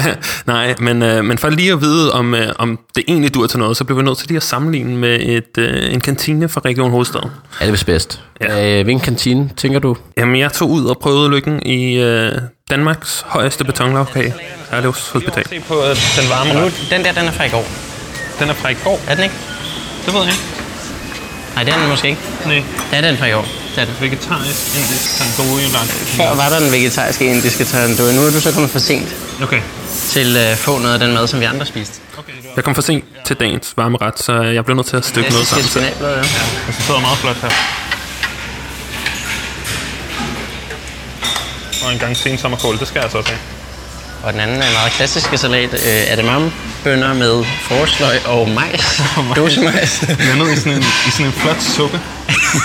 Nej, 0.46 0.74
men, 0.78 1.02
øh, 1.02 1.24
men 1.24 1.38
for 1.38 1.48
lige 1.50 1.72
at 1.72 1.80
vide, 1.80 2.12
om, 2.12 2.34
øh, 2.34 2.52
om 2.58 2.78
det 2.96 3.04
egentlig 3.08 3.34
dur 3.34 3.46
til 3.46 3.58
noget, 3.58 3.76
så 3.76 3.84
bliver 3.84 3.98
vi 3.98 4.04
nødt 4.04 4.18
til 4.18 4.28
lige 4.28 4.36
at 4.36 4.42
sammenligne 4.42 4.96
med 4.96 5.20
et, 5.20 5.58
øh, 5.58 5.94
en 5.94 6.00
kantine 6.00 6.48
fra 6.48 6.60
Region 6.64 6.90
Hovedstaden. 6.90 7.30
Ja, 7.60 7.66
det 7.66 7.80
er 7.80 7.84
bedst. 7.84 8.20
Ja. 8.40 8.78
Øh, 8.78 8.84
hvilken 8.84 9.04
kantine, 9.04 9.50
tænker 9.56 9.78
du? 9.78 9.96
Jamen, 10.16 10.36
jeg 10.36 10.52
tog 10.52 10.70
ud 10.70 10.84
og 10.84 10.98
prøvede 10.98 11.30
lykken 11.30 11.62
i 11.66 11.94
øh, 11.94 12.32
Danmarks 12.70 13.24
højeste 13.26 13.64
betonlavkage, 13.64 14.34
Herlevs 14.70 15.08
Hospital. 15.08 15.48
Se 15.48 15.60
på 15.68 15.74
øh, 15.74 15.88
den 15.88 16.30
varme 16.30 16.60
Nu, 16.60 16.70
den 16.90 17.04
der, 17.04 17.12
den 17.12 17.26
er 17.26 17.32
fra 17.32 17.44
i 17.44 17.48
går. 17.48 17.64
Den 18.38 18.48
er 18.48 18.54
fra 18.54 18.68
i 18.68 18.76
går. 18.84 19.00
Er 19.08 19.14
den 19.14 19.24
ikke? 19.24 19.36
Det 20.06 20.14
ved 20.14 20.20
jeg 20.20 20.30
ikke. 20.30 20.44
Nej, 21.54 21.64
det 21.64 21.74
er 21.74 21.78
den 21.78 21.88
måske 21.88 22.08
ikke. 22.08 22.20
Nej. 22.46 22.62
Det 22.90 22.98
er 22.98 23.00
den 23.00 23.16
fra 23.16 23.26
i 23.26 23.32
år. 23.32 23.61
Det 23.74 23.80
er 23.82 23.84
den. 23.84 23.94
Vegetarisk, 24.00 24.76
indisk, 24.76 25.18
tandoori, 25.18 25.62
Før 26.16 26.34
var 26.34 26.48
der 26.48 26.58
den 26.60 26.72
vegetariske 26.72 27.24
indiske 27.26 27.64
tandoori. 27.64 28.14
Nu 28.14 28.20
er 28.26 28.30
du 28.30 28.40
så 28.40 28.52
kommet 28.52 28.70
for 28.70 28.78
sent 28.78 29.08
Okay. 29.42 29.60
til 30.08 30.36
at 30.36 30.58
få 30.58 30.78
noget 30.78 30.94
af 30.94 31.00
den 31.00 31.12
mad, 31.14 31.26
som 31.28 31.40
vi 31.40 31.44
andre 31.44 31.66
spiste. 31.66 32.00
Jeg 32.56 32.64
kom 32.64 32.74
for 32.74 32.82
sent 32.82 33.04
til 33.26 33.36
dagens 33.36 33.72
varme 33.76 33.98
ret, 34.00 34.18
så 34.18 34.32
jeg 34.42 34.64
blev 34.64 34.76
nødt 34.76 34.86
til 34.86 34.96
at 34.96 35.04
stykke 35.04 35.30
noget 35.30 35.46
sammen. 35.46 35.64
Selv. 35.68 35.84
spinatblad, 35.84 36.10
ja. 36.10 36.16
Ja, 36.16 36.22
og 36.68 36.74
så 36.74 36.82
sidder 36.82 37.00
meget 37.00 37.18
flot 37.18 37.36
her. 37.36 37.50
Og 41.86 41.92
en 41.92 41.98
gang 41.98 42.16
sensommerkål, 42.16 42.78
det 42.78 42.88
skal 42.88 42.98
jeg 42.98 43.04
altså 43.04 43.18
også 43.18 43.30
have. 43.30 43.61
Og 44.22 44.32
den 44.32 44.40
anden 44.40 44.56
er 44.56 44.72
meget 44.72 44.92
klassiske 44.92 45.38
salat. 45.38 45.74
Øh, 45.74 46.12
edamamebønner 46.12 47.14
med 47.14 47.44
forsløg 47.68 48.26
og 48.26 48.48
majs. 48.48 49.02
Dåsemajs. 49.36 50.04
Landet 50.18 50.52
i 50.54 50.56
sådan 50.56 50.72
en, 50.72 50.82
i 50.82 51.10
sådan 51.10 51.26
en 51.26 51.32
flot 51.32 51.62
suppe. 51.76 52.00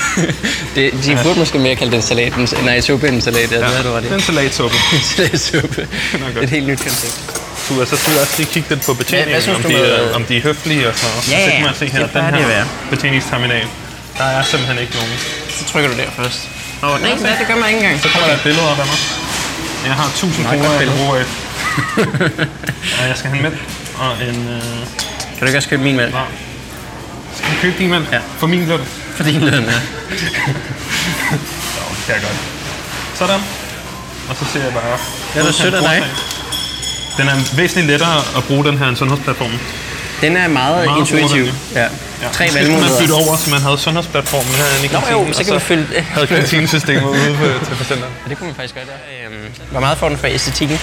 det, 0.76 0.93
de 1.04 1.12
Ja. 1.12 1.24
burde 1.24 1.39
måske 1.39 1.60
mere 1.60 1.76
kalde 1.76 1.91
den 1.91 2.02
salat. 2.02 2.34
end- 2.34 2.63
Nej, 2.65 2.82
suppe 2.82 3.08
end 3.08 3.22
salat. 3.22 3.52
Ja, 3.52 3.58
det 3.58 3.65
har 3.65 3.84
du 3.84 3.89
ret 3.91 4.02
i. 4.02 4.06
det 4.06 4.12
er 4.12 4.15
en 4.15 4.22
salatsuppe. 4.22 4.76
en 4.93 5.00
salatsuppe. 5.15 5.82
Det 5.82 5.88
er 6.13 6.28
Det 6.28 6.38
er 6.38 6.41
et 6.41 6.50
helt 6.50 6.67
nyt 6.67 6.80
koncept. 6.84 7.17
Du, 7.70 7.80
altså, 7.80 7.96
du 8.06 8.20
også 8.22 8.34
lige 8.38 8.50
kigge 8.54 8.70
lidt 8.70 8.86
på 8.86 8.93
betjeningen, 8.93 9.41
synes 9.41 9.56
om, 9.58 9.63
de, 9.63 9.74
med- 9.74 9.86
er, 9.86 10.15
om 10.15 10.24
de 10.24 10.38
er 10.38 10.41
høflige 10.41 10.88
og 10.89 10.93
sådan 10.98 11.10
noget. 11.15 11.32
Ja, 11.32 11.39
så 11.46 11.50
ja, 11.50 11.56
kan 11.56 11.65
man 11.65 11.76
se 11.76 11.86
her, 11.86 12.00
det 12.06 12.13
den 12.13 12.24
her 12.52 12.65
betjeningsterminal, 12.89 13.65
der 14.17 14.24
er 14.24 14.43
simpelthen 14.43 14.80
ikke 14.84 14.93
nogen. 15.00 15.13
Så 15.58 15.63
trykker 15.72 15.89
du 15.91 15.98
der 15.98 16.10
først. 16.22 16.39
Åh, 16.84 16.89
oh, 16.93 17.02
nej? 17.02 17.12
Det 17.39 17.48
gør 17.48 17.56
man 17.56 17.67
ikke 17.70 17.80
engang. 17.82 18.02
Så 18.04 18.10
kommer 18.10 18.28
der 18.28 18.36
et 18.36 18.41
billede 18.48 18.65
op 18.72 18.80
af 18.80 18.86
mig. 18.91 19.00
Jeg 19.86 19.93
har 19.96 20.08
1000 20.08 20.43
Meget 20.43 20.60
kroner, 20.62 20.80
jeg 20.80 20.88
kan 20.88 20.98
bruge 20.98 21.12
og 21.20 21.26
jeg 23.09 23.17
skal 23.17 23.29
have 23.29 23.37
en 23.37 23.43
mælk 23.43 23.57
og 23.99 24.11
en... 24.29 24.47
Øh... 24.47 24.61
Kan 25.29 25.39
du 25.39 25.45
ikke 25.45 25.57
også 25.57 25.69
købe 25.69 25.83
min 25.83 25.95
mælk? 25.95 26.15
Skal 27.35 27.49
du 27.51 27.55
købe 27.61 27.77
din 27.77 27.89
mælk? 27.89 28.11
Ja. 28.11 28.19
For 28.37 28.47
min 28.47 28.65
løn? 28.67 28.79
For 29.15 29.23
din 29.23 29.41
løn, 29.41 29.53
ja. 29.53 29.59
Jo, 29.59 29.65
det 31.97 32.05
kan 32.05 32.13
jeg 32.15 32.21
godt. 32.21 32.37
Sådan. 33.15 33.39
Og 34.29 34.35
så 34.35 34.45
ser 34.53 34.63
jeg 34.63 34.73
bare... 34.73 34.97
Det 35.33 35.41
er 35.41 35.45
da 35.45 35.51
sødt 35.51 35.73
af 35.73 35.81
dig. 35.81 36.03
Den 37.17 37.27
er 37.27 37.55
væsentligt 37.55 37.87
lettere 37.87 38.17
at 38.37 38.43
bruge 38.43 38.65
den 38.65 38.77
her 38.77 38.87
end 38.87 38.95
sundhedsplatformen. 38.97 39.59
Den 40.21 40.37
er 40.37 40.47
meget, 40.47 40.85
Meget 40.85 40.99
intuitiv. 40.99 41.45
Ja. 41.75 41.81
Ja. 41.81 41.87
Tre 42.31 42.47
skulle 42.47 42.53
man 42.53 42.53
valgmuligheder. 42.53 42.99
bytte 43.01 43.13
over, 43.13 43.35
så 43.37 43.49
man 43.49 43.61
havde 43.61 43.77
sundhedsplatformen 43.77 44.53
her 44.53 44.65
i 44.83 44.87
Nå 44.87 44.99
kantinen, 44.99 45.27
jo, 45.27 45.33
så 45.33 45.43
kan 45.43 45.53
vi 45.53 45.59
fylde... 45.59 46.01
havde 46.01 46.27
kantinesystemet 46.27 47.03
ude 47.03 47.37
til 47.67 47.75
patienterne. 47.75 48.13
Ja, 48.25 48.29
det 48.29 48.37
kunne 48.37 48.47
man 48.47 48.55
faktisk 48.55 48.75
ja. 48.75 48.81
Øhm, 48.81 49.51
hvor 49.71 49.79
meget 49.79 49.97
får 49.97 50.09
den 50.09 50.17
for 50.17 50.27
æstetikken? 50.27 50.79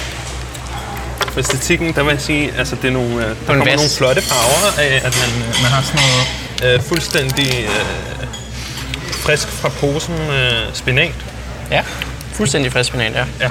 For 1.35 1.41
æstetikken, 1.41 1.93
der 1.95 2.03
vil 2.03 2.11
jeg 2.11 2.21
sige, 2.21 2.53
altså 2.59 2.77
det 2.83 2.89
er 2.89 2.93
nogle, 2.93 3.15
øh, 3.15 3.29
der 3.29 3.35
kommer 3.47 3.65
nogle 3.65 3.91
flotte 3.99 4.23
farver 4.23 4.79
af, 4.79 4.95
at 4.97 5.15
man, 5.23 5.43
øh, 5.43 5.55
man 5.63 5.71
har 5.71 5.83
sådan 5.83 6.01
noget 6.07 6.75
øh, 6.75 6.83
fuldstændig 6.83 7.65
øh, 7.65 8.27
frisk 9.25 9.49
fra 9.49 9.69
posen 9.69 10.15
øh, 10.15 10.75
spinat. 10.75 11.15
Ja, 11.71 11.83
fuldstændig 12.33 12.73
frisk 12.73 12.89
spinat, 12.89 13.13
ja. 13.13 13.25
Ja. 13.41 13.51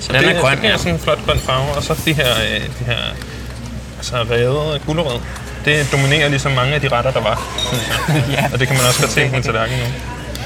Så 0.00 0.12
den 0.12 0.22
det, 0.22 0.36
er 0.36 0.40
grøn, 0.40 0.62
det 0.62 0.70
er 0.70 0.76
sådan 0.76 0.94
en 0.94 1.00
flot 1.00 1.18
grøn 1.26 1.38
farve, 1.38 1.72
og 1.76 1.82
så 1.82 1.94
de 2.04 2.12
her, 2.12 2.30
øh, 2.30 2.60
de 2.78 2.84
her 2.86 2.98
altså 3.98 4.16
revet 4.30 4.82
gulerød. 4.86 5.20
Det 5.64 5.88
dominerer 5.92 6.28
ligesom 6.28 6.52
mange 6.52 6.74
af 6.74 6.80
de 6.80 6.88
retter, 6.88 7.10
der 7.10 7.20
var. 7.20 7.36
Ja. 8.36 8.44
Og 8.52 8.60
det 8.60 8.68
kan 8.68 8.76
man 8.76 8.86
også 8.86 9.00
godt 9.00 9.12
se 9.12 9.28
på 9.28 9.36
en 9.36 9.42
tallerken 9.42 9.78
nu. 9.78 9.84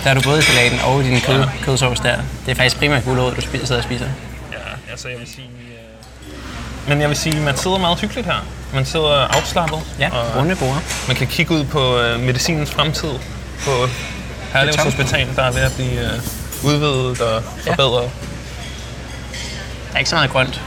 Der 0.05 0.11
er 0.11 0.15
du 0.15 0.21
både 0.21 0.39
i 0.39 0.43
salaten 0.43 0.79
og 0.85 1.01
i 1.01 1.05
din 1.05 1.21
kød, 1.21 1.41
ja. 1.41 1.47
kødsovs 1.63 2.01
der. 2.01 2.17
Det 2.47 2.51
er 2.51 2.55
faktisk 2.55 2.77
primært 2.79 3.05
gulerod, 3.05 3.35
du 3.35 3.41
spiser, 3.41 3.67
sidder 3.67 3.81
og 3.81 3.85
spiser. 3.85 4.07
Ja, 4.53 4.91
altså 4.91 5.09
jeg 5.09 5.19
vil 5.19 5.29
sige... 5.29 5.49
Øh... 6.85 6.89
Men 6.89 7.01
jeg 7.01 7.09
vil 7.09 7.17
sige, 7.17 7.41
man 7.41 7.57
sidder 7.57 7.79
meget 7.79 8.01
hyggeligt 8.01 8.27
her. 8.27 8.47
Man 8.75 8.87
sidder 8.87 9.15
afslappet. 9.37 9.79
Ja, 9.99 10.11
og 10.11 10.37
runde 10.37 10.57
borde. 10.57 10.79
Man 11.09 11.17
kan 11.17 11.27
kigge 11.27 11.55
ud 11.55 11.65
på 11.65 11.99
øh, 11.99 12.21
medicinens 12.21 12.71
fremtid 12.71 13.11
på 13.65 13.71
Herlevs. 14.53 14.77
Hospital, 14.77 15.29
der 15.37 15.43
er 15.43 15.53
ved 15.53 15.61
at 15.61 15.73
blive 15.73 16.01
øh, 16.01 16.21
udvidet 16.65 17.21
og 17.21 17.43
forbedret. 17.67 18.11
Der 19.89 19.95
er 19.95 19.99
ikke 19.99 20.11
så 20.11 20.17
meget 20.17 20.31
grønt. 20.31 20.61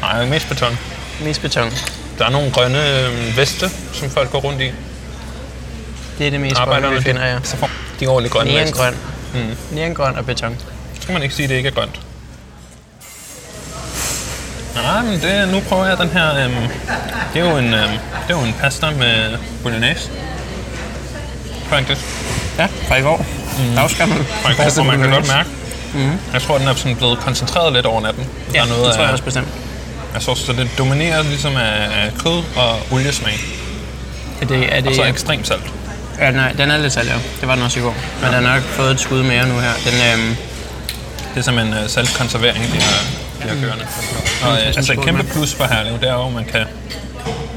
Nej, 0.00 0.26
mest 0.26 0.48
beton. 0.48 0.78
Mest 1.20 1.42
beton. 1.42 1.70
Der 2.18 2.24
er 2.24 2.30
nogle 2.30 2.52
grønne 2.52 3.06
øh, 3.06 3.36
veste, 3.36 3.70
som 3.92 4.10
folk 4.10 4.30
går 4.30 4.38
rundt 4.40 4.60
i. 4.60 4.70
Det 6.18 6.26
er 6.26 6.30
det 6.30 6.40
mest 6.40 6.56
grønne, 6.56 6.90
vi 6.90 7.02
finder, 7.02 7.26
ja. 7.26 7.38
Så 7.42 7.56
får 7.56 7.70
de 8.00 8.06
ordentligt 8.06 8.32
grønne 8.32 8.52
veste. 8.54 8.76
Neongrøn. 8.76 8.94
Mm. 9.34 9.56
Neongrøn 9.70 10.16
og 10.16 10.26
beton. 10.26 10.56
Så 11.00 11.06
kan 11.06 11.12
man 11.12 11.22
ikke 11.22 11.34
sige, 11.34 11.44
at 11.44 11.50
det 11.50 11.56
ikke 11.56 11.68
er 11.68 11.72
grønt. 11.72 12.00
Nej, 14.82 15.02
men 15.02 15.20
det, 15.20 15.48
nu 15.52 15.60
prøver 15.68 15.86
jeg 15.86 15.98
den 15.98 16.08
her... 16.08 16.44
Øhm, 16.44 16.54
det, 17.34 17.42
er 17.42 17.50
jo 17.50 17.56
en, 17.56 17.74
øhm, 17.74 17.90
det 18.28 18.34
er 18.34 18.38
jo 18.38 18.40
en 18.40 18.54
pasta 18.60 18.90
med 18.90 19.38
bolognese. 19.62 20.10
Faktisk. 21.68 22.00
Ja, 22.58 22.66
fra 22.88 22.96
i 22.96 23.02
går. 23.02 23.26
Mm. 23.58 23.74
Dagsgammel. 23.74 24.24
Fra 24.24 24.50
i 24.50 24.54
går, 24.54 24.74
hvor 24.74 24.84
man 24.84 25.00
kan 25.00 25.10
godt 25.10 25.28
mærke. 25.28 25.48
Mm. 25.94 26.18
Jeg 26.32 26.42
tror, 26.42 26.58
den 26.58 26.68
er 26.68 26.74
sådan 26.74 26.96
blevet 26.96 27.18
koncentreret 27.18 27.72
lidt 27.72 27.86
over 27.86 28.00
natten. 28.00 28.26
Ja, 28.54 28.60
det 28.62 28.94
tror 28.94 29.02
jeg 29.02 29.12
også 29.12 29.24
bestemt. 29.24 29.48
Jeg 30.14 30.22
så, 30.22 30.34
så 30.34 30.52
det 30.52 30.68
dominerer 30.78 31.22
ligesom 31.22 31.56
af, 31.56 31.88
af 32.04 32.12
kød 32.22 32.42
og 32.56 32.78
oliesmag. 32.92 33.40
Er 34.42 34.46
det, 34.46 34.76
er 34.76 34.80
det, 34.80 34.88
Og 34.88 34.94
så 34.94 35.04
ekstremt 35.04 35.46
salt. 35.48 35.62
Ja, 36.18 36.30
nej, 36.30 36.52
den 36.52 36.70
er 36.70 36.76
lidt 36.78 36.92
salg, 36.92 37.12
Det 37.40 37.48
var 37.48 37.54
den 37.54 37.64
også 37.64 37.78
i 37.78 37.82
går. 37.82 37.94
Men 38.22 38.32
den 38.32 38.44
har 38.44 38.54
nok 38.54 38.62
fået 38.62 38.90
et 38.90 39.00
skud 39.00 39.22
mere 39.22 39.48
nu 39.48 39.58
her. 39.58 39.72
Den, 39.84 39.94
øhm, 40.12 40.36
Det 41.34 41.40
er 41.40 41.44
simpelthen 41.44 41.84
uh, 41.84 41.90
saltkonservering, 41.90 42.64
de 42.72 42.80
har, 42.80 43.04
de 43.48 43.54
har 43.54 43.66
kørende. 43.66 43.86
Og, 44.42 44.52
uh, 44.52 44.66
altså 44.66 44.92
et 44.92 45.00
kæmpe 45.00 45.24
plus 45.24 45.54
for 45.54 45.64
Herlev, 45.64 46.00
det 46.00 46.08
er 46.08 46.14
jo, 46.14 46.26
at 46.26 46.32
man 46.32 46.44
kan, 46.44 46.66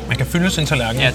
man 0.07 0.17
kan 0.17 0.25
fylde 0.25 0.49
sin 0.49 0.65
tallerken 0.65 1.01
ja. 1.01 1.11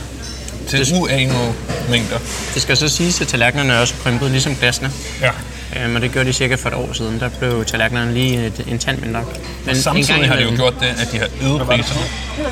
til 0.69 0.95
uanede 0.95 1.55
mængder. 1.91 2.19
Det 2.55 2.63
skal 2.63 2.77
så 2.77 2.89
siges, 2.89 3.21
at 3.21 3.29
tallerkenerne 3.29 3.73
er 3.73 3.81
også 3.81 3.95
krympet, 4.03 4.31
ligesom 4.31 4.57
glasene. 4.57 4.91
Ja. 5.21 5.31
Øhm, 5.77 5.97
og 5.97 6.03
det 6.03 6.13
gjorde 6.13 6.29
de 6.29 6.33
cirka 6.33 6.55
for 6.55 6.69
et 6.69 6.75
år 6.75 6.93
siden. 6.93 7.21
Der 7.21 7.29
blev 7.29 7.65
tallerkenerne 7.65 8.15
lige 8.15 8.47
et, 8.47 8.65
en 8.69 8.79
tand 8.79 8.99
mindre. 8.99 9.25
Men 9.67 9.77
samtidig 9.77 10.29
har 10.29 10.37
de 10.37 10.43
jo 10.43 10.51
gjort 10.57 10.75
det, 10.81 10.87
at 10.87 11.09
de 11.13 11.19
har 11.19 11.29
øget 11.43 11.67
priserne 11.67 12.01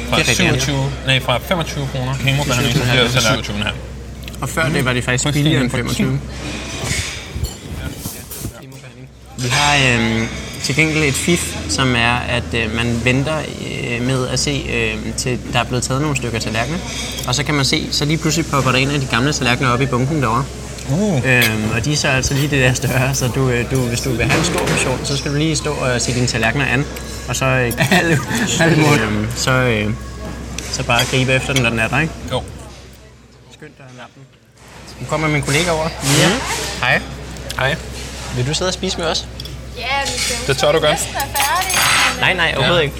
fra, 0.08 0.18
Det 0.18 0.24
er 0.24 0.42
rigtigt, 0.42 0.62
27, 0.62 0.92
nej, 1.06 1.20
fra 1.20 1.38
25 1.38 1.88
kroner 1.92 2.14
kemobehandling 2.14 2.76
til 2.76 2.82
Ja, 2.94 3.08
til 3.08 3.20
27 3.20 3.56
her. 3.56 3.70
Og 4.40 4.48
før 4.48 4.68
det 4.68 4.84
var 4.84 4.92
det 4.92 5.04
faktisk 5.04 5.32
billigere 5.32 5.62
end 5.62 5.70
25. 5.70 6.20
Vi 9.38 9.48
har 9.48 9.76
øhm, 9.76 10.28
til 10.62 10.76
gengæld 10.76 11.04
et 11.04 11.14
fif, 11.14 11.56
som 11.68 11.96
er, 11.96 12.14
at 12.14 12.54
øh, 12.54 12.74
man 12.74 13.00
venter 13.04 13.38
øh, 13.38 14.06
med 14.06 14.28
at 14.28 14.38
se, 14.38 14.66
øh, 14.72 15.14
til 15.16 15.38
der 15.52 15.58
er 15.58 15.64
blevet 15.64 15.82
taget 15.84 16.02
nogle 16.02 16.16
stykker 16.16 16.38
tallerkener. 16.38 16.78
Og 17.28 17.34
så 17.34 17.44
kan 17.44 17.54
man 17.54 17.64
se, 17.64 17.88
så 17.90 18.04
lige 18.04 18.18
pludselig 18.18 18.46
popper 18.50 18.70
der 18.72 18.78
en 18.78 18.90
af 18.90 19.00
de 19.00 19.06
gamle 19.06 19.32
tallerkener 19.32 19.70
op 19.70 19.80
i 19.80 19.86
bunken 19.86 20.22
derovre. 20.22 20.44
Uh. 20.90 21.26
Øhm, 21.26 21.70
og 21.74 21.84
de 21.84 21.92
er 21.92 21.96
så 21.96 22.08
altså 22.08 22.34
lige 22.34 22.50
det 22.50 22.60
der 22.62 22.72
større, 22.72 23.14
så 23.14 23.28
du, 23.28 23.50
øh, 23.50 23.70
du, 23.70 23.76
hvis 23.76 24.00
du 24.00 24.10
vil 24.10 24.24
have 24.24 24.38
en 24.38 24.44
stor 24.44 24.58
portion, 24.58 25.00
så 25.04 25.16
skal 25.16 25.32
du 25.32 25.36
lige 25.36 25.56
stå 25.56 25.72
og 25.72 26.00
se 26.00 26.14
dine 26.14 26.26
tallerkener 26.26 26.64
an. 26.64 26.84
Og 27.28 27.36
så, 27.36 27.44
øh, 27.44 27.66
øhm, 29.02 29.26
så, 29.36 29.50
øh, 29.50 29.90
så 30.72 30.82
bare 30.82 31.00
gribe 31.10 31.32
efter 31.32 31.52
den, 31.52 31.62
når 31.62 31.70
den 31.70 31.78
er 31.78 31.88
der, 31.88 32.00
ikke? 32.00 32.12
Jo. 32.32 32.42
Skønt 33.52 33.72
at 33.78 33.84
nappe 33.98 34.12
den. 34.14 34.22
Nu 35.00 35.06
kommer 35.06 35.28
min 35.28 35.42
kollega 35.42 35.70
over. 35.70 35.88
Ja. 36.18 36.30
Hej. 36.80 37.00
Hej. 37.58 37.76
Vil 38.36 38.46
du 38.46 38.54
sidde 38.54 38.68
og 38.68 38.74
spise 38.74 38.98
med 38.98 39.06
os? 39.06 39.26
Ja, 39.76 39.84
vi 40.06 40.12
Det 40.46 40.58
tør 40.58 40.72
du 40.72 40.78
godt. 40.78 40.90
næsten 40.90 41.14
være 41.14 41.22
færdige. 41.22 42.20
Nej, 42.20 42.34
nej, 42.34 42.54
overhovedet 42.56 42.82
ikke. 42.82 42.94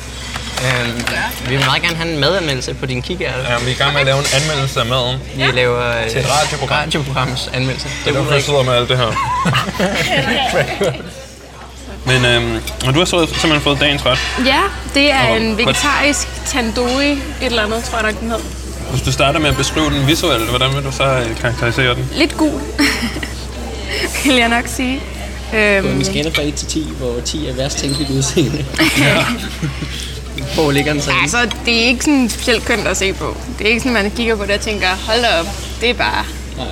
Øhm, 0.64 1.02
vi 1.48 1.56
vil 1.56 1.64
meget 1.66 1.82
gerne 1.82 1.96
have 1.96 2.12
en 2.14 2.20
madanmeldelse 2.20 2.74
på 2.74 2.86
din 2.86 3.02
kikærte. 3.02 3.38
Ja, 3.48 3.58
vi 3.58 3.70
er 3.70 3.74
i 3.74 3.78
gang 3.78 3.92
med 3.92 4.00
at 4.00 4.06
lave 4.06 4.18
en 4.18 4.24
anmeldelse 4.42 4.80
af 4.80 4.86
maden. 4.86 5.20
Vi 5.36 5.42
laver 5.42 5.98
øh, 6.02 6.10
Til 6.10 6.20
et 6.20 6.26
radioprogram. 6.40 6.78
radioprograms 6.78 7.50
anmeldelse. 7.54 7.88
Det 8.04 8.14
er 8.14 8.18
derfor, 8.18 8.32
jeg 8.32 8.42
sidder 8.42 8.62
med 8.62 8.72
alt 8.74 8.88
det 8.88 8.98
her. 8.98 9.06
Men 12.06 12.24
øhm, 12.24 12.54
og 12.86 12.94
du 12.94 12.98
har 12.98 13.04
så 13.04 13.26
simpelthen 13.26 13.60
fået 13.60 13.80
dagens 13.80 14.06
ret. 14.06 14.18
Ja, 14.46 14.60
det 14.94 15.10
er 15.12 15.28
Og- 15.28 15.40
en 15.40 15.58
vegetarisk 15.58 16.28
tandoori, 16.46 17.10
et 17.12 17.18
eller 17.40 17.62
andet, 17.64 17.84
tror 17.84 17.98
jeg 17.98 18.12
nok, 18.12 18.20
den 18.20 18.30
hed. 18.30 18.38
Hvis 18.90 19.02
du 19.02 19.12
starter 19.12 19.40
med 19.40 19.50
at 19.50 19.56
beskrive 19.56 19.90
den 19.90 20.06
visuelt, 20.06 20.48
hvordan 20.48 20.74
vil 20.74 20.84
du 20.84 20.92
så 20.92 21.04
øh, 21.04 21.36
karakterisere 21.40 21.94
den? 21.94 22.08
Lidt 22.12 22.36
gul, 22.36 22.60
vil 24.24 24.34
jeg 24.36 24.48
nok 24.48 24.64
sige. 24.66 25.00
Øhm, 25.52 25.84
På 25.86 25.90
en 25.92 26.04
skala 26.04 26.30
fra 26.30 26.42
1 26.42 26.54
til 26.54 26.66
10, 26.68 26.86
hvor 26.98 27.20
10 27.24 27.48
er 27.48 27.54
værst 27.54 27.78
tænkeligt 27.78 28.10
udseende. 28.10 28.64
Hvor 30.54 30.70
ligger 30.70 30.92
den 30.92 31.02
så? 31.02 31.10
altså, 31.22 31.38
det 31.66 31.82
er 31.82 31.86
ikke 31.86 32.04
sådan 32.04 32.28
specielt 32.30 32.64
kønt 32.64 32.86
at 32.86 32.96
se 32.96 33.12
på. 33.12 33.36
Det 33.58 33.64
er 33.66 33.68
ikke 33.68 33.80
sådan, 33.80 33.92
man 33.92 34.10
kigger 34.10 34.36
på 34.36 34.44
det 34.46 34.50
og 34.54 34.60
tænker, 34.60 34.86
hold 35.06 35.20
da 35.22 35.40
op, 35.40 35.46
det 35.80 35.90
er 35.90 35.94
bare 35.94 36.24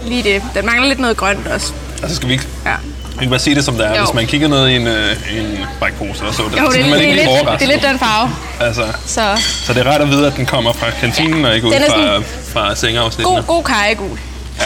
lige 0.07 0.23
det. 0.23 0.43
Den 0.55 0.67
mangler 0.67 0.89
lidt 0.89 0.99
noget 0.99 1.17
grønt 1.17 1.47
også. 1.47 1.73
Altså 2.03 2.17
skal 2.17 2.29
vi 2.29 2.33
ikke, 2.33 2.47
Ja. 2.67 2.75
vi 3.13 3.19
kan 3.19 3.29
bare 3.31 3.39
sige 3.39 3.55
det 3.57 3.65
som 3.65 3.75
det 3.77 3.87
er. 3.87 3.95
Jo. 3.99 4.05
Hvis 4.05 4.15
man 4.15 4.27
kigger 4.27 4.49
ned 4.49 4.69
i 4.69 4.77
en, 4.77 4.87
øh, 4.87 5.17
en 5.37 5.59
brækpose 5.79 6.25
og 6.25 6.35
så 6.35 6.43
det, 6.53 6.61
Jo, 6.61 6.67
det, 6.67 6.75
så 6.75 6.81
er, 6.81 6.85
man 6.85 6.93
det, 6.93 7.01
ikke 7.01 7.11
er 7.13 7.17
lidt, 7.17 7.29
overrasket. 7.29 7.69
det 7.69 7.75
er 7.75 7.79
lidt 7.81 7.91
den 7.91 7.99
farve. 7.99 8.31
Altså, 8.61 8.85
Så 9.07 9.37
så 9.65 9.73
det 9.73 9.87
er 9.87 9.91
rart 9.93 10.01
at 10.01 10.11
vide, 10.11 10.27
at 10.27 10.37
den 10.37 10.47
kommer 10.47 10.73
fra 10.73 10.87
kantinen 11.01 11.45
og 11.45 11.55
ikke 11.55 11.67
ud 11.67 11.73
er 11.73 11.81
fra, 11.81 11.87
sådan- 11.89 12.25
fra 12.53 12.75
sengeafsnittene. 12.75 13.37
god, 13.37 13.43
god 13.47 13.65
kajegul. 13.65 14.19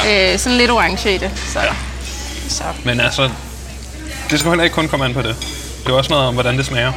Ja. 0.05 0.33
Øh, 0.33 0.39
sådan 0.39 0.59
lidt 0.59 0.71
orange 0.71 1.15
i 1.15 1.19
det. 1.19 1.31
Så. 1.53 1.59
Ja. 1.61 1.67
så. 2.49 2.63
Men 2.85 3.01
altså, 3.01 3.29
det 4.35 4.41
skal 4.41 4.51
heller 4.51 4.65
ikke 4.65 4.75
kun 4.75 4.89
komme 4.89 5.05
an 5.05 5.15
på 5.15 5.23
det. 5.23 5.37
Det 5.85 5.93
er 5.93 5.97
også 5.97 6.11
noget 6.11 6.27
om, 6.29 6.35
hvordan 6.35 6.59
det 6.59 6.67
smager. 6.67 6.93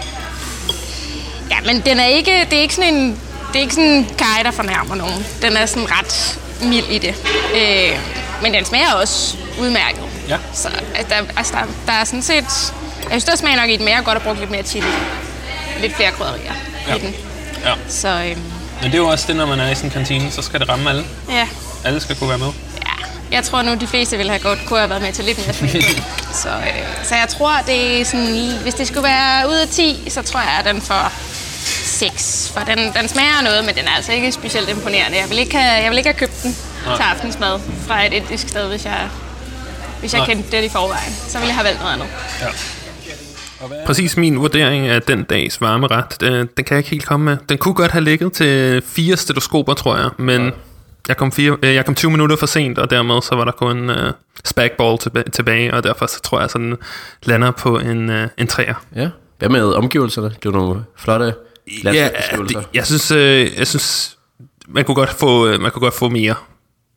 Ja, 1.49 1.55
men 1.65 1.81
den 1.85 1.99
er 1.99 2.05
ikke, 2.05 2.45
det 2.49 2.57
er 2.57 2.61
ikke 2.61 2.75
sådan 2.75 2.93
en, 2.93 3.09
det 3.47 3.55
er 3.55 3.59
ikke 3.59 3.73
sådan 3.73 3.89
en 3.89 4.07
kaj, 4.17 4.43
der 4.43 4.51
fornærmer 4.51 4.95
nogen. 4.95 5.25
Den 5.41 5.57
er 5.57 5.65
sådan 5.65 5.88
ret 5.91 6.39
mild 6.61 6.85
i 6.89 6.97
det. 6.97 7.15
Øh, 7.55 7.99
men 8.41 8.53
den 8.53 8.65
smager 8.65 8.93
også 8.93 9.38
udmærket. 9.59 10.01
Ja. 10.29 10.38
Så 10.53 10.67
altså, 10.95 11.09
der, 11.15 11.21
altså, 11.38 11.53
der, 11.53 11.59
der 11.85 11.93
er 11.93 12.03
sådan 12.03 12.21
set... 12.21 12.45
Jeg 13.03 13.09
synes, 13.09 13.23
der 13.23 13.35
smager 13.35 13.55
nok 13.61 13.69
i 13.69 13.77
den 13.77 13.85
mere 13.85 14.01
godt 14.03 14.15
at 14.17 14.21
bruge 14.23 14.35
lidt 14.39 14.51
mere 14.51 14.63
chili. 14.63 14.85
Lidt 15.81 15.95
flere 15.95 16.11
krydderier 16.11 16.53
Ja. 16.88 16.95
i 16.95 16.99
den. 16.99 17.15
Ja. 17.65 17.73
Så 17.89 18.07
øhm, 18.07 18.41
Men 18.81 18.91
det 18.91 18.93
er 18.93 18.97
jo 18.97 19.07
også 19.07 19.25
det, 19.27 19.35
når 19.35 19.45
man 19.45 19.59
er 19.59 19.71
i 19.71 19.75
sådan 19.75 19.88
en 19.88 19.93
kantine, 19.93 20.31
så 20.31 20.41
skal 20.41 20.59
det 20.59 20.69
ramme 20.69 20.89
alle. 20.89 21.05
ja, 21.29 21.47
Alle 21.85 21.99
skal 21.99 22.15
kunne 22.15 22.29
være 22.29 22.38
med. 22.38 22.51
Jeg 23.32 23.43
tror 23.43 23.61
nu, 23.61 23.75
de 23.75 23.88
fleste 23.88 24.17
ville 24.17 24.32
have 24.32 24.41
godt 24.43 24.59
kunne 24.65 24.80
have 24.80 24.89
været 24.89 25.01
med 25.01 25.13
til 25.13 25.25
lidt 25.25 25.38
mere 25.38 25.53
smag. 25.53 25.84
så, 26.43 26.49
øh, 26.49 27.03
så 27.03 27.15
jeg 27.15 27.28
tror, 27.30 27.51
det 27.67 28.01
er 28.01 28.05
sådan... 28.05 28.51
Hvis 28.61 28.73
det 28.73 28.88
skulle 28.88 29.03
være 29.03 29.49
ud 29.49 29.55
af 29.55 29.67
10, 29.67 30.03
så 30.09 30.21
tror 30.21 30.39
jeg, 30.39 30.55
at 30.59 30.65
den 30.65 30.82
får 30.82 31.11
6. 31.88 32.51
For 32.53 32.59
den, 32.59 32.78
den 32.78 33.07
smager 33.07 33.41
noget, 33.43 33.65
men 33.65 33.75
den 33.75 33.86
er 33.86 33.95
altså 33.95 34.11
ikke 34.11 34.32
specielt 34.32 34.69
imponerende. 34.69 35.17
Jeg 35.17 35.30
vil 35.30 35.39
ikke 35.39 35.57
have, 35.57 35.84
jeg 35.84 35.89
vil 35.89 35.97
ikke 35.97 36.09
have 36.09 36.19
købt 36.19 36.43
den 36.43 36.55
Nej. 36.86 36.95
til 36.95 37.03
aftensmad 37.03 37.59
fra 37.88 38.05
et 38.05 38.13
indisk 38.13 38.49
sted, 38.49 38.69
hvis 38.69 38.86
jeg, 38.86 39.09
hvis 39.99 40.13
jeg 40.13 40.19
Nej. 40.19 40.28
kendte 40.28 40.57
det 40.57 40.63
i 40.63 40.69
forvejen. 40.69 41.13
Så 41.28 41.38
ville 41.38 41.47
jeg 41.47 41.55
have 41.55 41.65
valgt 41.65 41.80
noget 41.80 41.93
andet. 41.93 42.07
Ja. 42.41 42.47
Præcis 43.86 44.17
min 44.17 44.39
vurdering 44.39 44.88
af 44.88 45.01
den 45.01 45.23
dags 45.23 45.61
varme 45.61 45.88
ret, 45.88 46.21
den, 46.21 46.47
kan 46.57 46.65
jeg 46.69 46.78
ikke 46.78 46.89
helt 46.89 47.05
komme 47.05 47.25
med. 47.25 47.38
Den 47.49 47.57
kunne 47.57 47.73
godt 47.73 47.91
have 47.91 48.03
ligget 48.03 48.34
til 48.34 48.82
fire 48.95 49.17
stetoskoper, 49.17 49.73
tror 49.73 49.97
jeg, 49.97 50.09
men 50.17 50.51
jeg 51.08 51.18
kom, 51.18 51.32
fire, 51.32 51.58
øh, 51.64 51.76
jeg 51.76 51.86
kom 51.86 51.95
20 51.95 52.12
minutter 52.12 52.36
for 52.36 52.45
sent, 52.45 52.78
og 52.78 52.89
dermed 52.89 53.22
så 53.22 53.36
var 53.36 53.45
der 53.45 53.52
kun 53.52 53.89
uh, 53.89 53.95
spagball 54.45 54.98
tilbage, 54.98 55.30
tilbage, 55.30 55.74
og 55.74 55.84
derfor 55.84 56.06
så 56.06 56.22
tror 56.22 56.39
jeg, 56.39 56.50
så 56.50 56.58
den 56.58 56.76
lander 57.24 57.52
på 57.52 57.80
en, 57.80 58.10
uh, 58.10 58.28
en 58.38 58.48
træer. 58.48 58.86
Ja. 58.95 59.10
Hvad 59.38 59.50
med 59.50 59.64
omgivelserne? 59.64 60.30
Det 60.30 60.45
jo 60.45 60.52
nogle 60.52 60.84
flotte 60.95 61.34
Ja, 61.84 62.10
det, 62.50 62.68
jeg 62.74 62.86
synes, 62.86 63.12
øh, 63.12 63.58
jeg 63.58 63.68
synes 63.68 64.18
man, 64.68 64.84
kunne 64.84 64.95
godt 64.95 65.10
få, 65.10 65.48
øh, 65.48 65.62
man 65.62 65.72
kunne 65.72 65.82
godt 65.82 65.93
få 65.93 66.10
mere. 66.10 66.36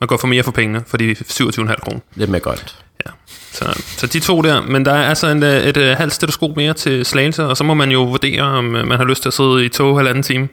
Man 0.00 0.08
kunne 0.08 0.08
godt 0.08 0.20
få 0.20 0.26
mere 0.26 0.42
for 0.42 0.50
pengene, 0.50 0.82
for 0.86 0.96
de 0.96 1.14
27,5 1.14 1.74
kroner. 1.80 2.00
Lidt 2.14 2.30
mere 2.30 2.40
godt. 2.40 2.76
Ja. 3.06 3.10
Så, 3.52 3.82
så 3.96 4.06
de 4.06 4.20
to 4.20 4.42
der, 4.42 4.62
men 4.62 4.84
der 4.84 4.92
er 4.92 5.08
altså 5.08 5.26
en, 5.26 5.42
øh, 5.42 5.62
et, 5.62 5.76
et 5.76 5.96
halvt 5.96 6.12
stetoskop 6.12 6.56
mere 6.56 6.74
til 6.74 7.04
slagelse, 7.04 7.44
og 7.44 7.56
så 7.56 7.64
må 7.64 7.74
man 7.74 7.90
jo 7.90 8.02
vurdere, 8.02 8.42
om 8.42 8.76
øh, 8.76 8.86
man 8.86 8.98
har 8.98 9.04
lyst 9.04 9.22
til 9.22 9.28
at 9.28 9.32
sidde 9.32 9.64
i 9.64 9.68
tog 9.68 9.98
halvanden 9.98 10.22
time. 10.22 10.48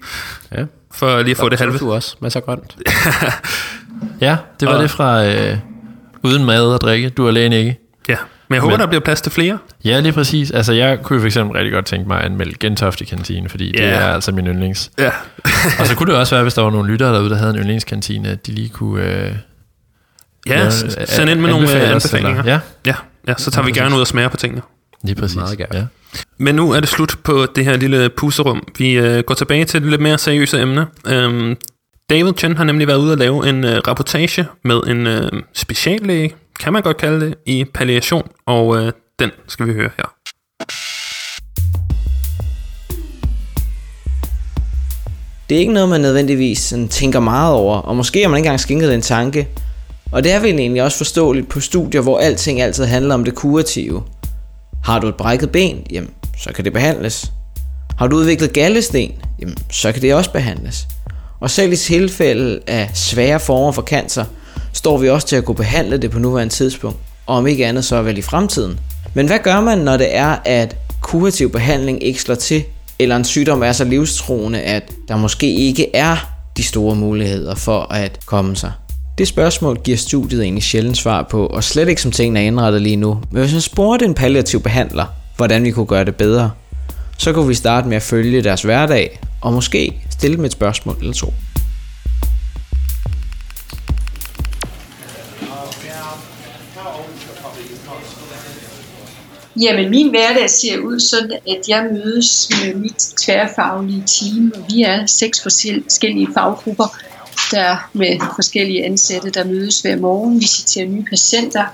Ja. 0.51 0.65
For 0.97 1.17
lige 1.21 1.31
at 1.31 1.37
få 1.37 1.49
det 1.49 1.59
halve. 1.59 1.77
Du 1.77 1.93
også. 1.93 2.15
Masser 2.21 2.39
af 2.39 2.45
grønt. 2.45 2.75
Ja, 4.21 4.37
det 4.59 4.67
var 4.67 4.75
Og- 4.75 4.81
det 4.81 4.91
fra 4.91 5.25
øh, 5.25 5.57
uden 6.23 6.45
mad 6.45 6.61
og 6.73 6.81
drikke. 6.81 7.09
Du 7.09 7.27
er 7.27 7.31
lægen 7.31 7.53
ikke. 7.53 7.79
Ja, 8.09 8.15
men 8.47 8.53
jeg 8.55 8.61
håber, 8.61 8.73
Men- 8.73 8.79
der 8.81 8.87
bliver 8.87 9.01
plads 9.01 9.21
til 9.21 9.31
flere. 9.31 9.57
Ja, 9.85 9.99
lige 9.99 10.13
præcis. 10.13 10.51
Altså, 10.51 10.73
jeg 10.73 10.99
kunne 11.03 11.19
for 11.19 11.25
eksempel 11.25 11.53
rigtig 11.57 11.73
godt 11.73 11.85
tænke 11.85 12.07
mig 12.07 12.19
at 12.19 12.25
anmelde 12.25 12.53
Gentofte 12.59 13.05
Kantine, 13.05 13.49
fordi 13.49 13.71
det 13.71 13.79
Ja. 13.79 13.85
er 13.89 14.07
altså 14.13 14.31
min 14.31 14.47
yndlings. 14.47 14.91
Ja. 14.99 15.09
og 15.79 15.87
så 15.87 15.95
kunne 15.95 16.11
det 16.11 16.19
også 16.19 16.35
være, 16.35 16.43
hvis 16.43 16.53
der 16.53 16.61
var 16.61 16.69
nogle 16.69 16.91
lyttere 16.91 17.13
derude, 17.13 17.29
der 17.29 17.35
havde 17.37 17.49
en 17.51 17.57
yndlingskantine, 17.59 18.29
at 18.29 18.47
de 18.47 18.51
lige 18.51 18.69
kunne... 18.69 19.03
Øh, 19.03 19.31
Ja, 20.47 20.57
lave- 20.59 20.71
send 21.05 21.29
ind 21.29 21.39
med 21.39 21.49
nogle 21.49 21.75
øh, 21.83 21.89
anbefalinger. 21.91 22.43
Ja, 22.45 22.59
ja, 22.85 22.93
ja, 23.27 23.33
så 23.37 23.51
tager 23.51 23.65
vi 23.65 23.71
gerne 23.71 23.95
ud 23.95 24.01
og 24.01 24.07
smager 24.07 24.29
på 24.29 24.37
tingene. 24.37 24.61
Lige 25.03 25.15
præcis. 25.15 25.35
Meget 25.35 25.57
gerne. 25.57 25.77
Ja. 25.79 25.85
Men 26.37 26.55
nu 26.55 26.71
er 26.71 26.79
det 26.79 26.89
slut 26.89 27.17
på 27.23 27.45
det 27.55 27.65
her 27.65 27.77
lille 27.77 28.09
puserum. 28.09 28.67
Vi 28.77 28.91
øh, 28.91 29.23
går 29.23 29.33
tilbage 29.33 29.65
til 29.65 29.81
det 29.81 29.89
lidt 29.89 30.01
mere 30.01 30.17
seriøse 30.17 30.61
emne. 30.61 30.85
Øhm, 31.07 31.55
David 32.09 32.33
Chen 32.37 32.57
har 32.57 32.63
nemlig 32.63 32.87
været 32.87 32.97
ude 32.97 33.11
at 33.11 33.17
lave 33.17 33.49
en 33.49 33.63
øh, 33.63 33.81
rapportage 33.87 34.45
med 34.63 34.81
en 34.87 35.07
øh, 35.07 35.31
speciallæge, 35.53 36.35
kan 36.59 36.73
man 36.73 36.81
godt 36.81 36.97
kalde 36.97 37.25
det, 37.25 37.35
i 37.45 37.65
palliation, 37.73 38.27
og 38.45 38.77
øh, 38.77 38.91
den 39.19 39.31
skal 39.47 39.67
vi 39.67 39.73
høre 39.73 39.89
her. 39.97 40.13
Det 45.49 45.55
er 45.55 45.59
ikke 45.59 45.73
noget, 45.73 45.89
man 45.89 46.01
nødvendigvis 46.01 46.59
sådan 46.59 46.87
tænker 46.87 47.19
meget 47.19 47.53
over, 47.53 47.77
og 47.77 47.95
måske 47.95 48.21
har 48.21 48.29
man 48.29 48.37
ikke 48.37 48.47
engang 48.47 48.59
skænket 48.59 48.93
en 48.93 49.01
tanke. 49.01 49.47
Og 50.11 50.23
det 50.23 50.31
er 50.31 50.39
vel 50.39 50.59
egentlig 50.59 50.83
også 50.83 50.97
forståeligt 50.97 51.49
på 51.49 51.59
studier, 51.59 52.01
hvor 52.01 52.19
alting 52.19 52.61
altid 52.61 52.85
handler 52.85 53.13
om 53.13 53.23
det 53.23 53.35
kurative. 53.35 54.03
Har 54.87 54.99
du 54.99 55.07
et 55.07 55.15
brækket 55.15 55.51
ben, 55.51 55.87
jamen, 55.91 56.09
så 56.37 56.53
kan 56.53 56.65
det 56.65 56.73
behandles. 56.73 57.31
Har 57.97 58.07
du 58.07 58.15
udviklet 58.15 58.53
gallesten, 58.53 59.11
jamen, 59.39 59.55
så 59.71 59.91
kan 59.91 60.01
det 60.01 60.13
også 60.13 60.31
behandles. 60.31 60.87
Og 61.39 61.49
selv 61.49 61.73
i 61.73 61.75
tilfælde 61.75 62.59
af 62.67 62.89
svære 62.93 63.39
former 63.39 63.71
for 63.71 63.81
cancer, 63.81 64.25
står 64.73 64.97
vi 64.97 65.09
også 65.09 65.27
til 65.27 65.35
at 65.35 65.45
kunne 65.45 65.55
behandle 65.55 65.97
det 65.97 66.11
på 66.11 66.19
nuværende 66.19 66.53
tidspunkt, 66.53 66.97
og 67.25 67.35
om 67.35 67.47
ikke 67.47 67.65
andet 67.65 67.85
så 67.85 68.01
vel 68.01 68.17
i 68.17 68.21
fremtiden. 68.21 68.79
Men 69.13 69.27
hvad 69.27 69.39
gør 69.39 69.61
man, 69.61 69.77
når 69.77 69.97
det 69.97 70.15
er, 70.15 70.37
at 70.45 70.75
kurativ 71.01 71.51
behandling 71.51 72.03
ikke 72.03 72.21
slår 72.21 72.35
til, 72.35 72.63
eller 72.99 73.15
en 73.15 73.25
sygdom 73.25 73.63
er 73.63 73.71
så 73.71 73.83
livstruende, 73.83 74.61
at 74.61 74.91
der 75.07 75.17
måske 75.17 75.53
ikke 75.53 75.95
er 75.95 76.33
de 76.57 76.63
store 76.63 76.95
muligheder 76.95 77.55
for 77.55 77.93
at 77.93 78.19
komme 78.25 78.55
sig? 78.55 78.71
Det 79.17 79.27
spørgsmål 79.27 79.77
giver 79.83 79.97
studiet 79.97 80.43
egentlig 80.43 80.63
sjældent 80.63 80.97
svar 80.97 81.23
på, 81.23 81.45
og 81.45 81.63
slet 81.63 81.89
ikke 81.89 82.01
som 82.01 82.11
tingene 82.11 82.39
er 82.39 82.43
indrettet 82.43 82.81
lige 82.81 82.95
nu. 82.95 83.21
Men 83.31 83.41
hvis 83.41 83.51
man 83.51 83.61
spurgte 83.61 84.05
en 84.05 84.13
palliativ 84.13 84.61
behandler, 84.61 85.05
hvordan 85.37 85.63
vi 85.63 85.71
kunne 85.71 85.85
gøre 85.85 86.05
det 86.05 86.15
bedre, 86.15 86.51
så 87.17 87.33
kunne 87.33 87.47
vi 87.47 87.53
starte 87.53 87.87
med 87.87 87.97
at 87.97 88.03
følge 88.03 88.43
deres 88.43 88.61
hverdag, 88.61 89.19
og 89.41 89.53
måske 89.53 90.01
stille 90.09 90.37
dem 90.37 90.45
et 90.45 90.51
spørgsmål 90.51 90.95
eller 90.99 91.13
to. 91.13 91.33
Jamen, 99.61 99.89
min 99.89 100.09
hverdag 100.09 100.49
ser 100.49 100.79
ud 100.79 100.99
sådan, 100.99 101.31
at 101.31 101.67
jeg 101.67 101.89
mødes 101.93 102.49
med 102.49 102.75
mit 102.75 103.13
tværfaglige 103.25 104.03
team, 104.07 104.53
og 104.55 104.65
vi 104.69 104.81
er 104.81 105.05
seks 105.05 105.41
forskellige 105.43 106.27
faggrupper, 106.33 106.97
der 107.51 107.89
med 107.93 108.19
forskellige 108.35 108.85
ansatte, 108.85 109.29
der 109.29 109.43
mødes 109.43 109.81
hver 109.81 109.95
morgen, 109.95 110.39
visiterer 110.39 110.87
nye 110.87 111.05
patienter, 111.09 111.65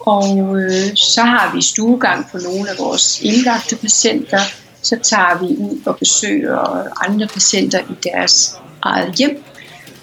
og 0.00 0.58
øh, 0.60 0.96
så 0.96 1.22
har 1.22 1.54
vi 1.54 1.62
stuegang 1.62 2.26
på 2.32 2.38
nogle 2.38 2.70
af 2.70 2.76
vores 2.78 3.20
indlagte 3.20 3.76
patienter, 3.76 4.40
så 4.82 4.98
tager 5.02 5.38
vi 5.38 5.56
ud 5.56 5.78
og 5.86 5.96
besøger 5.96 6.88
andre 7.04 7.26
patienter 7.26 7.78
i 7.78 7.94
deres 8.02 8.54
eget 8.82 9.14
hjem. 9.14 9.44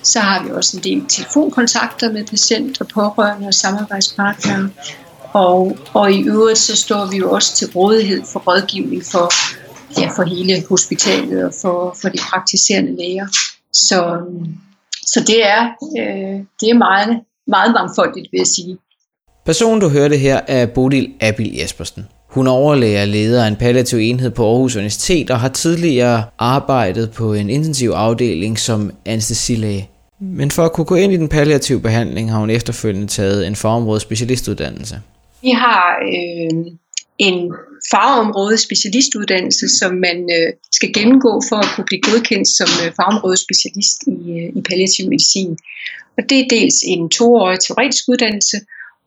Så 0.04 0.20
har 0.20 0.44
vi 0.44 0.52
også 0.52 0.78
en 0.78 0.84
del 0.84 1.06
telefonkontakter 1.10 2.12
med 2.12 2.26
patienter, 2.26 2.86
pårørende 2.94 3.48
og 3.48 3.54
samarbejdspartnere. 3.54 4.70
Og, 5.34 5.78
og 5.94 6.12
i 6.12 6.22
øvrigt 6.22 6.60
så 6.60 6.76
står 6.76 7.06
vi 7.06 7.18
jo 7.18 7.32
også 7.32 7.56
til 7.56 7.68
rådighed 7.76 8.22
for 8.34 8.40
rådgivning 8.40 9.04
for, 9.06 9.32
ja, 10.00 10.08
for 10.16 10.24
hele 10.24 10.64
hospitalet 10.70 11.46
og 11.46 11.54
for, 11.62 11.98
for 12.02 12.10
de 12.10 12.18
praktiserende 12.18 12.96
læger. 12.96 13.28
Så, 13.74 14.18
så 15.14 15.20
det 15.28 15.46
er, 15.46 15.62
øh, 16.00 16.36
det 16.60 16.70
er 16.70 16.78
meget, 16.78 17.10
meget 17.48 17.74
mangfoldigt, 17.74 18.28
vil 18.32 18.38
jeg 18.38 18.48
sige. 18.48 18.78
Personen, 19.46 19.82
du 19.82 19.90
hørte 19.90 20.18
her, 20.18 20.40
er 20.48 20.66
Bodil 20.66 21.14
Abil 21.20 21.56
Jespersen. 21.56 22.08
Hun 22.30 22.48
overlæger 22.48 23.06
leder 23.06 23.44
af 23.44 23.48
en 23.48 23.56
palliativ 23.56 24.00
enhed 24.00 24.32
på 24.32 24.46
Aarhus 24.46 24.76
Universitet 24.76 25.32
og 25.32 25.40
har 25.40 25.50
tidligere 25.50 26.24
arbejdet 26.40 27.12
på 27.12 27.34
en 27.34 27.50
intensiv 27.50 27.90
afdeling 27.90 28.60
som 28.60 28.92
anestesilæge. 29.06 29.90
Men 30.22 30.52
for 30.52 30.66
at 30.66 30.74
kunne 30.74 30.86
gå 30.86 30.96
ind 30.96 31.14
i 31.14 31.18
den 31.18 31.30
palliative 31.30 31.82
behandling 31.82 32.32
har 32.32 32.40
hun 32.40 32.50
efterfølgende 32.50 33.08
taget 33.08 33.48
en 33.48 33.56
fagområde 33.56 34.00
specialistuddannelse. 34.00 35.02
Vi 35.42 35.50
har 35.50 35.96
øh, 36.14 36.66
en 37.20 37.54
fagområde 37.92 38.58
specialistuddannelse, 38.58 39.70
som 39.80 39.92
man 39.94 40.30
øh, 40.38 40.54
skal 40.72 40.94
gennemgå 40.94 41.42
for 41.50 41.56
at 41.56 41.70
kunne 41.76 41.86
blive 41.86 42.02
godkendt 42.02 42.48
som 42.48 42.70
øh, 42.84 42.94
fagområdespecialist 43.00 43.98
i, 44.08 44.18
øh, 44.32 44.50
i 44.58 44.62
palliativ 44.70 45.10
medicin. 45.10 45.58
Og 46.18 46.24
det 46.30 46.40
er 46.40 46.48
dels 46.50 46.76
en 46.86 47.10
toårig 47.10 47.60
teoretisk 47.60 48.04
uddannelse, 48.08 48.58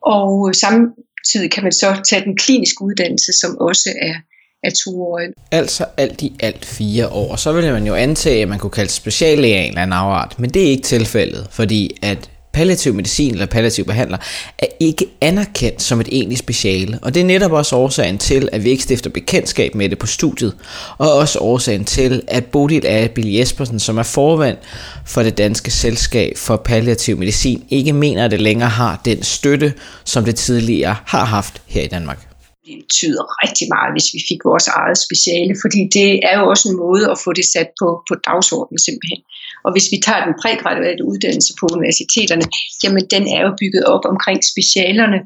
og 0.01 0.49
øh, 0.49 0.53
samtidig 0.53 1.51
kan 1.51 1.63
man 1.63 1.71
så 1.71 2.01
tage 2.09 2.25
den 2.25 2.37
kliniske 2.37 2.81
uddannelse, 2.81 3.33
som 3.41 3.57
også 3.57 3.89
er 4.01 4.15
er 4.63 4.71
toårig. 4.85 5.27
Altså 5.51 5.85
alt 5.97 6.21
i 6.21 6.33
alt 6.39 6.65
fire 6.65 7.09
år. 7.09 7.35
Så 7.35 7.53
ville 7.53 7.71
man 7.71 7.87
jo 7.87 7.95
antage, 7.95 8.41
at 8.41 8.47
man 8.47 8.59
kunne 8.59 8.69
kalde 8.69 8.91
speciallæge 8.91 9.55
af 9.55 9.61
en 9.61 9.67
eller 9.67 9.81
anden 9.81 9.93
afart, 9.93 10.39
men 10.39 10.49
det 10.49 10.63
er 10.63 10.69
ikke 10.69 10.83
tilfældet, 10.83 11.47
fordi 11.51 11.97
at 12.01 12.29
palliativ 12.53 12.93
medicin 12.93 13.33
eller 13.33 13.45
palliativ 13.45 13.85
behandler 13.85 14.17
er 14.59 14.65
ikke 14.79 15.05
anerkendt 15.21 15.81
som 15.81 16.01
et 16.01 16.09
egentligt 16.11 16.39
speciale, 16.39 16.99
og 17.01 17.13
det 17.13 17.21
er 17.21 17.25
netop 17.25 17.51
også 17.51 17.75
årsagen 17.75 18.17
til, 18.17 18.49
at 18.51 18.63
vi 18.63 18.69
ikke 18.69 18.83
stifter 18.83 19.09
bekendtskab 19.09 19.75
med 19.75 19.89
det 19.89 19.99
på 19.99 20.07
studiet, 20.07 20.55
og 20.97 21.13
også 21.13 21.39
årsagen 21.39 21.85
til, 21.85 22.21
at 22.27 22.45
Bodil 22.45 22.85
A. 22.85 23.07
Bill 23.07 23.33
Jespersen, 23.33 23.79
som 23.79 23.97
er 23.97 24.03
forvand 24.03 24.57
for 25.05 25.23
det 25.23 25.37
danske 25.37 25.71
selskab 25.71 26.37
for 26.37 26.55
palliativ 26.55 27.17
medicin, 27.17 27.63
ikke 27.69 27.93
mener, 27.93 28.25
at 28.25 28.31
det 28.31 28.41
længere 28.41 28.69
har 28.69 29.01
den 29.05 29.23
støtte, 29.23 29.73
som 30.05 30.25
det 30.25 30.35
tidligere 30.35 30.95
har 31.05 31.25
haft 31.25 31.61
her 31.67 31.81
i 31.81 31.87
Danmark 31.87 32.27
det 32.65 32.75
betyder 32.83 33.23
rigtig 33.43 33.67
meget, 33.75 33.91
hvis 33.95 34.09
vi 34.15 34.19
fik 34.29 34.41
vores 34.51 34.67
eget 34.79 34.97
speciale, 35.07 35.53
fordi 35.63 35.81
det 35.97 36.09
er 36.29 36.35
jo 36.39 36.45
også 36.53 36.65
en 36.69 36.77
måde 36.85 37.03
at 37.13 37.17
få 37.25 37.29
det 37.39 37.47
sat 37.53 37.69
på, 37.79 37.87
på 38.07 38.13
dagsordenen 38.29 38.79
simpelthen. 38.87 39.21
Og 39.65 39.69
hvis 39.73 39.87
vi 39.93 39.97
tager 40.05 40.25
den 40.27 40.35
prægraduelle 40.41 41.03
uddannelse 41.11 41.53
på 41.59 41.63
universiteterne, 41.73 42.45
jamen 42.83 43.03
den 43.13 43.23
er 43.35 43.41
jo 43.45 43.51
bygget 43.61 43.83
op 43.93 44.03
omkring 44.13 44.39
specialerne, 44.51 45.19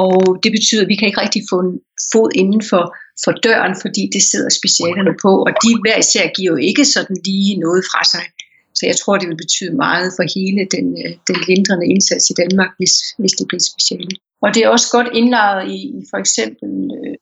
og 0.00 0.12
det 0.42 0.50
betyder, 0.56 0.82
at 0.82 0.90
vi 0.92 0.96
kan 0.96 1.08
ikke 1.08 1.22
rigtig 1.24 1.42
få 1.52 1.56
en 1.66 1.74
fod 2.12 2.30
inden 2.42 2.62
for, 2.70 2.82
for 3.24 3.32
døren, 3.46 3.74
fordi 3.84 4.02
det 4.14 4.22
sidder 4.30 4.50
specialerne 4.60 5.14
på, 5.24 5.32
og 5.46 5.52
de 5.64 5.70
hver 5.82 5.98
især 6.04 6.24
giver 6.36 6.52
jo 6.54 6.58
ikke 6.70 6.84
sådan 6.94 7.16
lige 7.28 7.54
noget 7.64 7.82
fra 7.90 8.02
sig. 8.14 8.24
Så 8.78 8.82
jeg 8.90 8.96
tror, 8.96 9.14
det 9.16 9.28
vil 9.28 9.42
betyde 9.44 9.74
meget 9.86 10.08
for 10.16 10.24
hele 10.36 10.62
den, 10.74 10.86
øh, 11.02 11.12
den 11.28 11.38
lindrende 11.48 11.86
indsats 11.92 12.24
i 12.32 12.34
Danmark, 12.42 12.70
hvis, 12.78 12.94
hvis 13.20 13.34
det 13.38 13.46
bliver 13.48 13.64
speciale. 13.70 14.12
Og 14.44 14.48
det 14.54 14.60
er 14.62 14.68
også 14.68 14.88
godt 14.96 15.08
indlejret 15.18 15.62
i, 15.76 15.78
i 15.98 16.00
for 16.10 16.18
eksempel 16.24 16.70
øh, 16.98 17.14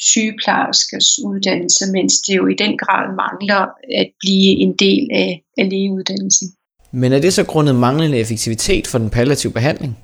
sygeplejerskers 0.00 1.08
uddannelse, 1.24 1.84
mens 1.92 2.20
det 2.20 2.36
jo 2.36 2.46
i 2.46 2.54
den 2.54 2.78
grad 2.78 3.04
mangler 3.22 3.62
at 4.00 4.08
blive 4.20 4.50
en 4.64 4.72
del 4.84 5.08
af, 5.12 5.42
af 5.58 5.70
lægeuddannelsen. 5.70 6.48
Men 6.92 7.12
er 7.12 7.20
det 7.20 7.32
så 7.32 7.44
grundet 7.44 7.74
manglende 7.74 8.18
effektivitet 8.18 8.86
for 8.86 8.98
den 8.98 9.10
palliative 9.10 9.52
behandling? 9.52 9.98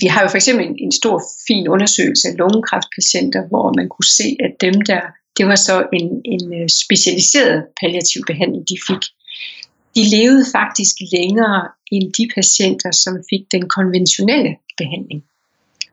Vi 0.00 0.06
har 0.06 0.22
jo 0.22 0.28
for 0.28 0.36
eksempel 0.36 0.66
en, 0.66 0.76
en 0.78 0.92
stor 0.92 1.22
fin 1.46 1.68
undersøgelse 1.68 2.28
af 2.28 2.34
lungekræftpatienter, 2.38 3.42
hvor 3.48 3.72
man 3.76 3.88
kunne 3.88 4.12
se, 4.20 4.36
at 4.46 4.52
dem 4.60 4.74
der, 4.90 5.00
det 5.36 5.46
var 5.46 5.54
så 5.54 5.86
en, 5.92 6.08
en 6.24 6.44
øh, 6.58 6.68
specialiseret 6.84 7.64
palliativ 7.80 8.22
behandling, 8.26 8.64
de 8.68 8.76
fik. 8.88 9.02
De 9.96 10.02
levede 10.16 10.44
faktisk 10.58 10.94
længere 11.12 11.60
end 11.92 12.12
de 12.12 12.28
patienter, 12.34 12.90
som 12.90 13.14
fik 13.30 13.42
den 13.52 13.68
konventionelle 13.68 14.52
behandling. 14.78 15.20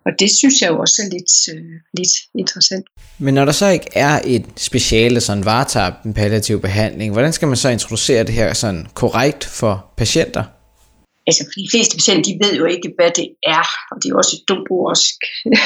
Og 0.05 0.11
det 0.19 0.31
synes 0.31 0.61
jeg 0.61 0.69
jo 0.69 0.79
også 0.79 1.01
er 1.05 1.09
lidt, 1.09 1.59
øh, 1.59 1.71
lidt 1.93 2.13
interessant. 2.35 2.85
Men 3.19 3.33
når 3.33 3.45
der 3.45 3.51
så 3.51 3.67
ikke 3.67 3.89
er 3.93 4.19
et 4.23 4.45
speciale, 4.57 5.21
sådan 5.21 5.45
varetager 5.45 5.91
den 6.03 6.13
palliative 6.13 6.59
behandling, 6.59 7.13
hvordan 7.13 7.33
skal 7.33 7.47
man 7.47 7.57
så 7.57 7.69
introducere 7.69 8.23
det 8.23 8.33
her 8.35 8.53
sådan 8.53 8.87
korrekt 8.93 9.45
for 9.45 9.93
patienter? 9.97 10.43
Altså 11.27 11.43
de 11.55 11.67
fleste 11.71 11.97
patienter, 11.97 12.31
de 12.31 12.45
ved 12.45 12.53
jo 12.57 12.65
ikke, 12.65 12.93
hvad 12.97 13.11
det 13.15 13.27
er, 13.43 13.65
og 13.91 14.03
det 14.03 14.11
er 14.11 14.15
også 14.15 14.35
et 14.39 14.49
dumt 14.49 14.67
ord 14.69 14.91
at 14.91 14.99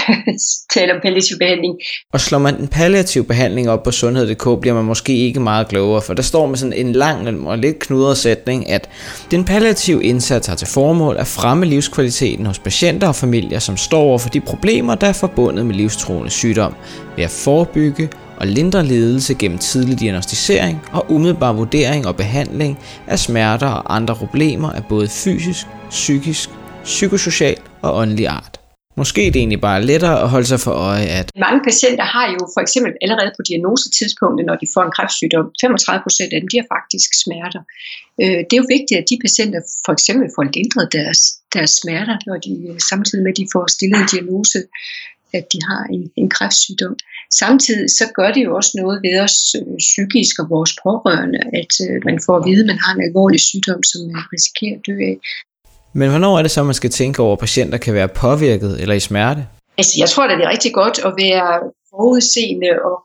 tale 0.74 0.94
om 0.94 1.00
palliativ 1.02 1.38
behandling. 1.38 1.76
Og 2.14 2.22
slår 2.22 2.40
man 2.40 2.56
en 2.62 2.68
palliativ 2.68 3.26
behandling 3.26 3.70
op 3.70 3.84
på 3.84 3.92
sundhed.dk, 3.92 4.62
bliver 4.62 4.74
man 4.74 4.86
måske 4.86 5.14
ikke 5.18 5.40
meget 5.40 5.68
klogere, 5.68 6.02
for 6.02 6.14
der 6.14 6.24
står 6.24 6.46
med 6.48 6.58
sådan 6.58 6.74
en 6.74 6.92
lang 6.92 7.48
og 7.48 7.58
lidt 7.58 7.80
knudret 7.80 8.18
sætning, 8.18 8.70
at 8.70 8.90
den 9.32 9.46
palliative 9.46 10.04
indsats 10.04 10.48
har 10.48 10.56
til 10.56 10.68
formål 10.68 11.18
at 11.18 11.28
fremme 11.28 11.66
livskvaliteten 11.66 12.46
hos 12.46 12.60
patienter 12.60 13.08
og 13.08 13.16
familier, 13.16 13.60
som 13.60 13.78
står 13.78 14.02
over 14.02 14.18
for 14.18 14.30
de 14.30 14.42
problemer, 14.42 14.96
der 14.96 15.08
er 15.08 15.14
forbundet 15.14 15.66
med 15.66 15.76
livstruende 15.76 16.30
sygdom, 16.30 16.76
ved 17.16 17.24
at 17.24 17.32
forebygge 17.32 18.10
og 18.40 18.48
lindre 18.48 18.86
lidelse 18.86 19.34
gennem 19.34 19.58
tidlig 19.58 20.00
diagnostisering 20.00 20.82
og 20.92 21.12
umiddelbar 21.12 21.54
vurdering 21.54 22.08
og 22.08 22.16
behandling 22.16 22.80
af 23.08 23.20
smerter 23.20 23.68
og 23.68 23.96
andre 23.96 24.16
problemer 24.16 24.72
af 24.72 24.84
både 24.90 25.08
fysisk, 25.08 25.66
psykisk, 25.90 26.50
psykosocial 26.84 27.58
og 27.82 27.98
åndelig 27.98 28.28
art. 28.28 28.60
Måske 29.02 29.22
er 29.28 29.32
det 29.32 29.40
egentlig 29.40 29.62
bare 29.62 29.86
lettere 29.92 30.18
at 30.24 30.30
holde 30.30 30.48
sig 30.54 30.60
for 30.60 30.72
øje, 30.72 31.08
at 31.20 31.28
mange 31.48 31.62
patienter 31.70 32.06
har 32.16 32.26
jo 32.36 32.40
for 32.56 32.62
eksempel 32.66 32.92
allerede 33.04 33.32
på 33.38 33.42
diagnosetidspunktet, 33.50 34.44
når 34.50 34.56
de 34.62 34.68
får 34.74 34.84
en 34.88 34.94
kræftsygdom, 34.98 35.46
35 35.62 36.02
procent 36.06 36.30
af 36.34 36.40
dem, 36.42 36.48
de 36.52 36.58
har 36.62 36.68
faktisk 36.78 37.10
smerter. 37.24 37.62
Øh, 38.22 38.40
det 38.48 38.54
er 38.56 38.62
jo 38.64 38.68
vigtigt, 38.78 38.98
at 39.02 39.06
de 39.12 39.16
patienter 39.26 39.62
for 39.86 39.94
eksempel 39.98 40.28
får 40.36 40.46
lindret 40.56 40.88
deres, 40.98 41.20
deres 41.56 41.72
smerter, 41.82 42.16
når 42.28 42.38
de 42.46 42.52
øh, 42.70 42.80
samtidig 42.92 43.22
med, 43.24 43.32
at 43.34 43.40
de 43.42 43.48
får 43.54 43.66
stillet 43.76 43.98
en 44.02 44.10
diagnose 44.14 44.60
at 45.34 45.46
de 45.54 45.60
har 45.70 45.84
en, 45.96 46.04
en 46.22 46.30
kræftsygdom. 46.30 46.96
Samtidig 47.42 47.90
så 48.00 48.06
gør 48.18 48.32
det 48.32 48.44
jo 48.46 48.56
også 48.56 48.72
noget 48.82 48.98
ved 49.06 49.16
os 49.26 49.38
øh, 49.60 49.78
psykisk 49.78 50.40
og 50.42 50.50
vores 50.50 50.72
pårørende, 50.84 51.40
at 51.60 51.74
øh, 51.86 51.96
man 52.06 52.18
får 52.26 52.36
at 52.40 52.46
vide, 52.50 52.64
at 52.64 52.70
man 52.72 52.80
har 52.86 52.92
en 52.96 53.04
alvorlig 53.08 53.40
sygdom, 53.40 53.82
som 53.84 54.00
man 54.02 54.24
risikerer 54.34 54.76
at 54.78 54.86
dø 54.88 54.96
af. 55.12 55.18
Men 55.94 56.10
hvornår 56.10 56.38
er 56.38 56.42
det 56.42 56.52
så, 56.52 56.64
man 56.64 56.80
skal 56.82 56.90
tænke 56.90 57.22
over, 57.22 57.34
at 57.34 57.40
patienter 57.40 57.78
kan 57.78 57.94
være 57.94 58.08
påvirket 58.08 58.82
eller 58.82 58.96
i 58.96 59.00
smerte? 59.00 59.42
Altså, 59.78 59.94
jeg 60.02 60.10
tror, 60.10 60.24
at 60.24 60.38
det 60.38 60.46
er 60.46 60.52
rigtig 60.56 60.74
godt 60.74 60.98
at 61.08 61.14
være 61.26 61.50
forudseende 61.92 62.72
og 62.88 62.96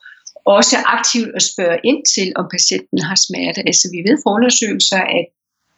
også 0.58 0.76
aktivt 0.96 1.30
at 1.38 1.42
spørge 1.42 1.78
ind 1.90 2.00
til, 2.14 2.32
om 2.40 2.46
patienten 2.56 2.98
har 3.08 3.18
smerte. 3.26 3.60
Altså, 3.70 3.84
vi 3.94 3.98
ved 4.08 4.16
fra 4.22 4.30
undersøgelser, 4.38 5.02
at 5.18 5.26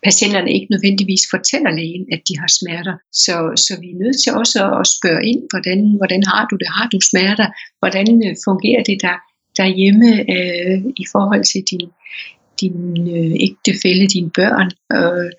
patienterne 0.09 0.51
ikke 0.57 0.73
nødvendigvis 0.75 1.25
fortæller 1.35 1.71
lægen, 1.79 2.05
at 2.15 2.21
de 2.29 2.35
har 2.43 2.51
smerter. 2.59 2.97
Så, 3.25 3.37
så 3.65 3.73
vi 3.83 3.89
er 3.95 4.01
nødt 4.03 4.19
til 4.23 4.31
også 4.43 4.61
at 4.81 4.87
spørge 4.97 5.23
ind, 5.31 5.41
hvordan, 5.53 5.81
hvordan 6.01 6.23
har 6.33 6.45
du 6.51 6.55
det? 6.63 6.69
Har 6.79 6.89
du 6.95 6.99
smerter? 7.11 7.49
Hvordan 7.81 8.09
øh, 8.27 8.35
fungerer 8.49 8.83
det 8.91 8.99
der 9.07 9.17
derhjemme 9.61 10.09
øh, 10.35 10.79
i 11.03 11.05
forhold 11.15 11.45
til 11.53 11.63
din, 11.71 11.87
din 12.63 12.79
øh, 13.17 13.33
ægtefælde, 13.49 14.07
dine 14.15 14.31
børn? 14.41 14.69
Øh, 14.97 15.31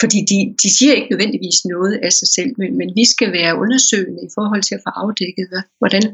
fordi 0.00 0.18
de, 0.30 0.38
de 0.62 0.68
siger 0.76 0.92
ikke 0.94 1.12
nødvendigvis 1.12 1.58
noget 1.74 1.94
af 2.06 2.12
sig 2.18 2.28
selv, 2.36 2.52
men, 2.60 2.70
men 2.80 2.88
vi 2.98 3.04
skal 3.12 3.30
være 3.38 3.58
undersøgende 3.64 4.22
i 4.28 4.30
forhold 4.36 4.62
til 4.64 4.74
at 4.78 4.84
få 4.86 4.90
afdækket, 5.02 5.46
hvad, 5.50 5.64
hvordan 5.80 6.04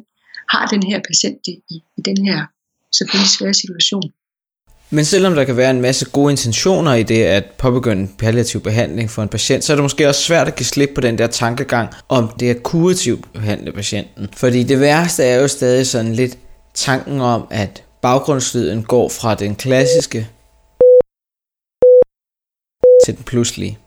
har 0.53 0.65
den 0.75 0.83
her 0.91 0.99
patient 1.09 1.39
det 1.47 1.57
i, 1.75 1.77
i 1.99 2.01
den 2.09 2.19
her 2.27 2.39
selvfølgelig 2.99 3.33
svære 3.37 3.57
situation. 3.65 4.09
Men 4.91 5.05
selvom 5.05 5.35
der 5.35 5.45
kan 5.45 5.57
være 5.57 5.71
en 5.71 5.81
masse 5.81 6.11
gode 6.11 6.31
intentioner 6.31 6.95
i 6.95 7.03
det 7.03 7.23
at 7.25 7.45
påbegynde 7.59 8.09
palliativ 8.19 8.61
behandling 8.61 9.11
for 9.11 9.23
en 9.23 9.29
patient, 9.29 9.65
så 9.65 9.73
er 9.73 9.75
det 9.75 9.85
måske 9.85 10.09
også 10.09 10.23
svært 10.23 10.49
at 10.49 10.57
give 10.57 10.67
slip 10.67 10.91
på 10.95 11.01
den 11.01 11.19
der 11.19 11.27
tankegang 11.27 11.89
om 12.09 12.29
det 12.41 12.51
er 12.51 12.55
kurativt 12.55 13.33
behandle 13.33 13.73
patienten. 13.73 14.29
Fordi 14.33 14.63
det 14.63 14.81
værste 14.81 15.25
er 15.25 15.41
jo 15.41 15.49
stadig 15.49 15.87
sådan 15.87 16.13
lidt 16.13 16.39
tanken 16.75 17.21
om, 17.21 17.47
at 17.51 17.85
baggrundslyden 18.03 18.83
går 18.83 19.09
fra 19.09 19.35
den 19.35 19.55
klassiske 19.55 20.29
til 23.07 23.17
den 23.17 23.25
pludselige. 23.25 23.79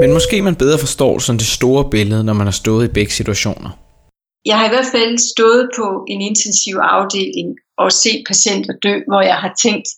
Men 0.00 0.12
måske 0.12 0.42
man 0.42 0.56
bedre 0.56 0.78
forstår 0.78 1.18
sådan 1.18 1.38
det 1.38 1.46
store 1.46 1.90
billede, 1.90 2.24
når 2.24 2.32
man 2.32 2.46
har 2.46 2.52
stået 2.52 2.84
i 2.88 2.92
begge 2.92 3.12
situationer. 3.12 3.70
jeg 4.44 4.58
har 4.58 4.66
i 4.66 4.68
hvert 4.68 4.90
fald 4.94 5.18
stået 5.18 5.70
på 5.78 6.04
en 6.08 6.20
intensiv 6.20 6.76
afdeling 6.76 7.58
og 7.78 7.92
se 7.92 8.12
patienter 8.26 8.74
dø, 8.86 8.94
hvor 9.08 9.22
jeg 9.30 9.38
har 9.44 9.52
tænkt, 9.64 9.88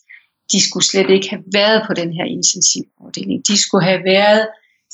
de 0.51 0.59
skulle 0.67 0.85
slet 0.85 1.09
ikke 1.09 1.29
have 1.29 1.43
været 1.53 1.79
på 1.87 1.93
den 1.93 2.13
her 2.17 2.25
intensivafdeling. 2.37 3.47
De 3.47 3.57
skulle 3.63 3.85
have 3.91 4.03
været 4.13 4.43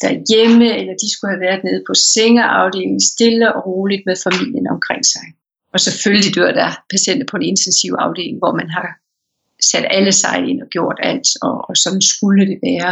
derhjemme, 0.01 0.67
eller 0.79 0.93
de 1.03 1.07
skulle 1.13 1.31
have 1.33 1.45
været 1.47 1.61
nede 1.63 1.81
på 1.87 1.93
sengeafdelingen, 1.93 3.01
stille 3.13 3.55
og 3.55 3.61
roligt 3.67 4.03
med 4.05 4.15
familien 4.25 4.67
omkring 4.75 5.05
sig. 5.05 5.27
Og 5.73 5.79
selvfølgelig 5.79 6.35
dør 6.35 6.51
der 6.51 6.69
patienter 6.93 7.25
på 7.31 7.37
en 7.37 7.49
intensiv 7.51 7.91
afdeling, 8.05 8.37
hvor 8.37 8.53
man 8.59 8.69
har 8.69 8.87
sat 9.71 9.85
alle 9.89 10.11
sejl 10.11 10.49
ind 10.49 10.61
og 10.61 10.69
gjort 10.75 10.97
alt, 11.03 11.27
og, 11.41 11.69
og 11.69 11.77
sådan 11.77 12.01
skulle 12.01 12.45
det 12.51 12.59
være. 12.69 12.91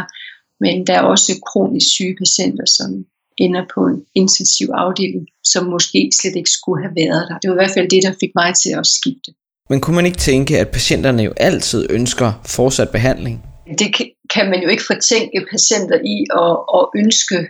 Men 0.59 0.87
der 0.87 0.93
er 0.93 1.01
også 1.13 1.31
kronisk 1.49 1.87
syge 1.95 2.15
patienter, 2.23 2.65
som 2.77 2.89
ender 3.37 3.63
på 3.73 3.81
en 3.91 4.05
intensiv 4.15 4.67
afdeling, 4.73 5.27
som 5.43 5.65
måske 5.65 6.09
slet 6.19 6.35
ikke 6.35 6.49
skulle 6.49 6.83
have 6.85 6.95
været 7.03 7.23
der. 7.29 7.37
Det 7.39 7.47
var 7.49 7.55
i 7.55 7.61
hvert 7.61 7.75
fald 7.77 7.89
det, 7.89 8.03
der 8.03 8.13
fik 8.19 8.31
mig 8.35 8.51
til 8.63 8.71
at 8.79 8.87
skifte. 8.97 9.31
Men 9.69 9.81
kunne 9.81 9.95
man 9.95 10.05
ikke 10.05 10.17
tænke, 10.17 10.59
at 10.59 10.69
patienterne 10.69 11.23
jo 11.23 11.33
altid 11.37 11.87
ønsker 11.89 12.41
fortsat 12.45 12.89
behandling? 12.89 13.45
Det 13.79 13.95
kan 14.33 14.49
man 14.49 14.63
jo 14.63 14.69
ikke 14.69 14.83
fortænke 14.87 15.45
patienter 15.51 15.99
i 16.15 16.17
at, 16.43 16.53
at 16.77 16.83
ønske 17.01 17.47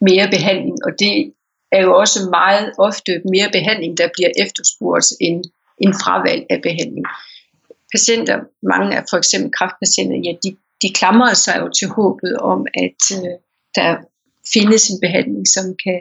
mere 0.00 0.28
behandling, 0.30 0.76
og 0.86 0.92
det 0.98 1.32
er 1.72 1.82
jo 1.82 1.98
også 1.98 2.18
meget 2.30 2.72
ofte 2.78 3.22
mere 3.24 3.48
behandling, 3.52 3.98
der 3.98 4.08
bliver 4.14 4.30
efterspurgt 4.44 5.06
end, 5.20 5.44
end 5.78 5.94
fravalg 5.94 6.46
af 6.50 6.62
behandling. 6.62 7.06
Patienter, 7.92 8.38
mange 8.62 8.96
af 8.96 9.02
for 9.10 9.16
eksempel 9.16 9.50
kræftpatienter, 9.58 10.16
ja, 10.24 10.32
de, 10.44 10.56
de 10.82 10.92
klamrer 10.92 11.34
sig 11.34 11.56
jo 11.60 11.68
til 11.78 11.88
håbet 11.88 12.36
om, 12.36 12.66
at 12.74 13.00
øh, 13.16 13.34
der 13.74 13.96
findes 14.52 14.88
en 14.88 15.00
behandling, 15.00 15.48
som 15.48 15.64
kan, 15.84 16.00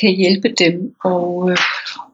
kan 0.00 0.10
hjælpe 0.10 0.48
dem. 0.58 0.94
Og, 1.04 1.50
øh, 1.50 1.58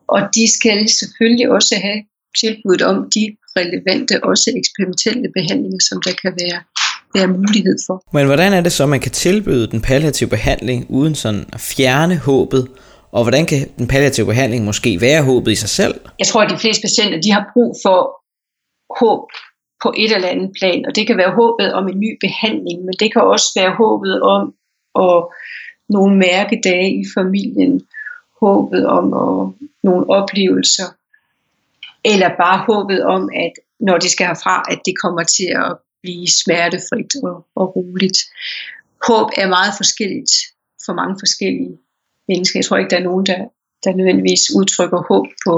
og 0.07 0.21
de 0.35 0.45
skal 0.57 0.89
selvfølgelig 0.89 1.51
også 1.51 1.75
have 1.83 2.01
tilbuddet 2.41 2.87
om 2.87 2.97
de 3.15 3.25
relevante, 3.59 4.25
også 4.25 4.47
eksperimentelle 4.63 5.29
behandlinger, 5.39 5.81
som 5.89 5.99
der 6.07 6.15
kan 6.23 6.33
være, 6.43 6.61
være 7.17 7.29
mulighed 7.39 7.77
for. 7.87 7.97
Men 8.17 8.27
hvordan 8.27 8.53
er 8.53 8.61
det 8.61 8.73
så, 8.73 8.87
man 8.87 9.01
kan 9.01 9.13
tilbyde 9.13 9.71
den 9.71 9.81
palliative 9.81 10.29
behandling 10.29 10.87
uden 10.89 11.15
sådan 11.15 11.45
at 11.53 11.61
fjerne 11.61 12.17
håbet? 12.17 12.69
Og 13.13 13.23
hvordan 13.25 13.47
kan 13.47 13.69
den 13.79 13.89
palliative 13.89 14.27
behandling 14.27 14.65
måske 14.65 15.01
være 15.01 15.23
håbet 15.23 15.51
i 15.53 15.55
sig 15.55 15.69
selv? 15.69 15.95
Jeg 16.19 16.27
tror, 16.27 16.43
at 16.43 16.51
de 16.51 16.59
fleste 16.59 16.83
patienter 16.83 17.21
de 17.21 17.31
har 17.33 17.51
brug 17.53 17.77
for 17.85 17.99
håb 19.01 19.25
på 19.83 19.95
et 19.97 20.13
eller 20.13 20.29
andet 20.29 20.51
plan, 20.59 20.87
og 20.89 20.97
det 20.97 21.07
kan 21.07 21.17
være 21.17 21.35
håbet 21.41 21.73
om 21.73 21.89
en 21.89 21.99
ny 22.01 22.11
behandling, 22.21 22.79
men 22.85 22.95
det 23.01 23.13
kan 23.13 23.23
også 23.23 23.49
være 23.61 23.73
håbet 23.83 24.23
om 24.23 24.43
at 25.07 25.19
nogle 25.89 26.17
mærkedage 26.17 26.91
i 27.03 27.05
familien, 27.17 27.83
håbet 28.41 28.87
om 28.87 29.05
at, 29.25 29.69
nogle 29.87 30.05
oplevelser, 30.19 30.89
eller 32.05 32.29
bare 32.43 32.65
håbet 32.69 33.05
om, 33.05 33.23
at 33.45 33.53
når 33.81 33.99
de 33.99 34.09
skal 34.11 34.27
herfra, 34.27 34.57
at 34.73 34.81
det 34.87 34.95
kommer 35.03 35.23
til 35.23 35.49
at 35.65 35.71
blive 36.03 36.27
smertefrit 36.43 37.13
og, 37.23 37.37
og 37.61 37.67
roligt. 37.77 38.19
Håb 39.09 39.29
er 39.43 39.49
meget 39.57 39.73
forskelligt 39.77 40.35
for 40.85 40.93
mange 41.01 41.17
forskellige 41.23 41.77
mennesker. 42.29 42.59
Jeg 42.59 42.65
tror 42.65 42.77
ikke, 42.77 42.91
der 42.91 43.01
er 43.01 43.11
nogen, 43.11 43.27
der, 43.27 43.41
der 43.85 43.97
nødvendigvis 43.99 44.43
udtrykker 44.59 45.01
håb 45.11 45.27
på, 45.47 45.57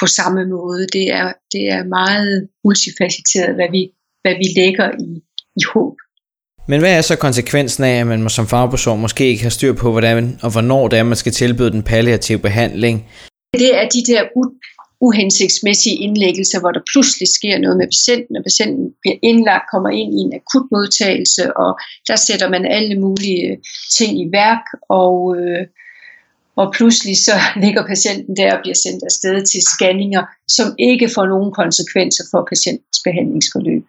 på 0.00 0.06
samme 0.06 0.42
måde. 0.46 0.86
Det 0.86 1.06
er, 1.20 1.32
det 1.52 1.64
er 1.76 1.84
meget 1.84 2.48
multifacetteret, 2.64 3.54
hvad 3.54 3.70
vi, 3.70 3.82
hvad 4.22 4.34
vi 4.42 4.60
lægger 4.60 4.88
i, 5.06 5.08
i 5.60 5.62
håb. 5.74 5.96
Men 6.68 6.80
hvad 6.80 6.96
er 6.98 7.00
så 7.00 7.16
konsekvensen 7.16 7.84
af, 7.84 8.00
at 8.00 8.06
man 8.06 8.28
som 8.28 8.46
fagperson 8.46 9.00
måske 9.00 9.24
ikke 9.26 9.42
har 9.42 9.50
styr 9.50 9.72
på, 9.72 9.90
hvordan 9.90 10.38
og 10.42 10.50
hvornår 10.52 10.88
det 10.88 10.98
er, 10.98 11.02
man 11.02 11.16
skal 11.16 11.32
tilbyde 11.32 11.70
den 11.70 11.82
palliative 11.82 12.38
behandling? 12.38 13.08
Det 13.54 13.76
er 13.80 13.88
de 13.88 14.12
der 14.12 14.22
uhensigtsmæssige 15.06 15.96
indlæggelser, 15.96 16.60
hvor 16.60 16.70
der 16.70 16.88
pludselig 16.92 17.28
sker 17.38 17.58
noget 17.58 17.76
med 17.76 17.86
patienten, 17.94 18.36
og 18.36 18.42
patienten 18.48 18.84
bliver 19.00 19.18
indlagt, 19.22 19.70
kommer 19.72 19.90
ind 20.00 20.10
i 20.18 20.20
en 20.26 20.32
akut 20.38 20.66
modtagelse, 20.74 21.56
og 21.56 21.70
der 22.08 22.16
sætter 22.16 22.48
man 22.54 22.64
alle 22.66 22.94
mulige 23.04 23.42
øh, 23.50 23.56
ting 23.98 24.10
i 24.24 24.26
værk, 24.32 24.64
og, 25.02 25.14
øh, 25.38 25.62
og 26.56 26.66
pludselig 26.76 27.16
så 27.16 27.36
ligger 27.64 27.86
patienten 27.92 28.36
der 28.36 28.56
og 28.56 28.60
bliver 28.62 28.78
sendt 28.84 29.02
afsted 29.10 29.36
til 29.46 29.62
scanninger, 29.72 30.22
som 30.48 30.66
ikke 30.78 31.08
får 31.14 31.26
nogen 31.26 31.52
konsekvenser 31.52 32.24
for 32.30 32.40
patientens 32.52 32.98
behandlingsforløb. 33.04 33.84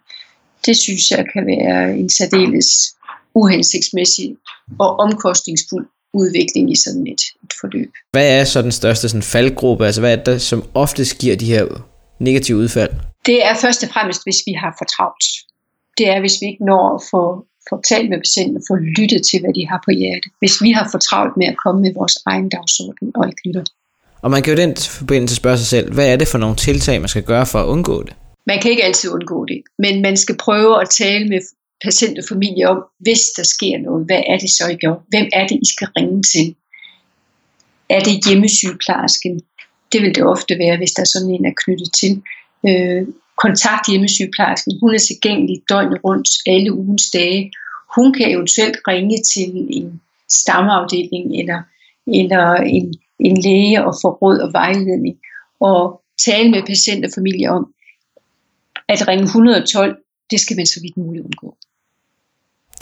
Det 0.66 0.76
synes 0.76 1.10
jeg 1.10 1.24
kan 1.32 1.46
være 1.46 1.96
en 2.00 2.10
særdeles 2.10 2.68
uhensigtsmæssig 3.34 4.36
og 4.78 4.90
omkostningsfuld 4.98 5.86
udvikling 6.14 6.72
i 6.72 6.76
sådan 6.84 7.06
et, 7.06 7.22
et 7.44 7.52
forløb. 7.60 7.90
Hvad 8.12 8.28
er 8.40 8.44
så 8.44 8.62
den 8.62 8.72
største 8.72 9.08
sådan, 9.08 9.22
faldgruppe? 9.22 9.86
Altså 9.86 10.00
hvad 10.00 10.12
er 10.18 10.22
det, 10.24 10.42
som 10.42 10.64
oftest 10.74 11.18
giver 11.18 11.36
de 11.36 11.46
her 11.46 11.64
negative 12.18 12.58
udfald? 12.58 12.92
Det 13.26 13.44
er 13.44 13.54
først 13.54 13.82
og 13.82 13.88
fremmest, 13.88 14.20
hvis 14.24 14.40
vi 14.46 14.52
har 14.52 14.74
for 14.78 14.84
travlt. 14.84 15.24
Det 15.98 16.08
er, 16.08 16.20
hvis 16.20 16.36
vi 16.40 16.46
ikke 16.46 16.64
når 16.64 16.94
at 16.96 17.02
få, 17.10 17.22
få 17.68 17.82
talt 17.90 18.10
med 18.10 18.18
patienten, 18.18 18.62
få 18.70 18.74
lyttet 18.74 19.20
til, 19.26 19.40
hvad 19.40 19.54
de 19.58 19.66
har 19.70 19.80
på 19.86 19.90
hjertet. 19.90 20.32
Hvis 20.38 20.62
vi 20.62 20.70
har 20.70 20.88
for 20.92 20.98
travlt 20.98 21.36
med 21.36 21.46
at 21.46 21.56
komme 21.64 21.80
med 21.80 21.92
vores 21.94 22.16
egen 22.26 22.48
dagsorden 22.48 23.12
og 23.14 23.26
ikke 23.28 23.42
lytter. 23.48 23.64
Og 24.22 24.30
man 24.30 24.42
kan 24.42 24.52
jo 24.54 24.56
den 24.56 24.76
forbindelse 24.76 25.36
spørge 25.36 25.58
sig 25.58 25.66
selv, 25.66 25.94
hvad 25.94 26.08
er 26.12 26.16
det 26.16 26.28
for 26.28 26.38
nogle 26.38 26.56
tiltag, 26.56 27.00
man 27.00 27.08
skal 27.08 27.22
gøre 27.22 27.46
for 27.46 27.58
at 27.58 27.66
undgå 27.66 28.02
det? 28.02 28.14
Man 28.46 28.58
kan 28.60 28.70
ikke 28.70 28.84
altid 28.84 29.10
undgå 29.10 29.44
det, 29.44 29.62
men 29.78 30.02
man 30.02 30.16
skal 30.16 30.36
prøve 30.36 30.80
at 30.82 30.88
tale 30.90 31.28
med 31.28 31.40
patient 31.84 32.18
og 32.18 32.24
familie 32.28 32.68
om, 32.68 32.84
hvis 32.98 33.22
der 33.36 33.42
sker 33.42 33.78
noget, 33.78 34.06
hvad 34.06 34.22
er 34.26 34.38
det 34.38 34.50
så, 34.50 34.68
I 34.68 34.76
gør? 34.76 34.94
Hvem 35.08 35.28
er 35.32 35.46
det, 35.46 35.56
I 35.62 35.66
skal 35.74 35.88
ringe 35.96 36.22
til? 36.22 36.54
Er 37.88 38.00
det 38.00 38.24
hjemmesygeplejersken? 38.26 39.40
Det 39.92 40.02
vil 40.02 40.14
det 40.14 40.24
ofte 40.24 40.58
være, 40.58 40.76
hvis 40.76 40.92
der 40.92 41.02
er 41.02 41.12
sådan 41.14 41.30
en 41.30 41.46
er 41.46 41.54
knyttet 41.64 41.90
til. 42.00 42.22
Øh, 42.68 43.06
kontakt 43.36 43.90
hjemmesygeplejersken. 43.90 44.78
Hun 44.80 44.94
er 44.94 44.98
tilgængelig 44.98 45.62
døgnet 45.68 46.00
rundt 46.04 46.28
alle 46.46 46.72
ugens 46.72 47.10
dage. 47.10 47.52
Hun 47.96 48.12
kan 48.12 48.30
eventuelt 48.30 48.76
ringe 48.88 49.18
til 49.34 49.50
en 49.70 50.00
stammeafdeling 50.30 51.36
eller, 51.40 51.62
eller 52.06 52.54
en, 52.54 52.94
en 53.18 53.36
læge 53.42 53.84
og 53.86 53.94
få 54.02 54.08
råd 54.10 54.38
og 54.38 54.52
vejledning. 54.52 55.16
Og 55.60 56.00
tale 56.26 56.50
med 56.50 56.62
patient 56.62 57.04
og 57.04 57.10
familie 57.14 57.50
om, 57.50 57.74
at 58.88 59.08
ringe 59.08 59.24
112, 59.24 59.96
det 60.34 60.40
skal 60.40 60.56
man 60.56 60.66
så 60.66 60.80
vidt 60.82 60.96
muligt 60.96 61.24
undgå. 61.24 61.56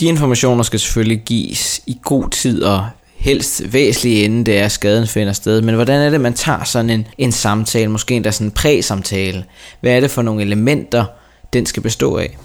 De 0.01 0.07
informationer 0.07 0.63
skal 0.63 0.81
selvfølgelig 0.81 1.23
gives 1.27 1.83
i 1.87 1.97
god 2.03 2.31
tid 2.31 2.63
og 2.63 2.81
helst 3.17 3.73
væsentligt 3.73 4.25
inden 4.25 4.47
det 4.47 4.59
er, 4.59 4.69
skaden 4.69 5.07
finder 5.07 5.33
sted. 5.33 5.63
Men 5.63 5.75
hvordan 5.75 6.01
er 6.01 6.11
det, 6.11 6.21
man 6.21 6.35
tager 6.35 6.65
sådan 6.65 6.91
en, 6.91 7.07
en 7.19 7.33
samtale, 7.33 7.91
måske 7.91 8.15
endda 8.15 8.31
sådan 8.31 8.47
en 8.47 8.51
præ-samtale? 8.61 9.45
Hvad 9.81 9.97
er 9.97 10.01
det 10.01 10.11
for 10.11 10.23
nogle 10.23 10.43
elementer, 10.43 11.05
den 11.53 11.67
skal 11.67 11.83
bestå 11.83 12.17
af? 12.17 12.39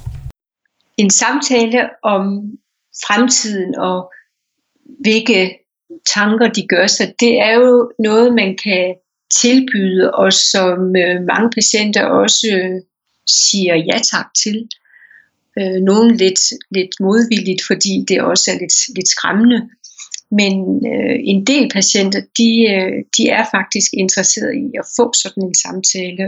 En 0.98 1.10
samtale 1.10 1.80
om 2.04 2.24
fremtiden 3.06 3.76
og 3.78 4.12
hvilke 5.02 5.58
tanker 6.16 6.48
de 6.48 6.68
gør 6.68 6.88
sig, 6.88 7.14
det 7.20 7.40
er 7.40 7.54
jo 7.54 7.92
noget, 8.00 8.34
man 8.34 8.58
kan 8.64 8.96
tilbyde, 9.42 10.12
og 10.14 10.34
som 10.34 10.96
øh, 10.96 11.22
mange 11.32 11.50
patienter 11.56 12.06
også 12.06 12.48
øh, 12.54 12.82
siger 13.28 13.76
ja 13.76 14.00
tak 14.14 14.28
til. 14.44 14.68
Øh, 15.60 15.82
nogen 15.90 16.18
lidt, 16.18 16.40
lidt 16.72 16.94
modvilligt, 17.00 17.62
fordi 17.70 18.06
det 18.08 18.22
også 18.22 18.52
er 18.52 18.58
lidt, 18.60 18.96
lidt 18.96 19.08
skræmmende. 19.08 19.70
Men 20.32 20.54
øh, 20.92 21.18
en 21.32 21.48
del 21.48 21.70
patienter, 21.74 22.22
de, 22.38 22.52
øh, 22.76 22.98
de 23.18 23.30
er 23.30 23.46
faktisk 23.56 23.90
interesseret 23.94 24.54
i 24.56 24.68
at 24.82 24.86
få 24.98 25.14
sådan 25.14 25.44
en 25.44 25.56
samtale, 25.56 26.26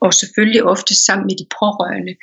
og 0.00 0.14
selvfølgelig 0.14 0.62
ofte 0.64 0.94
sammen 1.06 1.26
med 1.26 1.36
de 1.36 1.46
pårørende. 1.58 2.14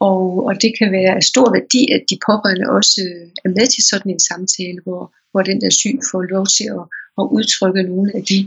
Og, 0.00 0.46
og 0.46 0.54
det 0.62 0.72
kan 0.78 0.92
være 0.92 1.16
af 1.16 1.22
stor 1.22 1.48
værdi, 1.56 1.82
at 1.96 2.02
de 2.10 2.18
pårørende 2.26 2.66
også 2.78 3.00
øh, 3.06 3.26
er 3.44 3.48
med 3.48 3.66
til 3.66 3.82
sådan 3.90 4.12
en 4.12 4.20
samtale, 4.30 4.78
hvor, 4.84 5.14
hvor 5.30 5.42
den 5.42 5.60
der 5.60 5.70
syg 5.70 5.98
får 6.10 6.22
lov 6.22 6.46
til 6.56 6.66
at, 6.78 6.84
at 7.20 7.24
udtrykke 7.36 7.82
nogle 7.82 8.10
af 8.16 8.22
de, 8.30 8.38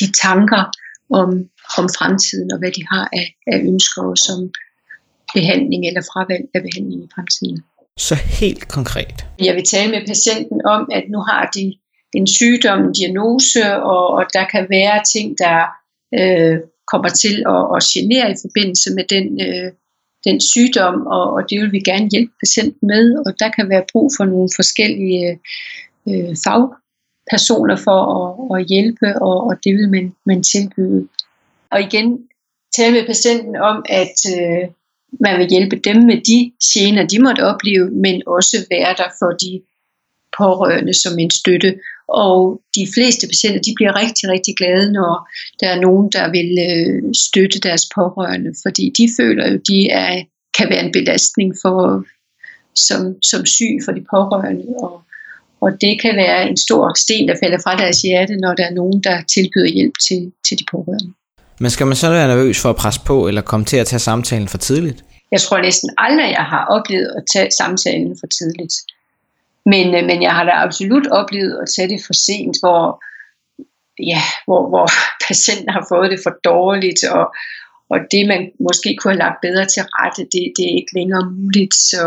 de 0.00 0.06
tanker 0.24 0.62
om, 1.20 1.30
om 1.78 1.86
fremtiden, 1.98 2.52
og 2.52 2.58
hvad 2.58 2.72
de 2.78 2.82
har 2.92 3.08
af, 3.12 3.26
af 3.52 3.58
ønsker 3.70 4.14
som, 4.26 4.38
behandling 5.34 5.86
eller 5.86 6.02
fravalg 6.12 6.44
af 6.54 6.62
behandling 6.62 7.04
i 7.04 7.08
fremtiden. 7.14 7.62
Så 7.98 8.14
helt 8.40 8.68
konkret? 8.68 9.26
Jeg 9.38 9.54
vil 9.54 9.64
tale 9.64 9.90
med 9.90 10.06
patienten 10.06 10.66
om, 10.66 10.88
at 10.92 11.04
nu 11.08 11.18
har 11.20 11.50
de 11.54 11.74
en 12.14 12.26
sygdom, 12.26 12.80
en 12.80 12.92
diagnose, 12.92 13.76
og, 13.76 14.08
og 14.08 14.24
der 14.34 14.44
kan 14.52 14.66
være 14.70 15.02
ting, 15.14 15.38
der 15.38 15.58
øh, 16.18 16.58
kommer 16.92 17.08
til 17.08 17.36
at, 17.54 17.62
at 17.76 17.82
genere 17.94 18.30
i 18.30 18.36
forbindelse 18.44 18.94
med 18.94 19.04
den, 19.14 19.26
øh, 19.46 19.72
den 20.24 20.40
sygdom, 20.40 21.06
og, 21.06 21.24
og 21.36 21.42
det 21.50 21.60
vil 21.60 21.72
vi 21.72 21.80
gerne 21.80 22.08
hjælpe 22.12 22.32
patienten 22.42 22.88
med, 22.88 23.04
og 23.26 23.32
der 23.38 23.50
kan 23.56 23.68
være 23.68 23.84
brug 23.92 24.10
for 24.16 24.24
nogle 24.24 24.48
forskellige 24.56 25.40
øh, 26.08 26.34
fagpersoner 26.44 27.76
for 27.86 28.00
at, 28.16 28.60
at 28.60 28.66
hjælpe, 28.66 29.22
og, 29.22 29.36
og 29.48 29.54
det 29.64 29.72
vil 29.76 29.88
man, 29.90 30.14
man 30.26 30.42
tilbyde. 30.42 31.08
Og 31.70 31.80
igen, 31.80 32.28
tale 32.76 32.92
med 32.92 33.06
patienten 33.06 33.56
om, 33.56 33.84
at 33.88 34.16
øh, 34.36 34.68
man 35.20 35.38
vil 35.38 35.48
hjælpe 35.48 35.76
dem 35.76 35.96
med 35.96 36.16
de 36.30 36.52
gener, 36.72 37.06
de 37.06 37.18
måtte 37.18 37.40
opleve, 37.40 37.90
men 37.90 38.22
også 38.26 38.66
være 38.70 38.94
der 38.98 39.10
for 39.20 39.30
de 39.44 39.62
pårørende 40.38 40.94
som 41.02 41.18
en 41.18 41.30
støtte. 41.30 41.78
Og 42.08 42.60
de 42.74 42.88
fleste 42.94 43.26
patienter 43.26 43.60
de 43.60 43.72
bliver 43.76 44.00
rigtig, 44.02 44.28
rigtig 44.28 44.54
glade, 44.56 44.92
når 44.92 45.28
der 45.60 45.68
er 45.68 45.80
nogen, 45.80 46.10
der 46.12 46.30
vil 46.36 46.50
øh, 46.70 47.14
støtte 47.14 47.58
deres 47.60 47.84
pårørende, 47.94 48.52
fordi 48.64 48.92
de 48.98 49.08
føler 49.18 49.44
jo, 49.50 49.56
de 49.70 49.88
er, 49.90 50.22
kan 50.58 50.70
være 50.70 50.84
en 50.84 50.92
belastning 50.92 51.54
for, 51.62 52.04
som, 52.74 53.22
som 53.22 53.46
syg 53.46 53.74
for 53.84 53.92
de 53.92 54.04
pårørende. 54.10 54.64
Og, 54.78 55.02
og 55.60 55.80
det 55.80 56.00
kan 56.00 56.16
være 56.16 56.48
en 56.48 56.56
stor 56.56 56.98
sten, 56.98 57.28
der 57.28 57.36
falder 57.42 57.58
fra 57.64 57.76
deres 57.76 58.02
hjerte, 58.02 58.36
når 58.36 58.54
der 58.54 58.64
er 58.64 58.74
nogen, 58.74 59.02
der 59.02 59.22
tilbyder 59.34 59.70
hjælp 59.76 59.94
til, 60.08 60.32
til 60.48 60.58
de 60.58 60.64
pårørende. 60.70 61.12
Men 61.60 61.70
skal 61.70 61.86
man 61.86 61.96
så 61.96 62.10
være 62.10 62.28
nervøs 62.28 62.62
for 62.62 62.70
at 62.70 62.76
presse 62.76 63.00
på, 63.06 63.28
eller 63.28 63.42
komme 63.42 63.66
til 63.66 63.76
at 63.76 63.86
tage 63.86 64.00
samtalen 64.00 64.48
for 64.48 64.58
tidligt? 64.58 65.04
Jeg 65.32 65.40
tror 65.40 65.58
næsten 65.58 65.90
aldrig, 65.98 66.30
jeg 66.30 66.44
har 66.44 66.66
oplevet 66.66 67.10
at 67.16 67.24
tage 67.32 67.50
samtalen 67.50 68.16
for 68.20 68.26
tidligt. 68.26 68.74
Men, 69.66 69.94
øh, 69.94 70.04
men 70.04 70.22
jeg 70.22 70.32
har 70.32 70.44
da 70.44 70.50
absolut 70.50 71.06
oplevet 71.06 71.58
at 71.62 71.68
tage 71.76 71.88
det 71.88 72.00
for 72.06 72.12
sent, 72.12 72.56
hvor, 72.62 73.02
ja, 74.12 74.22
hvor, 74.46 74.68
hvor 74.68 74.86
patienten 75.28 75.68
har 75.68 75.86
fået 75.88 76.10
det 76.10 76.20
for 76.24 76.34
dårligt, 76.44 77.04
og, 77.04 77.26
og 77.90 77.98
det 78.12 78.26
man 78.26 78.50
måske 78.66 78.96
kunne 78.96 79.12
have 79.14 79.24
lagt 79.26 79.40
bedre 79.42 79.66
til 79.74 79.82
rette, 79.98 80.22
det, 80.32 80.52
det 80.56 80.64
er 80.70 80.76
ikke 80.80 80.94
længere 80.98 81.30
muligt. 81.30 81.74
Så 81.74 82.02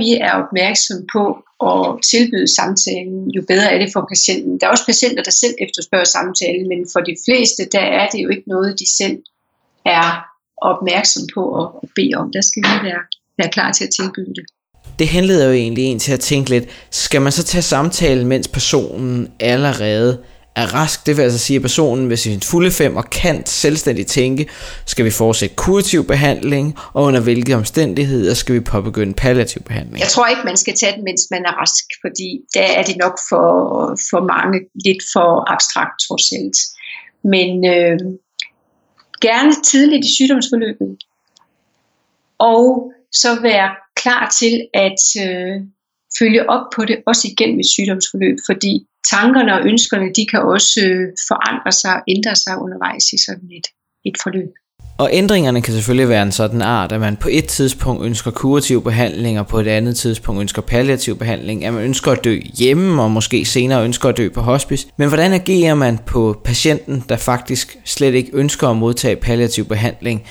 vi 0.00 0.10
er 0.26 0.32
opmærksom 0.42 0.98
på 1.12 1.22
og 1.58 2.02
tilbyde 2.10 2.54
samtalen, 2.54 3.30
jo 3.30 3.42
bedre 3.48 3.72
er 3.72 3.78
det 3.78 3.90
for 3.92 4.06
patienten. 4.08 4.60
Der 4.60 4.66
er 4.66 4.70
også 4.70 4.86
patienter, 4.86 5.22
der 5.22 5.30
selv 5.30 5.54
efterspørger 5.64 6.04
samtalen, 6.04 6.68
men 6.68 6.80
for 6.92 7.00
de 7.00 7.16
fleste, 7.26 7.62
der 7.72 7.84
er 8.00 8.08
det 8.08 8.18
jo 8.24 8.28
ikke 8.28 8.48
noget, 8.48 8.78
de 8.78 8.88
selv 8.96 9.18
er 9.86 10.24
opmærksom 10.56 11.22
på 11.34 11.42
at 11.58 11.68
bede 11.96 12.14
om. 12.16 12.32
Der 12.32 12.40
skal 12.40 12.62
vi 12.62 12.88
være, 12.88 13.02
være 13.38 13.48
klar 13.48 13.72
til 13.72 13.84
at 13.84 13.90
tilbyde 13.90 14.34
det. 14.34 14.44
Det 14.98 15.08
henleder 15.08 15.46
jo 15.46 15.52
egentlig 15.52 15.84
en 15.84 15.98
til 15.98 16.12
at 16.12 16.20
tænke 16.20 16.50
lidt, 16.50 16.64
skal 16.90 17.22
man 17.22 17.32
så 17.32 17.44
tage 17.44 17.62
samtalen, 17.62 18.26
mens 18.26 18.48
personen 18.48 19.32
allerede 19.40 20.22
er 20.62 20.74
rask? 20.74 21.06
Det 21.06 21.16
vil 21.16 21.22
altså 21.22 21.38
sige, 21.38 21.56
at 21.56 21.62
personen 21.62 22.10
ved 22.10 22.16
sin 22.16 22.40
fulde 22.40 22.70
fem 22.70 22.96
og 22.96 23.10
kan 23.10 23.46
selvstændigt 23.46 24.08
tænke, 24.08 24.48
skal 24.86 25.04
vi 25.04 25.10
fortsætte 25.10 25.54
kurativ 25.54 26.06
behandling, 26.06 26.78
og 26.92 27.02
under 27.04 27.20
hvilke 27.20 27.54
omstændigheder 27.56 28.34
skal 28.34 28.54
vi 28.54 28.60
påbegynde 28.60 29.14
palliativ 29.14 29.62
behandling? 29.62 29.98
Jeg 30.00 30.08
tror 30.08 30.26
ikke, 30.26 30.42
man 30.44 30.56
skal 30.56 30.74
tage 30.74 30.96
den, 30.96 31.04
mens 31.04 31.20
man 31.30 31.42
er 31.46 31.52
rask, 31.52 31.84
fordi 32.04 32.40
der 32.54 32.62
er 32.62 32.82
det 32.82 32.96
nok 32.96 33.18
for, 33.28 33.46
for 34.10 34.20
mange 34.34 34.58
lidt 34.84 35.02
for 35.12 35.52
abstrakt 35.52 35.94
trods 36.08 36.32
alt. 36.32 36.58
Men 37.24 37.50
øh, 37.74 37.98
gerne 39.20 39.52
tidligt 39.62 40.04
i 40.04 40.14
sygdomsforløbet, 40.14 40.96
og 42.38 42.92
så 43.12 43.40
være 43.42 43.70
klar 43.96 44.34
til 44.40 44.54
at 44.74 45.00
øh, 45.26 45.56
følge 46.18 46.50
op 46.50 46.64
på 46.76 46.84
det, 46.84 46.96
også 47.06 47.28
igennem 47.32 47.58
et 47.60 47.66
sygdomsforløb, 47.66 48.36
fordi 48.46 48.72
tankerne 49.10 49.54
og 49.54 49.60
ønskerne, 49.66 50.06
de 50.16 50.26
kan 50.30 50.40
også 50.54 50.80
øh, 50.86 51.06
forandre 51.28 51.72
sig 51.72 51.92
og 51.94 52.02
ændre 52.08 52.34
sig 52.36 52.54
undervejs 52.64 53.12
i 53.12 53.18
sådan 53.26 53.50
et, 53.58 53.66
et 54.04 54.16
forløb. 54.22 54.52
Og 54.98 55.10
ændringerne 55.12 55.62
kan 55.62 55.74
selvfølgelig 55.74 56.08
være 56.08 56.22
en 56.22 56.32
sådan 56.32 56.62
art, 56.62 56.92
at 56.92 57.00
man 57.00 57.16
på 57.16 57.28
et 57.32 57.44
tidspunkt 57.44 58.04
ønsker 58.04 58.30
kurativ 58.30 58.84
behandling, 58.84 59.40
og 59.40 59.46
på 59.46 59.60
et 59.60 59.66
andet 59.66 59.96
tidspunkt 59.96 60.40
ønsker 60.40 60.62
palliativ 60.62 61.18
behandling, 61.18 61.64
at 61.64 61.74
man 61.74 61.84
ønsker 61.84 62.12
at 62.12 62.24
dø 62.24 62.40
hjemme, 62.58 63.02
og 63.02 63.10
måske 63.10 63.44
senere 63.44 63.84
ønsker 63.84 64.08
at 64.08 64.16
dø 64.16 64.28
på 64.28 64.40
hospice. 64.40 64.86
Men 64.96 65.08
hvordan 65.08 65.32
agerer 65.32 65.74
man 65.74 65.98
på 66.06 66.40
patienten, 66.44 67.04
der 67.08 67.16
faktisk 67.16 67.78
slet 67.84 68.14
ikke 68.14 68.30
ønsker 68.32 68.68
at 68.68 68.76
modtage 68.76 69.16
palliativ 69.16 69.64
behandling, 69.64 70.24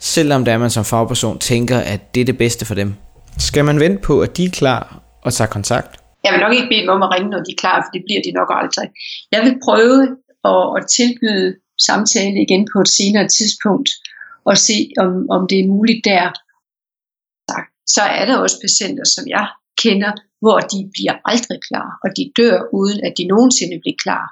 selvom 0.00 0.44
der 0.44 0.58
man 0.58 0.70
som 0.70 0.84
fagperson 0.84 1.38
tænker, 1.38 1.78
at 1.78 2.14
det 2.14 2.20
er 2.20 2.24
det 2.24 2.38
bedste 2.38 2.64
for 2.64 2.74
dem? 2.74 2.94
Skal 3.38 3.64
man 3.64 3.80
vente 3.80 4.02
på, 4.02 4.20
at 4.20 4.36
de 4.36 4.44
er 4.44 4.50
klar 4.50 5.02
og 5.24 5.32
tager 5.32 5.50
kontakt? 5.56 5.92
Jeg 6.24 6.32
vil 6.32 6.40
nok 6.40 6.54
ikke 6.54 6.68
bede 6.72 6.82
dem 6.82 6.94
om 6.96 7.02
at 7.06 7.12
ringe, 7.14 7.30
når 7.30 7.42
de 7.46 7.52
er 7.52 7.60
klar, 7.62 7.76
for 7.84 7.90
det 7.94 8.02
bliver 8.06 8.22
de 8.26 8.32
nok 8.38 8.50
aldrig. 8.60 8.88
Jeg 9.34 9.40
vil 9.46 9.56
prøve 9.66 10.00
at, 10.52 10.64
at 10.76 10.82
tilbyde 10.98 11.48
samtale 11.88 12.38
igen 12.46 12.62
på 12.72 12.78
et 12.84 12.90
senere 13.00 13.28
tidspunkt, 13.38 13.90
og 14.44 14.56
se, 14.56 14.78
om, 14.98 15.10
om 15.30 15.48
det 15.50 15.58
er 15.60 15.72
muligt 15.74 16.04
der. 16.04 16.24
Så 17.86 18.02
er 18.02 18.24
der 18.26 18.36
også 18.38 18.56
patienter, 18.64 19.04
som 19.04 19.24
jeg 19.28 19.46
kender, 19.82 20.12
hvor 20.40 20.58
de 20.72 20.90
bliver 20.94 21.14
aldrig 21.24 21.58
klar, 21.68 21.88
og 22.04 22.08
de 22.16 22.32
dør 22.36 22.56
uden 22.72 22.98
at 23.06 23.12
de 23.18 23.24
nogensinde 23.24 23.76
bliver 23.82 23.98
klar. 24.04 24.26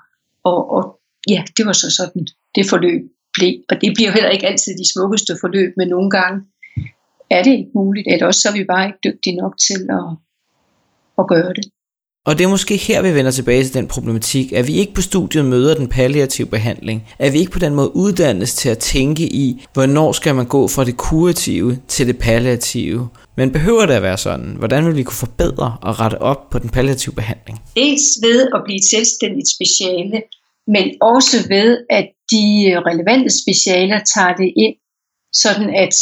Og, 0.44 0.60
og 0.76 0.82
ja, 1.28 1.40
det 1.56 1.66
var 1.66 1.72
så 1.72 1.88
sådan, 1.98 2.26
det 2.54 2.64
forløb 2.70 3.02
blev. 3.34 3.54
Og 3.70 3.74
det 3.80 3.90
bliver 3.94 4.10
heller 4.10 4.30
ikke 4.30 4.46
altid 4.46 4.72
de 4.82 4.92
smukkeste 4.92 5.32
forløb, 5.40 5.70
men 5.76 5.88
nogle 5.88 6.10
gange 6.10 6.38
er 7.30 7.42
det 7.42 7.52
ikke 7.58 7.70
muligt, 7.74 8.06
eller 8.12 8.26
også 8.26 8.40
så 8.40 8.48
er 8.48 8.56
vi 8.58 8.64
bare 8.64 8.86
ikke 8.86 9.04
dygtige 9.08 9.36
nok 9.36 9.54
til 9.68 9.80
at, 9.98 10.06
at 11.22 11.28
gøre 11.28 11.52
det. 11.58 11.64
Og 12.26 12.38
det 12.38 12.44
er 12.44 12.48
måske 12.48 12.76
her, 12.76 13.02
vi 13.02 13.14
vender 13.14 13.30
tilbage 13.30 13.64
til 13.64 13.74
den 13.74 13.88
problematik, 13.88 14.52
at 14.52 14.66
vi 14.66 14.72
ikke 14.72 14.94
på 14.94 15.02
studiet 15.02 15.44
møder 15.44 15.74
den 15.74 15.88
palliative 15.88 16.46
behandling, 16.46 17.08
at 17.18 17.32
vi 17.32 17.38
ikke 17.38 17.52
på 17.52 17.58
den 17.58 17.74
måde 17.74 17.96
uddannes 17.96 18.54
til 18.54 18.68
at 18.68 18.78
tænke 18.78 19.22
i, 19.22 19.64
hvornår 19.72 20.12
skal 20.12 20.34
man 20.34 20.46
gå 20.46 20.68
fra 20.68 20.84
det 20.84 20.96
kurative 20.96 21.78
til 21.88 22.06
det 22.06 22.18
palliative. 22.18 23.08
Men 23.36 23.52
behøver 23.52 23.86
det 23.86 23.94
at 23.94 24.02
være 24.02 24.18
sådan? 24.18 24.56
Hvordan 24.58 24.86
vil 24.86 24.96
vi 24.96 25.02
kunne 25.02 25.26
forbedre 25.26 25.76
og 25.82 26.00
rette 26.00 26.22
op 26.22 26.50
på 26.50 26.58
den 26.58 26.70
palliative 26.70 27.14
behandling? 27.14 27.58
Dels 27.76 28.04
ved 28.22 28.48
at 28.54 28.60
blive 28.64 28.82
selvstændigt 28.90 29.48
speciale, 29.56 30.22
men 30.66 30.84
også 31.00 31.36
ved, 31.48 31.78
at 31.90 32.06
de 32.32 32.44
relevante 32.88 33.30
specialer 33.42 34.00
tager 34.14 34.34
det 34.34 34.52
ind, 34.56 34.74
sådan 35.32 35.68
at 35.84 35.94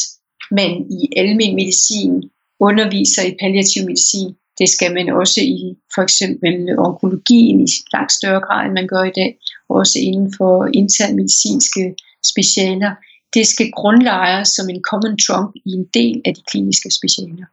man 0.51 0.71
i 0.99 1.01
almen 1.17 1.55
medicin 1.55 2.13
underviser 2.61 3.23
i 3.23 3.37
palliativ 3.41 3.85
medicin 3.85 4.35
det 4.61 4.69
skal 4.69 4.95
man 4.95 5.09
også 5.09 5.41
i 5.41 5.61
for 5.95 6.03
eksempel 6.03 6.55
onkologien 6.79 7.61
i 7.61 7.69
langt 7.93 8.13
større 8.13 8.41
grad, 8.47 8.61
end 8.67 8.75
man 8.81 8.87
gør 8.87 9.05
i 9.05 9.17
dag, 9.21 9.31
også 9.69 9.99
inden 9.99 10.35
for 10.39 10.69
intern 10.81 11.17
medicinske 11.17 11.85
specialer. 12.33 12.93
Det 13.35 13.47
skal 13.47 13.71
grundlejes 13.71 14.49
som 14.49 14.69
en 14.69 14.83
common 14.91 15.17
trunk 15.25 15.51
i 15.65 15.71
en 15.81 15.87
del 15.95 16.23
af 16.25 16.35
de 16.35 16.43
kliniske 16.51 16.91
specialer. 16.99 17.47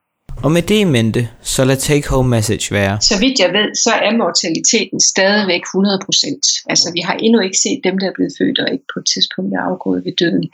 Og 0.45 0.51
med 0.51 0.62
det 0.62 0.80
i 0.80 0.84
mente, 0.84 1.30
så 1.41 1.66
lad 1.66 1.78
take 1.78 2.10
home 2.10 2.30
message 2.30 2.68
være. 2.72 3.01
Så 3.01 3.20
vidt 3.20 3.39
jeg 3.39 3.51
ved, 3.58 3.68
så 3.86 3.91
er 4.08 4.18
mortaliteten 4.18 4.99
stadigvæk 5.14 5.62
100%. 5.62 6.66
Altså 6.72 6.88
vi 6.95 7.01
har 7.08 7.16
endnu 7.26 7.39
ikke 7.39 7.60
set 7.66 7.80
dem, 7.84 7.95
der 7.99 8.08
er 8.08 8.16
blevet 8.18 8.34
født 8.39 8.60
og 8.60 8.68
ikke 8.74 8.88
på 8.93 8.99
et 8.99 9.08
tidspunkt 9.14 9.53
er 9.53 9.64
afgået 9.72 10.05
ved 10.05 10.14
døden. 10.22 10.47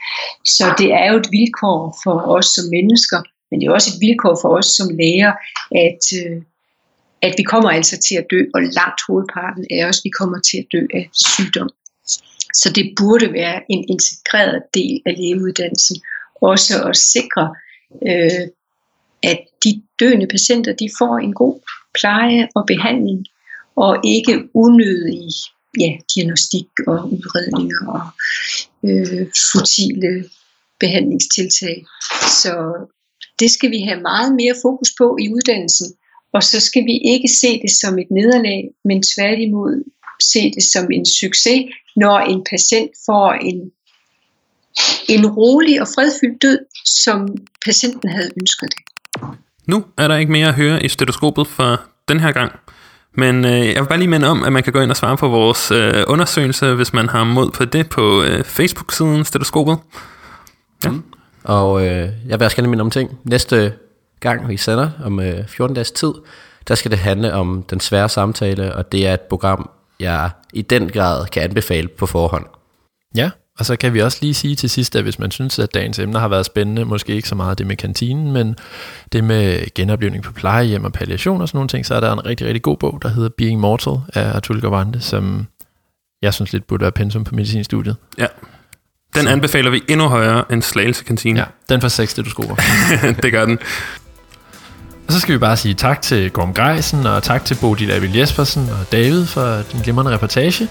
Så 0.56 0.64
det 0.78 0.88
er 1.00 1.06
jo 1.10 1.16
et 1.18 1.28
vilkår 1.38 1.80
for 2.04 2.16
os 2.36 2.46
som 2.56 2.66
mennesker, 2.76 3.18
men 3.54 3.60
det 3.60 3.66
er 3.68 3.72
også 3.72 3.90
et 3.94 4.00
vilkår 4.00 4.38
for 4.42 4.48
os 4.58 4.66
som 4.66 4.88
læger, 5.00 5.32
at, 5.86 6.02
øh, 6.20 6.42
at 7.22 7.34
vi 7.38 7.42
kommer 7.42 7.70
altså 7.70 7.96
til 8.06 8.14
at 8.20 8.26
dø, 8.30 8.40
og 8.54 8.62
langt 8.62 9.00
hovedparten 9.08 9.64
af 9.70 9.88
os, 9.88 10.00
vi 10.04 10.10
kommer 10.10 10.38
til 10.40 10.58
at 10.58 10.66
dø 10.72 10.82
af 10.94 11.10
sygdom. 11.12 11.70
Så 12.54 12.72
det 12.74 12.94
burde 12.96 13.32
være 13.32 13.60
en 13.70 13.84
integreret 13.88 14.62
del 14.74 15.02
af 15.06 15.14
lægeuddannelsen, 15.18 15.96
også 16.40 16.74
at 16.88 16.96
sikre, 16.96 17.54
øh, 18.08 18.44
at 19.22 19.40
de 19.64 19.82
døende 20.00 20.26
patienter, 20.26 20.72
de 20.72 20.88
får 20.98 21.18
en 21.18 21.34
god 21.34 21.60
pleje 21.98 22.48
og 22.54 22.66
behandling, 22.66 23.26
og 23.76 24.00
ikke 24.04 24.34
unødige 24.54 25.32
ja, 25.80 25.90
diagnostik 26.14 26.68
og 26.86 27.12
udredninger 27.12 27.80
og 27.96 28.02
øh, 28.88 29.26
futile 29.52 30.24
behandlingstiltag. 30.80 31.84
Så 32.42 32.54
det 33.40 33.50
skal 33.50 33.70
vi 33.70 33.80
have 33.88 34.00
meget 34.00 34.34
mere 34.34 34.54
fokus 34.62 34.90
på 34.98 35.16
i 35.20 35.26
uddannelsen. 35.34 35.88
Og 36.34 36.42
så 36.42 36.60
skal 36.60 36.84
vi 36.84 36.96
ikke 37.12 37.28
se 37.28 37.60
det 37.62 37.70
som 37.70 37.98
et 37.98 38.10
nederlag, 38.10 38.70
men 38.84 39.02
tværtimod 39.02 39.84
se 40.20 40.50
det 40.50 40.62
som 40.62 40.90
en 40.92 41.06
succes, 41.06 41.60
når 41.96 42.18
en 42.18 42.44
patient 42.50 42.90
får 43.06 43.32
en, 43.32 43.60
en 45.08 45.26
rolig 45.26 45.80
og 45.80 45.88
fredfyldt 45.94 46.42
død, 46.42 46.58
som 46.84 47.28
patienten 47.64 48.08
havde 48.08 48.30
ønsket 48.40 48.68
det. 48.74 48.82
Nu 49.66 49.84
er 49.98 50.08
der 50.08 50.16
ikke 50.16 50.32
mere 50.32 50.48
at 50.48 50.54
høre 50.54 50.84
i 50.84 50.88
stetoskopet 50.88 51.46
for 51.46 51.80
den 52.08 52.20
her 52.20 52.32
gang. 52.32 52.52
Men 53.16 53.44
øh, 53.44 53.66
jeg 53.66 53.82
vil 53.82 53.88
bare 53.88 53.98
lige 53.98 54.08
minde 54.08 54.28
om, 54.28 54.44
at 54.44 54.52
man 54.52 54.62
kan 54.62 54.72
gå 54.72 54.80
ind 54.80 54.90
og 54.90 54.96
svare 54.96 55.16
på 55.16 55.28
vores 55.28 55.70
øh, 55.70 56.04
undersøgelse, 56.08 56.74
hvis 56.74 56.92
man 56.92 57.08
har 57.08 57.24
mod 57.24 57.50
på 57.50 57.64
det 57.64 57.88
på 57.88 58.22
øh, 58.22 58.44
Facebook-siden 58.44 59.24
Stetoskopet. 59.24 59.78
Ja. 60.84 60.90
Mm. 60.90 61.02
Og 61.44 61.86
øh, 61.86 62.08
jeg 62.28 62.40
vil 62.40 62.44
også 62.44 62.56
gerne 62.56 62.68
minde 62.68 62.82
om 62.82 62.90
ting. 62.90 63.18
Næste 63.24 63.72
gang 64.20 64.48
vi 64.48 64.56
sender 64.56 64.90
om 65.04 65.20
øh, 65.20 65.46
14 65.46 65.74
dages 65.74 65.92
tid, 65.92 66.12
der 66.68 66.74
skal 66.74 66.90
det 66.90 66.98
handle 66.98 67.34
om 67.34 67.64
den 67.70 67.80
svære 67.80 68.08
samtale, 68.08 68.74
og 68.74 68.92
det 68.92 69.06
er 69.06 69.14
et 69.14 69.20
program, 69.20 69.70
jeg 70.00 70.30
i 70.52 70.62
den 70.62 70.88
grad 70.88 71.26
kan 71.26 71.42
anbefale 71.42 71.88
på 71.88 72.06
forhånd. 72.06 72.46
Ja, 73.16 73.30
og 73.58 73.64
så 73.64 73.76
kan 73.76 73.94
vi 73.94 74.00
også 74.00 74.18
lige 74.20 74.34
sige 74.34 74.56
til 74.56 74.70
sidst, 74.70 74.96
at 74.96 75.02
hvis 75.02 75.18
man 75.18 75.30
synes, 75.30 75.58
at 75.58 75.74
dagens 75.74 75.98
emner 75.98 76.20
har 76.20 76.28
været 76.28 76.46
spændende, 76.46 76.84
måske 76.84 77.14
ikke 77.14 77.28
så 77.28 77.34
meget 77.34 77.58
det 77.58 77.66
med 77.66 77.76
kantinen, 77.76 78.32
men 78.32 78.56
det 79.12 79.24
med 79.24 79.74
genoplevning 79.74 80.24
på 80.24 80.32
plejehjem 80.32 80.84
og 80.84 80.92
palliation 80.92 81.40
og 81.40 81.48
sådan 81.48 81.56
nogle 81.56 81.68
ting, 81.68 81.86
så 81.86 81.94
er 81.94 82.00
der 82.00 82.12
en 82.12 82.26
rigtig, 82.26 82.46
rigtig 82.46 82.62
god 82.62 82.76
bog, 82.76 82.98
der 83.02 83.08
hedder 83.08 83.28
Being 83.36 83.60
Mortal 83.60 83.96
af 84.14 84.36
Atul 84.36 84.60
Gawande, 84.60 85.00
som 85.00 85.46
jeg 86.22 86.34
synes 86.34 86.52
lidt 86.52 86.66
burde 86.66 86.82
være 86.82 86.92
pensum 86.92 87.24
på 87.24 87.34
medicinstudiet. 87.34 87.96
Ja, 88.18 88.26
den 89.14 89.22
så. 89.22 89.28
anbefaler 89.28 89.70
vi 89.70 89.82
endnu 89.88 90.08
højere 90.08 90.44
end 90.52 90.62
Slagelse 90.62 91.04
Kantine. 91.04 91.38
Ja, 91.40 91.44
den 91.68 91.80
får 91.80 91.88
seks 91.88 92.10
stetoskoper. 92.10 92.56
det 93.22 93.32
gør 93.32 93.44
den. 93.44 93.58
Og 95.06 95.12
så 95.12 95.20
skal 95.20 95.32
vi 95.34 95.38
bare 95.38 95.56
sige 95.56 95.74
tak 95.74 96.02
til 96.02 96.30
Gorm 96.30 96.54
Greisen, 96.54 97.06
og 97.06 97.22
tak 97.22 97.44
til 97.44 97.54
Bodil 97.60 97.92
Abel 97.92 98.16
Jespersen 98.16 98.68
og 98.80 98.92
David 98.92 99.26
for 99.26 99.62
den 99.72 99.80
glimrende 99.82 100.12
reportage. 100.12 100.68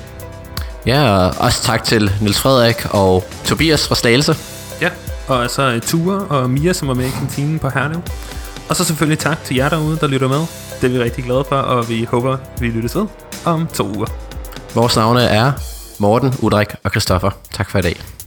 Ja, 0.86 1.10
og 1.10 1.34
også 1.40 1.64
tak 1.64 1.84
til 1.84 2.12
Niels 2.22 2.40
Frederik 2.40 2.86
og 2.90 3.24
Tobias 3.46 3.88
fra 3.88 3.96
Slagelse. 3.96 4.36
Ja, 4.82 4.90
og 5.28 5.50
så 5.50 5.80
Ture 5.80 6.20
og 6.20 6.50
Mia, 6.50 6.74
som 6.74 6.88
var 6.88 6.94
med 6.94 7.06
i 7.06 7.10
kantinen 7.10 7.60
på 7.60 7.70
Herlev. 7.70 8.02
Og 8.70 8.76
så 8.76 8.84
selvfølgelig 8.84 9.20
tak 9.20 9.44
til 9.44 9.56
jer 9.56 9.70
derude, 9.70 9.98
der 9.98 10.08
lytter 10.08 10.28
med. 10.28 10.46
Det 10.82 10.88
er 10.88 10.90
vi 10.98 11.00
rigtig 11.00 11.24
glade 11.24 11.46
for, 11.50 11.56
og 11.56 11.90
vi 11.90 12.04
håber, 12.04 12.38
vi 12.60 12.68
lyttes 12.68 12.96
ved 12.96 13.06
om 13.46 13.68
to 13.74 13.96
uger. 13.96 14.08
Vores 14.76 14.96
navne 14.96 15.22
er 15.22 15.52
Morten, 16.00 16.34
Ulrik 16.40 16.68
og 16.84 16.92
Christoffer. 16.92 17.32
Tak 17.52 17.70
for 17.70 17.80
i 17.80 17.82
dag. 17.82 18.23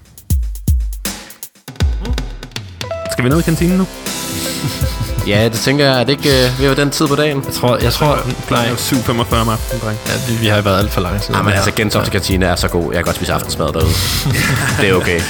Skal 3.16 3.24
vi 3.24 3.28
ned 3.30 3.38
i 3.40 3.42
kantinen 3.42 3.78
nu? 3.78 3.86
Ja, 5.26 5.44
det 5.44 5.52
tænker 5.52 5.84
jeg. 5.84 6.00
Er 6.00 6.04
det 6.04 6.12
ikke 6.12 6.44
øh, 6.46 6.60
ved 6.60 6.76
den 6.76 6.90
tid 6.90 7.06
på 7.06 7.14
dagen? 7.16 7.44
Jeg 7.46 7.54
tror, 7.54 7.78
jeg 7.82 7.92
tror 7.92 8.18
nej. 8.50 8.68
7.45 8.68 9.36
om 9.36 9.48
aftenen, 9.48 9.82
dreng. 9.84 9.98
Ja, 10.06 10.12
vi, 10.32 10.38
vi 10.40 10.46
har 10.46 10.60
været 10.60 10.78
alt 10.78 10.90
for 10.92 11.00
langt 11.00 11.24
siden. 11.24 11.34
Nej, 11.34 11.42
men 11.42 11.52
altså 11.52 11.70
Gentofte 11.70 12.10
Kantine 12.10 12.46
er 12.46 12.56
så 12.56 12.68
god. 12.68 12.84
Jeg 12.84 12.94
kan 12.94 13.04
godt 13.04 13.16
spise 13.16 13.32
aftensmad 13.32 13.66
derude. 13.66 13.92
det 14.80 14.88
er 14.88 14.94
okay. 14.94 15.20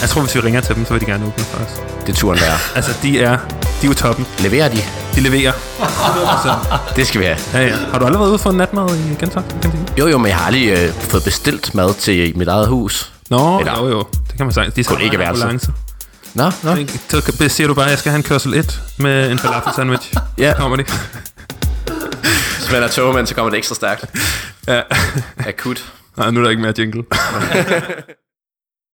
Jeg 0.00 0.08
tror, 0.08 0.20
hvis 0.20 0.34
vi 0.34 0.40
ringer 0.40 0.60
til 0.60 0.74
dem, 0.74 0.86
så 0.86 0.92
vil 0.92 1.00
de 1.00 1.06
gerne 1.06 1.26
åbne 1.26 1.44
for 1.44 1.64
os. 1.64 1.70
Det 2.06 2.12
er 2.12 2.16
turen 2.16 2.40
værd. 2.40 2.60
Altså, 2.74 2.90
de 3.02 3.20
er, 3.20 3.38
de 3.80 3.86
er 3.86 3.88
jo 3.88 3.94
toppen. 3.94 4.26
Leverer 4.38 4.68
de? 4.68 4.78
De 5.14 5.20
leverer. 5.20 5.52
altså. 5.80 6.54
Det 6.96 7.06
skal 7.06 7.20
vi 7.20 7.26
have. 7.26 7.38
Ja, 7.54 7.60
ja. 7.60 7.76
Har 7.92 7.98
du 7.98 8.04
aldrig 8.04 8.20
været 8.20 8.30
ude 8.30 8.38
for 8.38 8.50
en 8.50 8.56
natmad 8.56 8.88
i 8.96 9.14
Gentofte 9.20 9.54
Kantine? 9.62 9.86
Jo, 9.98 10.06
jo, 10.06 10.18
men 10.18 10.28
jeg 10.28 10.36
har 10.36 10.46
aldrig 10.46 10.68
øh, 10.68 10.92
fået 10.94 11.24
bestilt 11.24 11.74
mad 11.74 11.94
til 11.94 12.32
mit 12.36 12.48
eget 12.48 12.66
hus. 12.66 13.12
Nå, 13.30 13.58
Eller, 13.58 13.78
jo, 13.78 13.88
jo. 13.88 13.98
Det 14.12 14.36
kan 14.36 14.46
man 14.46 14.52
sige. 14.52 14.70
De 14.76 14.84
skal 14.84 14.96
ikke 15.00 15.18
værelse. 15.18 15.70
Nå, 16.34 16.44
nå. 16.62 16.76
Så 17.10 17.48
siger 17.48 17.66
du 17.68 17.74
bare, 17.74 17.84
at 17.84 17.90
jeg 17.90 17.98
skal 17.98 18.10
have 18.10 18.16
en 18.16 18.22
kørsel 18.22 18.54
1 18.54 18.80
med 18.98 19.30
en 19.30 19.38
falafel 19.38 19.72
sandwich. 19.76 20.14
ja. 20.38 20.54
Kommer 20.56 20.76
det. 20.76 20.86
Hvis 22.58 22.72
man 22.72 22.82
er 22.82 22.88
togmand, 22.88 23.26
så 23.26 23.34
kommer 23.34 23.50
det 23.50 23.58
ekstra 23.58 23.74
stærkt. 23.74 24.04
Ja. 24.66 24.82
Akut. 25.38 25.92
Nej, 26.16 26.30
nu 26.30 26.40
er 26.40 26.44
der 26.44 26.50
ikke 26.50 26.62
mere 26.62 26.74
jingle. 26.78 27.04